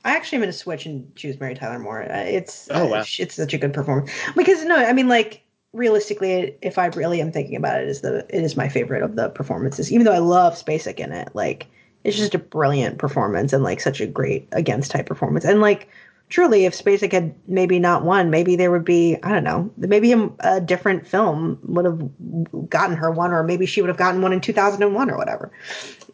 [0.04, 2.02] I actually am going to switch and choose Mary Tyler Moore.
[2.02, 2.98] Uh, it's oh, wow.
[2.98, 7.20] Uh, it's such a good performance because no, I mean like realistically, if I really
[7.20, 9.92] am thinking about it, is the it is my favorite of the performances.
[9.92, 11.66] Even though I love Spacek in it, like
[12.04, 15.44] it's just a brilliant performance and like such a great against type performance.
[15.44, 15.88] And like
[16.30, 20.12] truly, if Spacek had maybe not won, maybe there would be I don't know, maybe
[20.12, 24.22] a, a, different film would have gotten her one, or maybe she would have gotten
[24.22, 25.52] one in 2001 or whatever.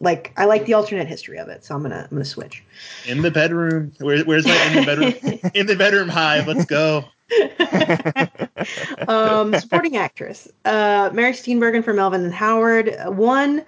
[0.01, 2.63] Like I like the alternate history of it, so I'm gonna I'm gonna switch.
[3.05, 5.51] In the bedroom, Where, where's my in the bedroom?
[5.53, 6.47] in the bedroom hive.
[6.47, 7.05] Let's go.
[9.07, 12.95] um, supporting actress, uh, Mary Steenburgen for Melvin and Howard.
[13.05, 13.65] One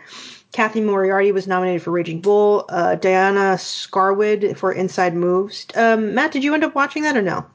[0.51, 2.65] Cathy Moriarty was nominated for Raging Bull.
[2.69, 5.67] Uh, Diana Scarwid for Inside Moves.
[5.75, 7.45] Um, Matt, did you end up watching that or no?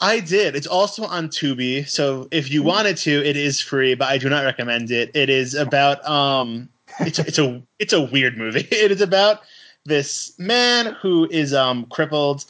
[0.00, 0.56] I did.
[0.56, 4.28] It's also on Tubi, so if you wanted to, it is free, but I do
[4.28, 5.10] not recommend it.
[5.14, 6.68] It is about um,
[7.00, 8.66] it's a, it's a it's a weird movie.
[8.70, 9.42] It is about
[9.84, 12.44] this man who is um crippled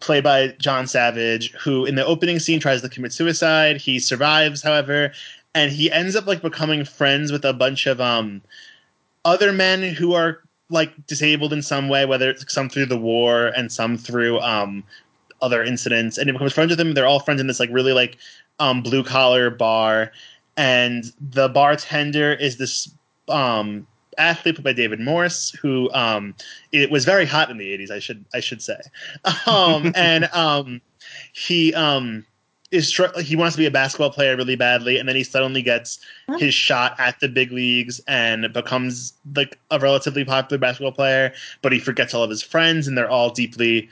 [0.00, 3.80] played by John Savage, who in the opening scene tries to commit suicide.
[3.80, 5.12] He survives, however,
[5.54, 8.42] and he ends up like becoming friends with a bunch of um
[9.26, 10.38] other men who are
[10.70, 14.82] like disabled in some way, whether it's some through the war and some through um
[15.42, 16.94] other incidents, and he becomes friends with them.
[16.94, 18.16] They're all friends in this like really like
[18.58, 20.12] um blue collar bar,
[20.56, 22.90] and the bartender is this
[23.28, 23.86] um
[24.18, 26.34] athlete played by David Morse, who um,
[26.72, 27.90] it was very hot in the '80s.
[27.90, 28.80] I should I should say,
[29.46, 30.80] um, and um,
[31.32, 32.24] he um,
[32.70, 35.62] is tr- he wants to be a basketball player really badly, and then he suddenly
[35.62, 36.00] gets
[36.38, 41.32] his shot at the big leagues and becomes like a relatively popular basketball player.
[41.62, 43.88] But he forgets all of his friends, and they're all deeply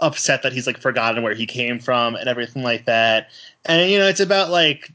[0.00, 3.30] upset that he's like forgotten where he came from and everything like that.
[3.64, 4.92] And you know, it's about like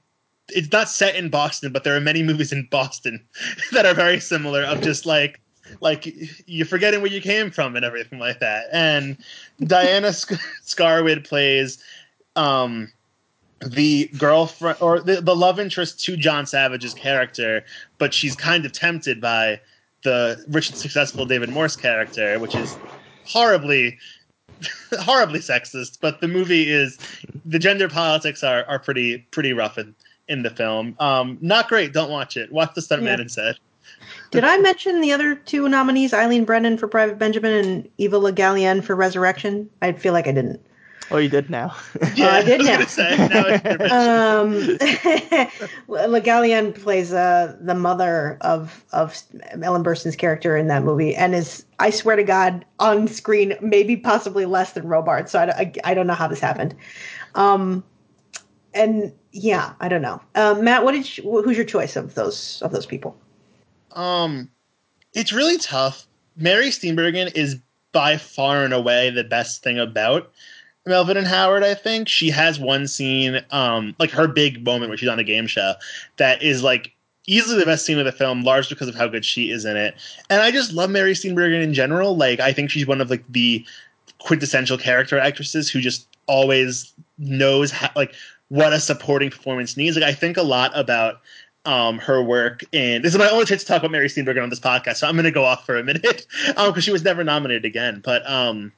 [0.49, 3.23] it's not set in Boston, but there are many movies in Boston
[3.71, 5.39] that are very similar of just like
[5.79, 6.11] like
[6.47, 8.65] you're forgetting where you came from and everything like that.
[8.71, 9.17] And
[9.63, 11.83] Diana Sc- Scarwid plays
[12.35, 12.91] um
[13.65, 17.63] the girlfriend or the, the love interest to John Savage's character,
[17.97, 19.59] but she's kind of tempted by
[20.03, 22.77] the rich and successful David Morse character, which is
[23.25, 23.97] horribly
[24.99, 26.97] horribly sexist, but the movie is
[27.45, 29.93] the gender politics are are pretty pretty rough and
[30.27, 30.95] in the film.
[30.99, 31.93] Um, not great.
[31.93, 32.51] Don't watch it.
[32.51, 33.21] Watch The Stuntman yeah.
[33.21, 33.55] instead.
[34.31, 38.31] Did I mention the other two nominees, Eileen Brennan for Private Benjamin and Eva Le
[38.31, 39.69] Gallienne for Resurrection?
[39.81, 40.65] I feel like I didn't.
[41.09, 41.75] Oh, you did now.
[42.15, 42.85] yeah, uh, I did now.
[42.85, 44.53] Say, now um,
[45.87, 49.21] Le Gallienne plays uh, the mother of of
[49.61, 53.97] Ellen Burstyn's character in that movie, and is I swear to God on screen maybe
[53.97, 55.27] possibly less than Robart.
[55.27, 56.75] So I, I, I don't know how this happened.
[57.35, 57.83] Um,
[58.73, 60.21] and yeah, I don't know.
[60.35, 63.17] Um, Matt, what did you, who's your choice of those of those people?
[63.91, 64.49] Um,
[65.13, 66.07] it's really tough.
[66.37, 67.57] Mary Steenburgen is
[67.91, 70.31] by far and away the best thing about
[70.85, 71.63] Melvin and Howard.
[71.63, 75.23] I think she has one scene, um, like her big moment where she's on a
[75.23, 75.73] game show,
[76.17, 76.93] that is like
[77.27, 79.77] easily the best scene of the film, largely because of how good she is in
[79.77, 79.95] it.
[80.29, 82.15] And I just love Mary Steenburgen in general.
[82.15, 83.65] Like I think she's one of like the
[84.19, 88.13] quintessential character actresses who just always knows how like
[88.49, 89.95] what a supporting performance needs.
[89.95, 91.21] Like I think a lot about
[91.65, 94.49] um, her work in this is my only chance to talk about Mary Steenburgen on
[94.49, 97.03] this podcast, so I'm going to go off for a minute because um, she was
[97.03, 98.01] never nominated again.
[98.03, 98.71] But um,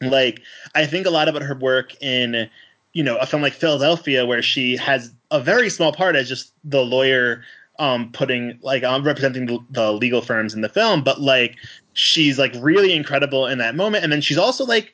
[0.00, 0.40] like
[0.74, 2.48] I think a lot about her work in
[2.92, 6.52] you know a film like Philadelphia, where she has a very small part as just
[6.64, 7.42] the lawyer
[7.78, 11.56] um, putting like um, representing the, the legal firms in the film, but like
[11.94, 14.92] she's like really incredible in that moment, and then she's also like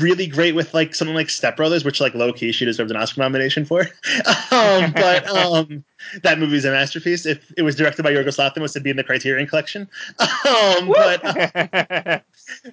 [0.00, 2.96] really great with like something like Step Brothers, which like low key she deserves an
[2.96, 3.80] Oscar nomination for.
[4.50, 5.84] um, but um,
[6.22, 7.26] that movie's a masterpiece.
[7.26, 9.88] If it was directed by Yorgos Lanthimos, it'd be in the Criterion Collection.
[10.48, 12.24] Um, but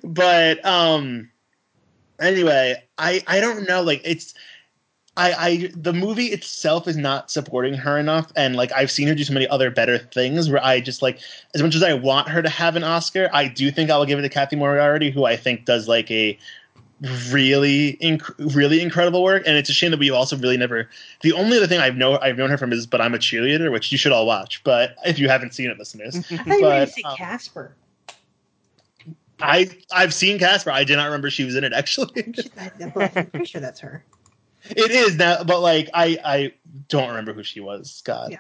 [0.04, 1.30] but um,
[2.20, 3.82] anyway, I I don't know.
[3.82, 4.34] Like it's.
[5.18, 9.16] I, I the movie itself is not supporting her enough and like I've seen her
[9.16, 11.20] do so many other better things where I just like
[11.54, 14.06] as much as I want her to have an Oscar, I do think I will
[14.06, 16.38] give it to Cathy Moriarty, who I think does like a
[17.30, 20.90] really inc- really incredible work and it's a shame that we also really never
[21.24, 23.70] the only other thing i've know i've known her from is but i'm a cheerleader
[23.70, 26.54] which you should all watch but if you haven't seen it listeners i thought you
[26.54, 27.76] were going to say um, casper
[29.42, 32.10] i i've seen casper i did not remember she was in it actually
[32.80, 34.04] i'm pretty sure that's her
[34.70, 36.54] it is now but like i i
[36.88, 38.38] don't remember who she was god yeah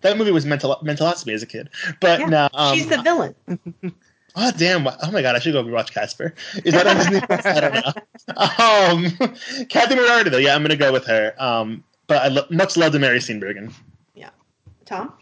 [0.00, 1.68] that movie was mental mental to me as a kid
[2.00, 3.34] but yeah, now um, she's the villain
[4.36, 4.86] Oh damn!
[4.86, 5.34] Oh my god!
[5.34, 6.34] I should go watch Casper.
[6.64, 7.20] Is that on Disney?
[7.28, 7.92] I don't know.
[8.38, 11.34] Um, Cathy Moriarty though, yeah, I'm gonna go with her.
[11.36, 13.72] Um, but I lo- much love to Mary Steenburgen.
[14.14, 14.30] Yeah,
[14.84, 15.12] Tom.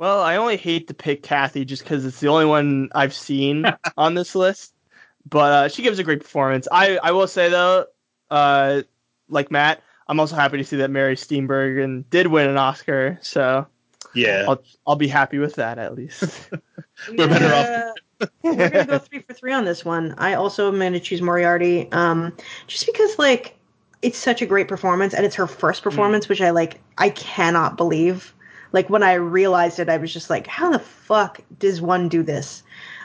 [0.00, 3.66] Well, I only hate to pick Cathy just because it's the only one I've seen
[3.98, 4.72] on this list.
[5.28, 6.66] But uh, she gives a great performance.
[6.72, 7.84] I I will say though,
[8.30, 8.80] uh,
[9.28, 13.18] like Matt, I'm also happy to see that Mary Steenburgen did win an Oscar.
[13.20, 13.66] So
[14.14, 16.48] yeah, I'll I'll be happy with that at least.
[17.10, 18.30] We're better off.
[18.42, 20.14] we're gonna go three for three on this one.
[20.16, 22.34] I also am gonna choose Moriarty, um,
[22.68, 23.54] just because like
[24.00, 26.30] it's such a great performance and it's her first performance, mm.
[26.30, 26.80] which I like.
[26.96, 28.34] I cannot believe.
[28.72, 32.22] Like when I realized it, I was just like, how the fuck does one do
[32.22, 32.62] this?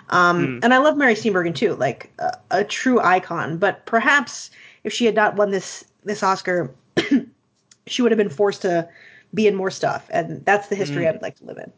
[0.09, 0.59] Um, mm.
[0.63, 3.57] And I love Mary Steenburgen too, like a, a true icon.
[3.57, 4.51] But perhaps
[4.83, 6.73] if she had not won this this Oscar,
[7.87, 8.87] she would have been forced to
[9.33, 11.13] be in more stuff, and that's the history mm.
[11.13, 11.71] I'd like to live in.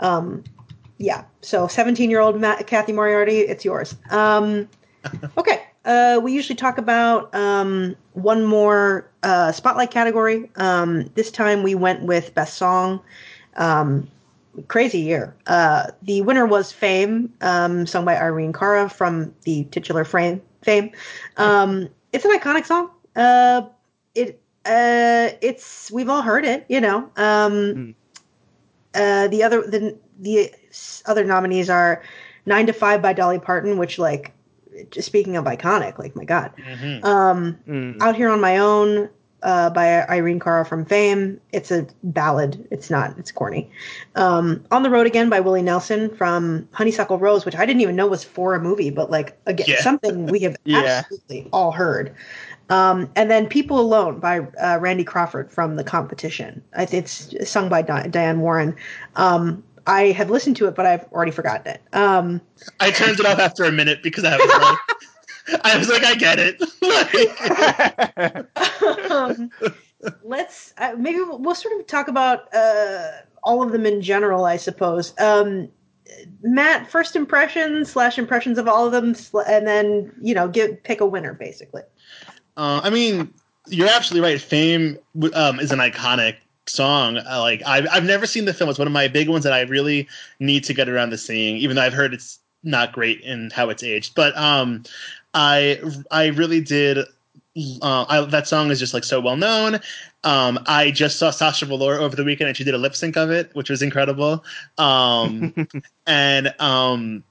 [0.00, 0.44] Um,
[0.98, 3.94] yeah, so 17 year old Cathy Moriarty, it's yours.
[4.10, 4.68] Um,
[5.38, 10.50] okay, uh, we usually talk about um, one more uh, spotlight category.
[10.56, 13.00] Um, this time we went with best song.
[13.58, 14.08] Um,
[14.66, 15.36] crazy year.
[15.46, 20.90] Uh, the winner was Fame, um, sung by Irene Cara from the titular frame Fame.
[21.36, 22.90] Um, it's an iconic song.
[23.14, 23.62] Uh,
[24.14, 27.10] it uh, it's we've all heard it, you know.
[27.16, 27.94] Um, mm.
[28.94, 30.52] uh, the other the the
[31.06, 32.02] other nominees are
[32.46, 34.32] Nine to Five by Dolly Parton, which like
[34.90, 36.52] just speaking of iconic, like my god.
[36.58, 37.04] Mm-hmm.
[37.04, 38.02] Um, mm.
[38.02, 39.08] Out here on my own
[39.42, 41.40] uh, by Irene Cara from Fame.
[41.52, 42.66] It's a ballad.
[42.70, 43.16] It's not.
[43.18, 43.70] It's corny.
[44.14, 47.96] Um, on the Road Again by Willie Nelson from Honeysuckle Rose, which I didn't even
[47.96, 49.82] know was for a movie, but like again, yeah.
[49.82, 51.02] something we have yeah.
[51.04, 52.14] absolutely all heard.
[52.70, 56.62] Um, and then People Alone by uh, Randy Crawford from The Competition.
[56.76, 58.76] It's sung by Di- Diane Warren.
[59.16, 61.82] Um, I have listened to it, but I've already forgotten it.
[61.94, 62.42] Um,
[62.78, 64.98] I turned it off after a minute because I was like,
[65.64, 66.62] I was like, I get it.
[69.10, 69.50] um,
[70.22, 73.10] let's uh, maybe we'll, we'll, sort of talk about uh,
[73.42, 75.14] all of them in general, I suppose.
[75.18, 75.68] Um,
[76.42, 79.14] Matt, first impressions slash impressions of all of them,
[79.46, 81.82] and then you know, give pick a winner, basically.
[82.56, 83.32] Uh, I mean,
[83.68, 84.40] you're absolutely right.
[84.40, 84.98] Fame
[85.34, 87.18] um, is an iconic song.
[87.18, 88.70] Uh, like I've I've never seen the film.
[88.70, 90.08] It's one of my big ones that I really
[90.40, 91.56] need to get around to seeing.
[91.56, 94.82] Even though I've heard it's not great in how it's aged, but um,
[95.34, 95.80] I
[96.10, 96.98] I really did.
[97.82, 99.80] Uh, I, that song is just like so well known.
[100.22, 103.16] Um, I just saw Sasha Velour over the weekend, and she did a lip sync
[103.16, 104.44] of it, which was incredible.
[104.76, 105.66] Um,
[106.06, 107.24] and um,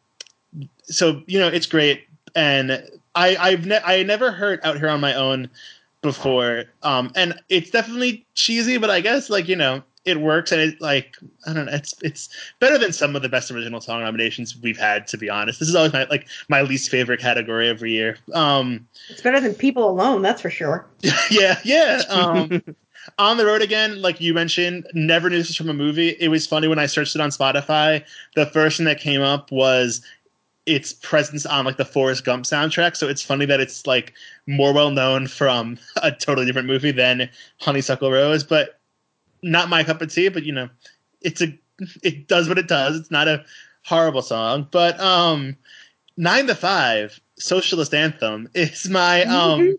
[0.84, 2.08] so you know, it's great.
[2.36, 2.84] And
[3.16, 5.50] I I've ne- I never heard out here on my own
[6.02, 10.62] before, um, and it's definitely cheesy, but I guess like you know it works, and
[10.62, 11.16] it like
[11.46, 12.30] I don't know, it's it's
[12.60, 15.08] better than some of the best original song nominations we've had.
[15.08, 18.18] To be honest, this is always my like my least favorite category every year.
[18.34, 20.86] Um, it's better than People Alone, that's for sure.
[21.32, 22.02] yeah, yeah.
[22.10, 22.62] Um,
[23.18, 26.10] on the road again, like you mentioned, never knew this was from a movie.
[26.20, 28.04] It was funny when I searched it on Spotify.
[28.36, 30.02] The first thing that came up was
[30.68, 32.96] its presence on like the Forrest Gump soundtrack.
[32.98, 34.14] So it's funny that it's like
[34.46, 37.30] more well known from a totally different movie than
[37.60, 38.77] Honeysuckle Rose, but
[39.42, 40.30] not my cup of tea.
[40.30, 40.70] But you know,
[41.22, 41.58] it's a
[42.04, 42.98] it does what it does.
[42.98, 43.44] It's not a
[43.86, 45.56] horrible song, but um,
[46.18, 49.78] Nine to Five Socialist Anthem is my um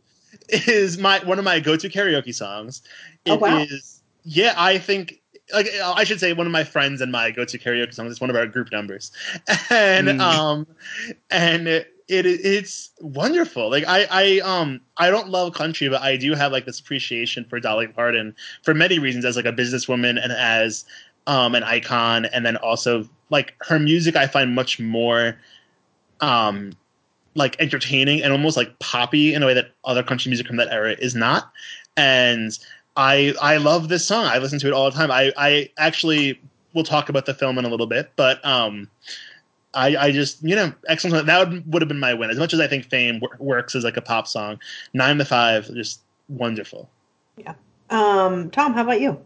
[0.48, 2.82] is my one of my go to karaoke songs.
[3.24, 3.58] It oh, wow.
[3.58, 5.20] is yeah, I think
[5.52, 8.12] like I should say one of my friends and my go-to karaoke songs.
[8.12, 9.10] It's one of our group numbers,
[9.70, 10.20] and mm.
[10.20, 10.66] um,
[11.30, 13.70] and it, it it's wonderful.
[13.70, 17.44] Like I I um I don't love country, but I do have like this appreciation
[17.44, 20.84] for Dolly Parton for many reasons as like a businesswoman and as
[21.26, 25.36] um an icon, and then also like her music I find much more
[26.20, 26.72] um
[27.34, 30.68] like entertaining and almost like poppy in a way that other country music from that
[30.72, 31.52] era is not,
[31.96, 32.58] and
[32.96, 34.24] I I love this song.
[34.24, 35.10] I listen to it all the time.
[35.10, 36.40] I I actually
[36.74, 38.88] will talk about the film in a little bit, but um,
[39.74, 41.26] I I just you know excellent.
[41.26, 42.30] That would would have been my win.
[42.30, 44.58] As much as I think Fame works as like a pop song,
[44.94, 46.88] nine to five, just wonderful.
[47.36, 47.54] Yeah.
[47.90, 49.20] Um, Tom, how about you?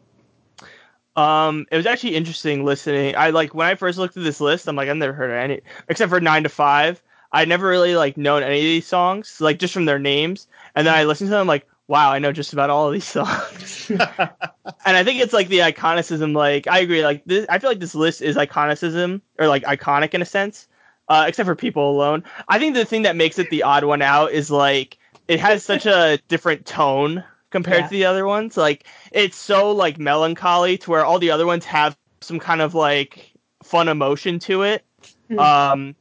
[1.15, 3.15] Um, it was actually interesting listening.
[3.17, 4.67] I like when I first looked at this list.
[4.67, 7.03] I'm like, I've never heard of any except for nine to five.
[7.33, 10.47] I never really like known any of these songs, like just from their names.
[10.75, 13.05] And then I listened to them, like, wow, I know just about all of these
[13.19, 13.91] songs.
[13.91, 16.35] and I think it's like the iconicism.
[16.35, 17.05] Like I agree.
[17.05, 20.69] Like this, I feel like this list is iconicism or like iconic in a sense,
[21.09, 22.25] uh, except for People Alone.
[22.49, 24.97] I think the thing that makes it the odd one out is like
[25.29, 27.89] it has such a different tone compared yeah.
[27.89, 28.57] to the other ones.
[28.57, 32.75] Like it's so like melancholy to where all the other ones have some kind of
[32.75, 34.83] like fun emotion to it.
[35.29, 35.39] Mm-hmm.
[35.39, 35.95] Um,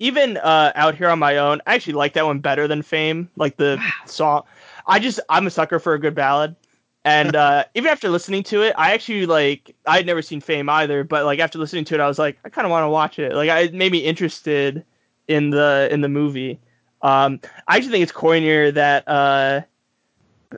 [0.00, 3.30] even uh, out here on my own, I actually like that one better than Fame.
[3.36, 3.90] Like the wow.
[4.06, 4.42] song,
[4.90, 6.56] I just I'm a sucker for a good ballad.
[7.04, 11.04] And uh, even after listening to it, I actually like I'd never seen Fame either,
[11.04, 13.18] but like after listening to it, I was like, I kind of want to watch
[13.18, 13.32] it.
[13.34, 14.84] Like I, it made me interested
[15.28, 16.60] in the in the movie.
[17.02, 19.62] Um, I actually think it's cornier that uh,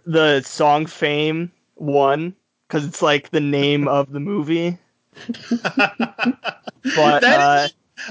[0.06, 2.34] the song Fame won
[2.66, 4.78] because it's like the name of the movie.
[5.76, 7.68] but uh,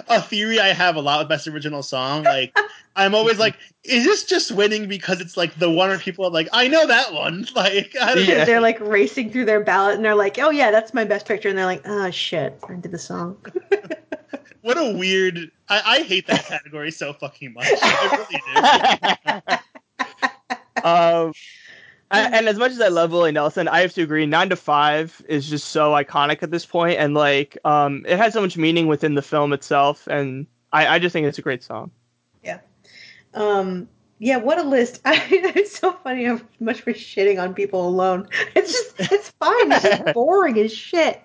[0.07, 2.23] a theory I have a lot with best original song.
[2.23, 2.57] Like
[2.95, 6.31] I'm always like, is this just winning because it's like the one where people are
[6.31, 7.47] like, I know that one.
[7.55, 8.45] Like I don't yeah.
[8.45, 11.49] they're like racing through their ballot and they're like, oh yeah, that's my best picture,
[11.49, 13.37] and they're like, oh shit, I did the song.
[14.61, 15.51] what a weird.
[15.69, 17.67] I, I hate that category so fucking much.
[17.69, 19.57] I really
[20.79, 20.83] do.
[20.87, 21.33] um.
[22.11, 24.25] And as much as I love Willie Nelson, I have to agree.
[24.25, 28.33] Nine to Five is just so iconic at this point, and like, um, it has
[28.33, 31.63] so much meaning within the film itself, and I, I just think it's a great
[31.63, 31.91] song.
[32.43, 32.59] Yeah.
[33.33, 33.87] Um,
[34.23, 35.01] yeah, what a list!
[35.03, 38.29] I, it's so funny how much we're shitting on people alone.
[38.55, 39.71] It's just it's fine.
[39.71, 41.23] It's just boring as shit.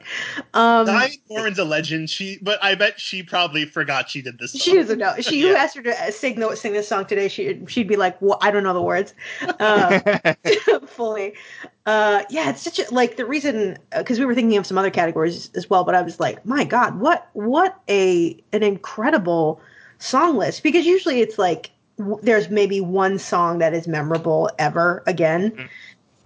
[0.55, 2.09] Um, Diane Warren's a legend.
[2.09, 4.53] She, but I bet she probably forgot she did this.
[4.53, 4.61] Song.
[4.61, 5.15] She doesn't know.
[5.21, 5.49] She yeah.
[5.49, 7.29] you asked her to sing the, sing this song today.
[7.29, 9.13] She she'd be like, "Well, I don't know the words."
[9.61, 10.01] Um,
[10.87, 11.35] fully.
[11.85, 14.91] Uh, yeah, it's such a like the reason because we were thinking of some other
[14.91, 19.61] categories as well, but I was like, my God, what what a an incredible
[19.99, 21.71] song list because usually it's like
[22.23, 25.67] there's maybe one song that is memorable ever again mm-hmm.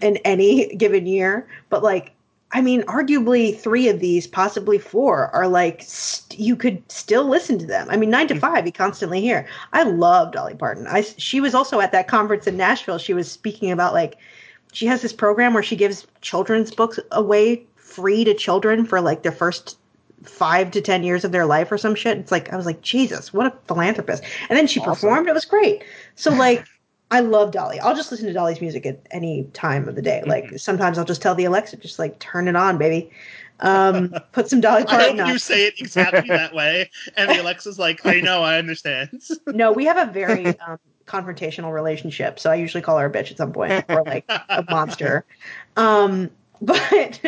[0.00, 2.12] in any given year, but like
[2.52, 7.58] I mean, arguably three of these, possibly four, are like st- you could still listen
[7.60, 7.86] to them.
[7.88, 8.40] I mean, nine to mm-hmm.
[8.40, 9.46] five, you constantly hear.
[9.72, 10.86] I love Dolly Parton.
[10.88, 12.98] I she was also at that conference in Nashville.
[12.98, 14.16] She was speaking about like
[14.72, 19.22] she has this program where she gives children's books away free to children for like
[19.22, 19.76] their first
[20.22, 22.18] five to ten years of their life or some shit.
[22.18, 24.22] It's like I was like, Jesus, what a philanthropist.
[24.48, 24.92] And then she awesome.
[24.92, 25.28] performed.
[25.28, 25.82] It was great.
[26.14, 26.66] So like
[27.10, 27.80] I love Dolly.
[27.80, 30.22] I'll just listen to Dolly's music at any time of the day.
[30.26, 30.56] Like mm-hmm.
[30.56, 33.10] sometimes I'll just tell the Alexa, just like turn it on, baby.
[33.60, 35.20] Um, put some Dolly Parton.
[35.20, 38.58] I hope you say it exactly that way, and the Alexa's like, I know, I
[38.58, 39.20] understand.
[39.48, 43.30] no, we have a very um, confrontational relationship, so I usually call her a bitch
[43.30, 45.26] at some point or like a monster.
[45.76, 46.30] Um,
[46.62, 47.20] but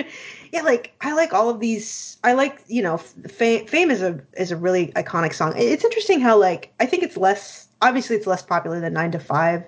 [0.53, 2.19] yeah, like I like all of these.
[2.23, 5.55] I like you know, fame, fame is a is a really iconic song.
[5.57, 9.19] It's interesting how like I think it's less obviously it's less popular than Nine to
[9.19, 9.65] Five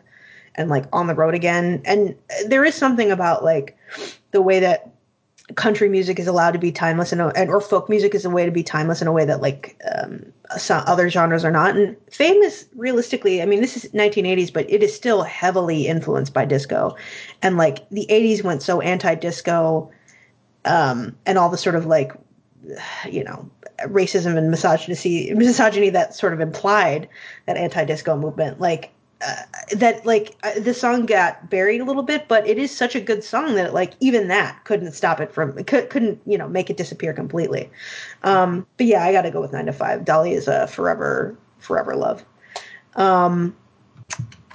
[0.56, 1.80] and like On the Road Again.
[1.86, 2.14] And
[2.46, 3.76] there is something about like
[4.32, 4.90] the way that
[5.56, 8.50] country music is allowed to be timeless and or folk music is a way to
[8.50, 10.24] be timeless in a way that like um,
[10.56, 11.76] some other genres are not.
[11.76, 16.34] And fame is realistically, I mean, this is 1980s, but it is still heavily influenced
[16.34, 16.94] by disco,
[17.40, 19.90] and like the 80s went so anti-disco
[20.64, 22.12] um, and all the sort of like,
[23.10, 23.48] you know,
[23.86, 27.08] racism and misogyny, misogyny that sort of implied
[27.46, 28.60] that anti-disco movement.
[28.60, 28.90] Like
[29.26, 29.34] uh,
[29.76, 33.00] that, like uh, the song got buried a little bit, but it is such a
[33.00, 36.70] good song that like even that couldn't stop it from could, couldn't you know make
[36.70, 37.70] it disappear completely.
[38.22, 40.04] Um, but yeah, I got to go with nine to five.
[40.04, 42.24] Dolly is a forever, forever love.
[42.96, 43.56] Um,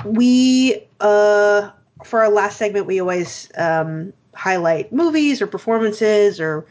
[0.06, 1.72] we uh,
[2.04, 6.66] for our last segment, we always um, highlight movies or performances or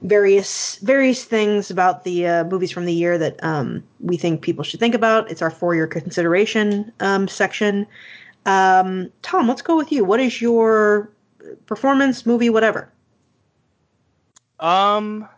[0.00, 4.64] various various things about the uh, movies from the year that um, we think people
[4.64, 5.30] should think about.
[5.30, 7.86] It's our for your consideration um, section.
[8.46, 10.04] Um, Tom, let's go with you.
[10.04, 11.10] What is your
[11.66, 12.90] performance, movie, whatever?
[14.58, 15.28] Um,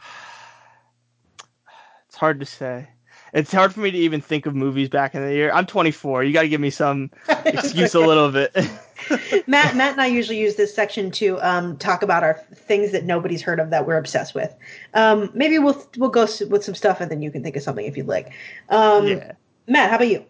[2.08, 2.88] it's hard to say
[3.34, 5.50] it's hard for me to even think of movies back in the year.
[5.52, 6.22] I'm 24.
[6.22, 7.10] You got to give me some
[7.44, 8.54] excuse a little bit.
[9.48, 13.04] Matt, Matt and I usually use this section to um, talk about our things that
[13.04, 14.54] nobody's heard of that we're obsessed with.
[14.94, 17.84] Um, maybe we'll we'll go with some stuff and then you can think of something
[17.84, 18.32] if you'd like.
[18.68, 19.32] Um, yeah.
[19.66, 20.24] Matt, how about you?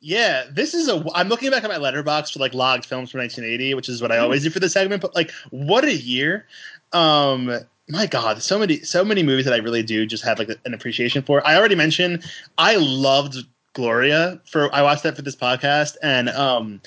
[0.00, 1.04] Yeah, this is a.
[1.14, 4.10] I'm looking back at my Letterboxd for like logged films from 1980, which is what
[4.10, 5.02] I always do for the segment.
[5.02, 6.46] But like, what a year!
[6.92, 7.52] Um,
[7.90, 10.74] my god so many so many movies that i really do just have like an
[10.74, 11.46] appreciation for.
[11.46, 12.24] I already mentioned
[12.58, 13.36] i loved
[13.72, 16.80] gloria for i watched that for this podcast and um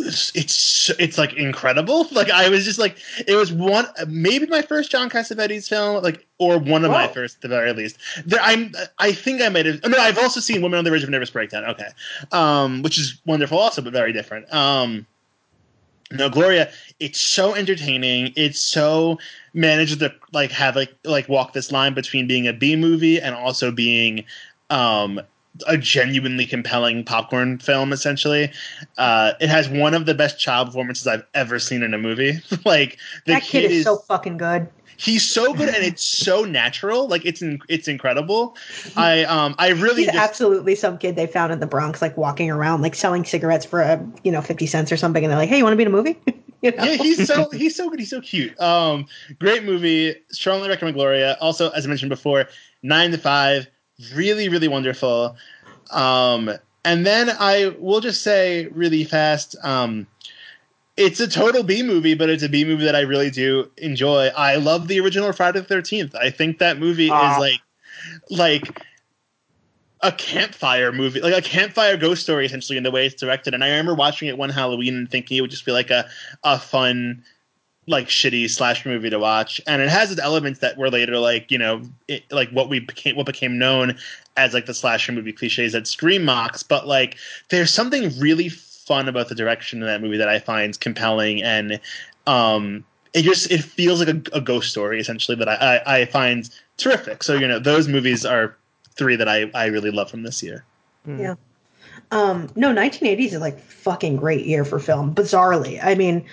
[0.00, 2.06] it's it's, it's like incredible.
[2.12, 6.26] Like i was just like it was one maybe my first john cassavetes film like
[6.38, 6.98] or one of Whoa.
[6.98, 7.98] my first at the very least.
[8.24, 11.02] There, i'm i think i might have no i've also seen women on the verge
[11.02, 11.64] of nervous breakdown.
[11.64, 11.88] Okay.
[12.32, 14.52] Um which is wonderful also but very different.
[14.52, 15.06] Um
[16.12, 16.70] no, Gloria,
[17.00, 18.32] it's so entertaining.
[18.34, 19.18] It's so
[19.52, 23.34] managed to like have like like walk this line between being a B movie and
[23.34, 24.24] also being
[24.70, 25.20] um
[25.66, 28.50] a genuinely compelling popcorn film essentially.
[28.96, 32.40] Uh, it has one of the best child performances i've ever seen in a movie.
[32.64, 34.68] Like that kid, kid is, is, so fucking good
[34.98, 37.08] he's so good and it's so natural.
[37.08, 38.56] Like it's in, it's incredible.
[38.96, 42.16] I um i really he's just, absolutely some kid they found in the bronx like
[42.16, 45.38] walking around like selling cigarettes for a you know 50 cents or something and they're
[45.38, 46.18] like hey you want to be in a movie?
[46.60, 46.82] You know?
[46.82, 48.60] yeah he's so he's so good he's so cute.
[48.60, 49.06] Um
[49.38, 51.36] great movie strongly recommend gloria.
[51.40, 52.48] Also as i mentioned before
[52.82, 53.68] nine to five
[54.12, 55.36] really really wonderful.
[55.92, 56.50] Um
[56.84, 60.08] and then i will just say really fast um
[60.98, 64.26] it's a total B movie, but it's a B movie that I really do enjoy.
[64.36, 66.14] I love the original Friday the Thirteenth.
[66.16, 67.32] I think that movie uh.
[67.32, 67.60] is like
[68.30, 68.82] like
[70.00, 73.54] a campfire movie, like a campfire ghost story, essentially in the way it's directed.
[73.54, 76.08] And I remember watching it one Halloween and thinking it would just be like a
[76.42, 77.22] a fun
[77.86, 81.50] like shitty slash movie to watch and it has its elements that were later like
[81.50, 83.96] you know it, like what we became what became known
[84.36, 87.16] as like the slasher movie cliches that scream mocks but like
[87.48, 88.50] there's something really
[88.88, 91.80] fun about the direction in that movie that I find compelling and
[92.26, 92.84] um,
[93.14, 96.48] it just it feels like a, a ghost story essentially that I, I, I, find
[96.76, 97.22] terrific.
[97.22, 98.56] So you know those movies are
[98.96, 100.64] three that I, I really love from this year.
[101.04, 101.20] Hmm.
[101.20, 101.34] Yeah.
[102.10, 105.14] Um, no, 1980s is like fucking great year for film.
[105.14, 106.24] Bizarrely, I mean,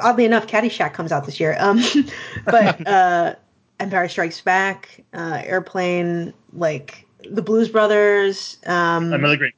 [0.00, 1.56] oddly enough, Caddyshack comes out this year.
[1.58, 1.80] Um,
[2.44, 3.34] but uh,
[3.80, 8.58] Empire Strikes Back, uh, Airplane, like the Blues Brothers.
[8.66, 9.54] Um, Another great.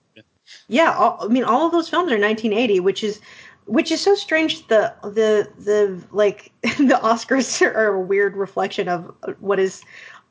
[0.69, 3.21] Yeah, all, I mean, all of those films are 1980, which is
[3.67, 4.67] which is so strange.
[4.69, 9.83] The the the like the Oscars are a weird reflection of what is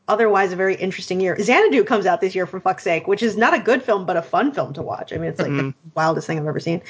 [0.07, 1.37] otherwise a very interesting year.
[1.41, 4.17] Xanadu comes out this year for fuck's sake, which is not a good film but
[4.17, 5.11] a fun film to watch.
[5.11, 5.69] I mean, it's like mm-hmm.
[5.69, 6.81] the wildest thing I've ever seen.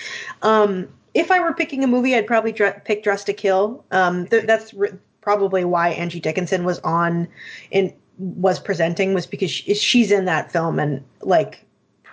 [0.41, 3.83] Um, if I were picking a movie, I'd probably dr- pick Dressed to Kill.
[3.91, 4.91] Um, th- that's re-
[5.21, 7.27] probably why Angie Dickinson was on
[7.71, 11.64] in was presenting was because she, she's in that film and like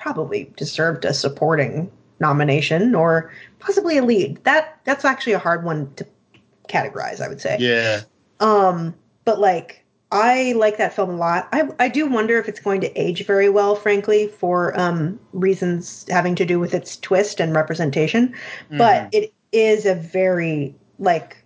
[0.02, 4.42] probably deserved a supporting nomination or possibly a lead.
[4.44, 6.06] That that's actually a hard one to
[6.68, 7.56] categorize, I would say.
[7.60, 8.00] Yeah.
[8.40, 11.48] Um, but like I like that film a lot.
[11.52, 16.04] I, I do wonder if it's going to age very well, frankly, for um, reasons
[16.10, 18.28] having to do with its twist and representation.
[18.28, 18.78] Mm-hmm.
[18.78, 21.36] But it is a very like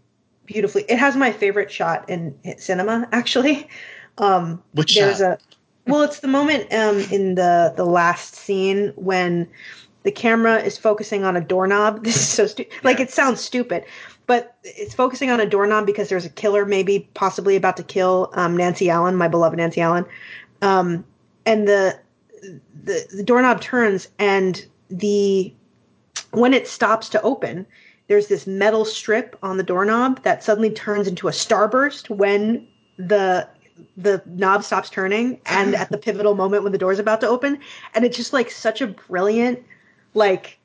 [0.46, 0.84] beautifully.
[0.88, 3.68] It has my favorite shot in cinema, actually.
[4.18, 5.42] Um, Which there's shot?
[5.42, 5.55] a
[5.86, 9.48] well, it's the moment um, in the the last scene when
[10.02, 12.00] the camera is focusing on a doorknob.
[12.04, 12.72] This is so stupid.
[12.84, 13.84] Like it sounds stupid,
[14.26, 18.30] but it's focusing on a doorknob because there's a killer maybe possibly about to kill
[18.34, 20.04] um, Nancy Allen, my beloved Nancy Allen.
[20.62, 21.04] Um,
[21.44, 21.98] and the,
[22.82, 25.52] the the doorknob turns and the
[26.32, 27.66] when it stops to open,
[28.08, 32.66] there's this metal strip on the doorknob that suddenly turns into a starburst when
[32.98, 33.48] the
[33.96, 37.58] the knob stops turning and at the pivotal moment when the door's about to open
[37.94, 39.62] and it's just like such a brilliant
[40.14, 40.58] like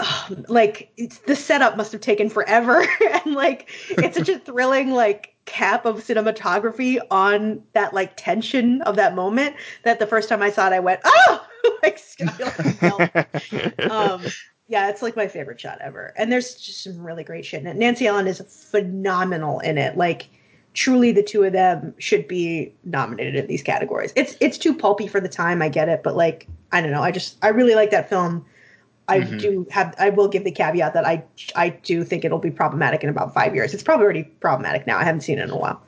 [0.48, 0.90] like
[1.26, 2.84] the setup must have taken forever.
[3.24, 8.96] And like it's such a thrilling like cap of cinematography on that like tension of
[8.96, 11.46] that moment that the first time I saw it I went oh!
[11.82, 11.98] Like
[13.90, 14.22] um
[14.68, 16.12] yeah it's like my favorite shot ever.
[16.16, 17.76] And there's just some really great shit in it.
[17.76, 19.96] Nancy Allen is phenomenal in it.
[19.96, 20.28] Like
[20.74, 25.06] truly the two of them should be nominated in these categories it's it's too pulpy
[25.06, 27.74] for the time I get it but like I don't know I just I really
[27.74, 28.44] like that film
[29.08, 29.36] I mm-hmm.
[29.38, 31.22] do have I will give the caveat that I
[31.56, 33.74] I do think it'll be problematic in about five years.
[33.74, 34.98] It's probably already problematic now.
[34.98, 35.82] I haven't seen it in a while.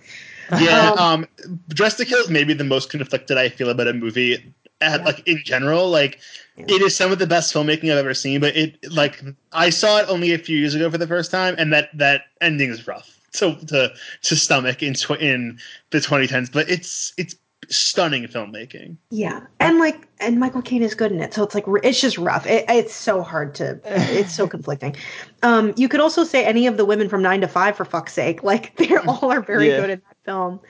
[0.60, 1.26] Yeah, um, um
[1.68, 4.34] Dressed to Kill is maybe the most conflicted I feel about a movie
[4.80, 5.04] at, yeah.
[5.04, 5.88] like in general.
[5.88, 6.20] Like
[6.56, 6.66] yeah.
[6.68, 9.22] it is some of the best filmmaking I've ever seen, but it like
[9.52, 12.24] I saw it only a few years ago for the first time, and that that
[12.42, 13.92] ending is rough to to
[14.22, 15.58] to stomach in tw- in
[15.90, 16.52] the 2010s.
[16.52, 17.36] But it's it's
[17.68, 18.96] stunning filmmaking.
[19.10, 22.18] Yeah, and like, and Michael Caine is good in it, so it's like it's just
[22.18, 22.46] rough.
[22.46, 24.96] It, it's so hard to, it's so conflicting.
[25.42, 28.12] Um, you could also say any of the women from Nine to Five, for fuck's
[28.12, 28.42] sake.
[28.46, 29.80] Like they all are very yeah.
[29.80, 30.60] good in that film.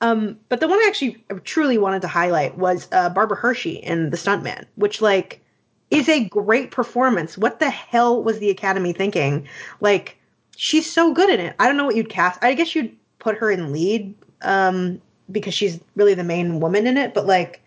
[0.00, 4.08] Um, but the one I actually truly wanted to highlight was uh, Barbara Hershey in
[4.08, 5.42] The Stuntman, which like
[5.90, 7.36] is a great performance.
[7.36, 9.46] What the hell was the Academy thinking?
[9.80, 10.18] Like
[10.56, 11.54] she's so good in it.
[11.58, 12.42] I don't know what you'd cast.
[12.42, 15.00] I guess you'd put her in lead um,
[15.30, 17.62] because she's really the main woman in it, but like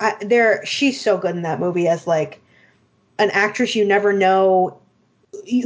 [0.00, 2.40] I, there she's so good in that movie as like
[3.18, 4.78] an actress you never know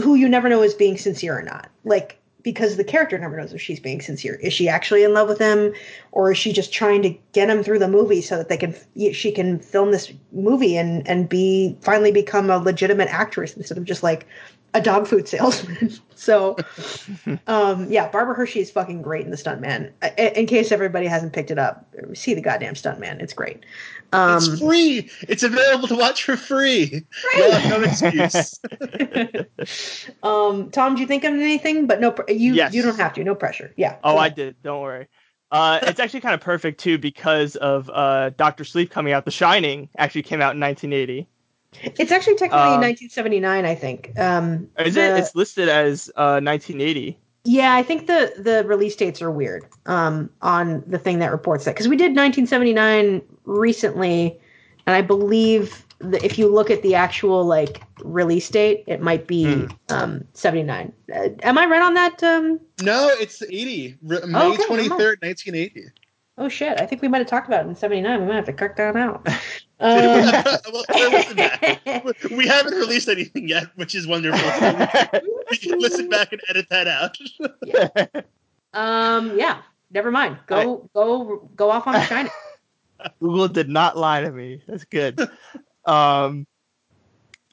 [0.02, 1.68] who you never know is being sincere or not.
[1.84, 4.34] Like because the character never knows if she's being sincere.
[4.36, 5.72] Is she actually in love with him
[6.12, 8.74] or is she just trying to get him through the movie so that they can
[9.12, 13.84] she can film this movie and and be finally become a legitimate actress instead of
[13.84, 14.26] just like
[14.74, 15.92] a dog food salesman.
[16.14, 16.56] so,
[17.46, 19.92] um, yeah, Barbara Hershey is fucking great in the Stuntman.
[20.18, 23.20] In case everybody hasn't picked it up, see the goddamn Stuntman.
[23.20, 23.64] It's great.
[24.12, 25.10] Um, it's free.
[25.22, 27.04] It's available to watch for free.
[27.36, 27.66] Right.
[27.68, 28.58] no excuse.
[30.22, 31.86] um, Tom, do you think of anything?
[31.86, 32.72] But no, you yes.
[32.72, 33.24] you don't have to.
[33.24, 33.72] No pressure.
[33.76, 33.96] Yeah.
[34.02, 34.56] Oh, I did.
[34.62, 35.08] Don't worry.
[35.50, 39.24] Uh, it's actually kind of perfect too because of uh, Doctor Sleep coming out.
[39.24, 41.28] The Shining actually came out in 1980.
[41.82, 44.18] It's actually technically um, 1979, I think.
[44.18, 45.18] Um, is the, it?
[45.18, 47.18] It's listed as uh, 1980.
[47.44, 51.64] Yeah, I think the the release dates are weird um, on the thing that reports
[51.64, 54.38] that because we did 1979 recently,
[54.86, 59.26] and I believe that if you look at the actual like release date, it might
[59.26, 59.66] be hmm.
[59.88, 60.92] um, 79.
[61.14, 62.22] Uh, am I right on that?
[62.22, 62.60] Um?
[62.82, 63.96] No, it's 80.
[64.02, 65.84] May oh, okay, 23rd, 1980.
[66.36, 66.80] Oh shit!
[66.80, 68.20] I think we might have talked about it in '79.
[68.20, 69.26] We might have to cut that out.
[69.80, 70.56] Uh,
[72.30, 74.40] we haven't released anything yet, which is wonderful.
[75.50, 77.16] we can listen back and edit that out.
[77.64, 78.22] yeah.
[78.74, 79.38] Um.
[79.38, 79.62] Yeah.
[79.90, 80.38] Never mind.
[80.46, 80.56] Go.
[80.56, 80.64] I,
[80.94, 81.50] go.
[81.54, 82.32] Go off on the Shining.
[83.20, 84.62] Google did not lie to me.
[84.66, 85.20] That's good.
[85.84, 86.46] Um.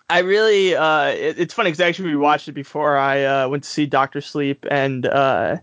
[0.09, 0.75] I really.
[0.75, 1.09] Uh.
[1.09, 4.21] It, it's funny because I actually rewatched it before I uh, went to see Doctor
[4.21, 5.57] Sleep, and uh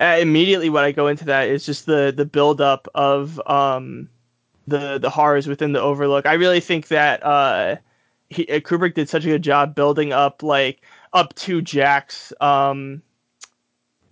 [0.00, 4.08] uh, immediately when I go into that is just the the build up of um
[4.72, 6.26] the the horrors within the Overlook.
[6.26, 7.76] I really think that uh,
[8.30, 10.82] he, uh, Kubrick did such a good job building up like
[11.12, 13.02] up to Jack's um,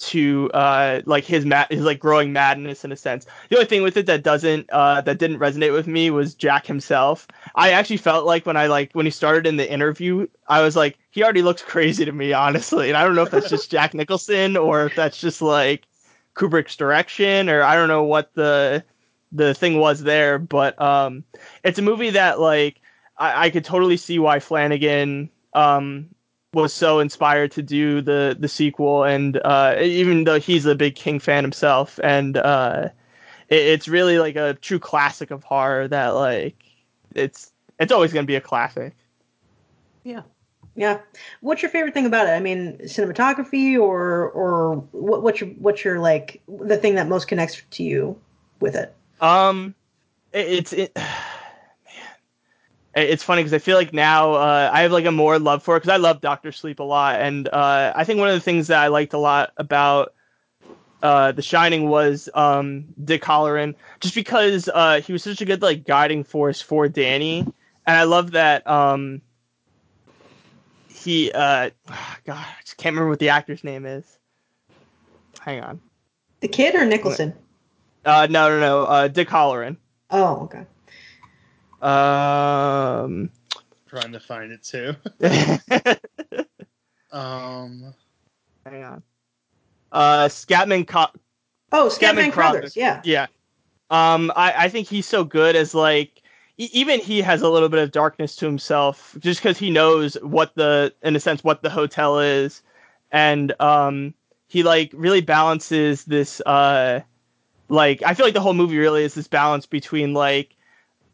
[0.00, 3.26] to uh like his mad his like growing madness in a sense.
[3.48, 6.66] The only thing with it that doesn't uh that didn't resonate with me was Jack
[6.66, 7.26] himself.
[7.54, 10.76] I actually felt like when I like when he started in the interview, I was
[10.76, 12.88] like he already looks crazy to me honestly.
[12.88, 15.86] And I don't know if that's just Jack Nicholson or if that's just like
[16.34, 18.84] Kubrick's direction or I don't know what the
[19.32, 21.24] the thing was there, but um
[21.64, 22.80] it's a movie that like
[23.16, 26.08] I, I could totally see why Flanagan um
[26.52, 30.94] was so inspired to do the the sequel, and uh, even though he's a big
[30.96, 32.88] King fan himself, and uh,
[33.48, 36.56] it, it's really like a true classic of horror that like
[37.14, 38.94] it's it's always going to be a classic.
[40.04, 40.22] Yeah.
[40.74, 41.00] Yeah.
[41.40, 42.30] What's your favorite thing about it?
[42.30, 47.28] I mean, cinematography or or what, what's your what's your like the thing that most
[47.28, 48.18] connects to you
[48.60, 48.94] with it?
[49.20, 49.74] Um,
[50.32, 50.96] it, it's it,
[52.94, 55.76] it's funny because I feel like now uh, I have like a more love for
[55.76, 58.40] it because I love Doctor Sleep a lot, and uh, I think one of the
[58.40, 60.14] things that I liked a lot about
[61.02, 65.62] uh, The Shining was um, Dick Hallorann, just because uh, he was such a good
[65.62, 69.22] like guiding force for Danny, and I love that um,
[70.88, 71.70] he uh,
[72.24, 74.18] God I just can't remember what the actor's name is.
[75.40, 75.80] Hang on.
[76.40, 77.34] The kid or Nicholson?
[78.04, 78.84] Uh, no, no, no.
[78.84, 79.76] Uh, Dick Hallorann.
[80.10, 80.66] Oh, okay.
[81.82, 83.30] Um,
[83.86, 84.94] trying to find it too.
[87.16, 87.94] um,
[88.66, 89.02] hang on.
[89.92, 90.86] Uh, Scatman.
[90.86, 91.06] Co-
[91.72, 92.76] oh, Scatman, Scatman Crothers.
[92.76, 93.00] Yeah.
[93.04, 93.26] Yeah.
[93.90, 96.22] Um, I I think he's so good as like
[96.58, 100.54] even he has a little bit of darkness to himself just because he knows what
[100.54, 102.62] the in a sense what the hotel is
[103.10, 104.12] and um
[104.46, 107.00] he like really balances this uh
[107.70, 110.56] like i feel like the whole movie really is this balance between like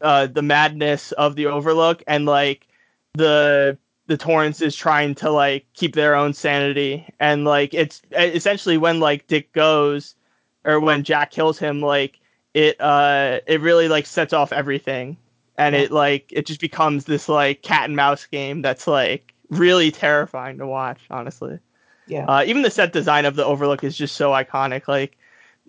[0.01, 2.67] uh, the madness of the Overlook and like
[3.13, 3.77] the
[4.07, 7.05] the Torrance is trying to like keep their own sanity.
[7.19, 10.15] And like it's essentially when like Dick goes
[10.63, 12.19] or when Jack kills him like
[12.53, 15.17] it uh it really like sets off everything.
[15.57, 15.81] And yeah.
[15.81, 20.57] it like it just becomes this like cat and mouse game that's like really terrifying
[20.59, 21.59] to watch honestly.
[22.05, 22.25] Yeah.
[22.25, 24.87] Uh, even the set design of the overlook is just so iconic.
[24.87, 25.16] Like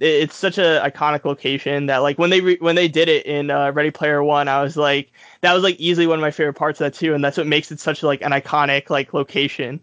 [0.01, 3.51] it's such a iconic location that like when they re- when they did it in
[3.51, 5.11] uh, Ready Player One, I was like
[5.41, 7.47] that was like easily one of my favorite parts of that too, and that's what
[7.47, 9.81] makes it such like an iconic like location.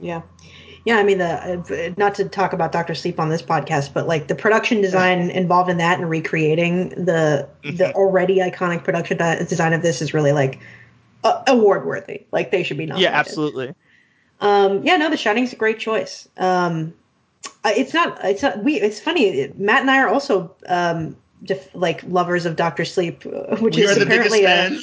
[0.00, 0.22] Yeah,
[0.84, 0.96] yeah.
[0.96, 4.28] I mean, the uh, not to talk about Doctor Sleep on this podcast, but like
[4.28, 7.76] the production design involved in that and recreating the mm-hmm.
[7.76, 10.60] the already iconic production design of this is really like
[11.24, 12.24] uh, award worthy.
[12.32, 13.12] Like they should be nominated.
[13.12, 13.74] Yeah, absolutely.
[14.40, 16.28] Um, yeah, no, The Shining is a great choice.
[16.36, 16.94] Um,
[17.64, 18.18] it's not.
[18.24, 18.62] It's not.
[18.62, 18.80] We.
[18.80, 19.52] It's funny.
[19.56, 23.82] Matt and I are also um, def, like lovers of Doctor Sleep, uh, which we
[23.82, 24.70] is apparently a,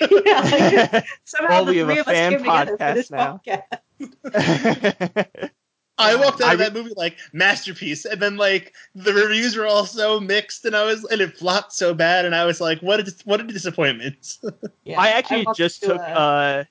[0.00, 0.88] yeah.
[0.90, 3.40] Like, somehow well, the three of us came together for this now.
[3.46, 5.50] podcast.
[6.00, 9.84] I walked out of that movie like masterpiece, and then like the reviews were all
[9.84, 13.00] so mixed, and I was and it flopped so bad, and I was like, what
[13.00, 14.38] a what a disappointment.
[14.84, 16.64] yeah, I actually I just took uh, uh,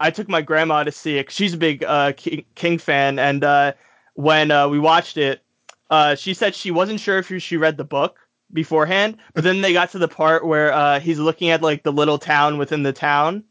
[0.00, 1.30] I took my grandma to see it.
[1.30, 3.74] She's a big uh, King, King fan, and uh,
[4.14, 5.42] when uh, we watched it,
[5.90, 8.18] uh, she said she wasn't sure if she read the book
[8.52, 11.92] beforehand, but then they got to the part where uh, he's looking at like the
[11.92, 13.44] little town within the town.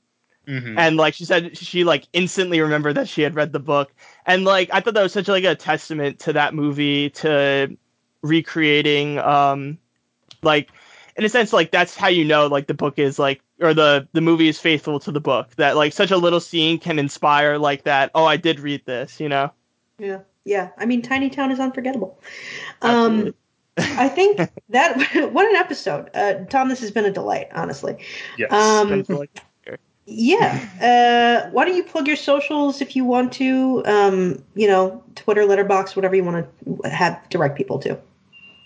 [0.48, 0.78] Mm-hmm.
[0.78, 3.94] And like she said, she like instantly remembered that she had read the book,
[4.26, 7.78] and like I thought that was such like a testament to that movie to
[8.24, 9.78] recreating, um,
[10.42, 10.72] like
[11.16, 14.08] in a sense, like that's how you know like the book is like or the
[14.14, 15.56] the movie is faithful to the book.
[15.58, 18.10] That like such a little scene can inspire like that.
[18.16, 19.52] Oh, I did read this, you know.
[20.00, 20.70] Yeah yeah.
[20.78, 22.20] I mean, Tiny Town is unforgettable.
[22.82, 23.34] Um,
[23.78, 24.38] I think
[24.70, 24.98] that
[25.34, 26.70] what an episode, uh, Tom.
[26.70, 27.98] This has been a delight, honestly.
[28.38, 28.52] Yes.
[28.52, 29.06] Um,
[30.06, 30.68] yeah.
[30.82, 33.84] Uh, why don't you plug your socials if you want to?
[33.86, 36.48] Um, you know, Twitter, Letterboxd, whatever you want
[36.84, 38.00] to have direct people to.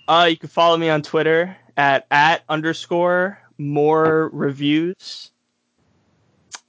[0.08, 5.32] Uh, you can follow me on Twitter at at underscore Moore reviews.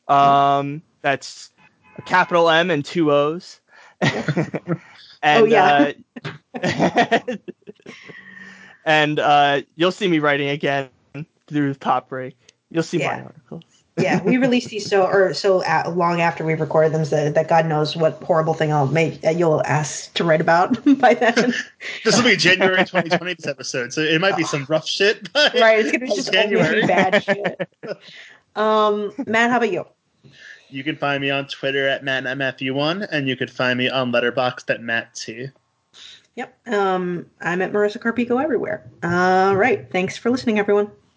[0.09, 1.51] Um, that's
[1.99, 3.61] a capital M and two O's.
[5.23, 5.93] And, oh yeah.
[6.55, 7.21] Uh,
[8.85, 10.89] and uh, you'll see me writing again
[11.47, 12.37] through the Pop Break.
[12.71, 13.17] You'll see yeah.
[13.17, 13.65] my articles.
[13.99, 17.65] yeah, we release these so or so long after we recorded them so that God
[17.65, 21.55] knows what horrible thing I'll make uh, you'll ask to write about by then.
[22.05, 25.31] this will be January 2020 this episode, so it might be some rough shit.
[25.35, 26.87] right, it's gonna be just January.
[26.87, 27.69] bad shit.
[28.55, 29.87] Um, Matt, how about you?
[30.69, 34.71] You can find me on Twitter at MattMFU1, and you can find me on Letterboxd
[34.71, 35.53] at Matt2.
[36.35, 36.69] Yep.
[36.69, 38.85] Um, I'm at Marisa Carpico everywhere.
[39.03, 39.91] All right.
[39.91, 40.91] Thanks for listening, everyone.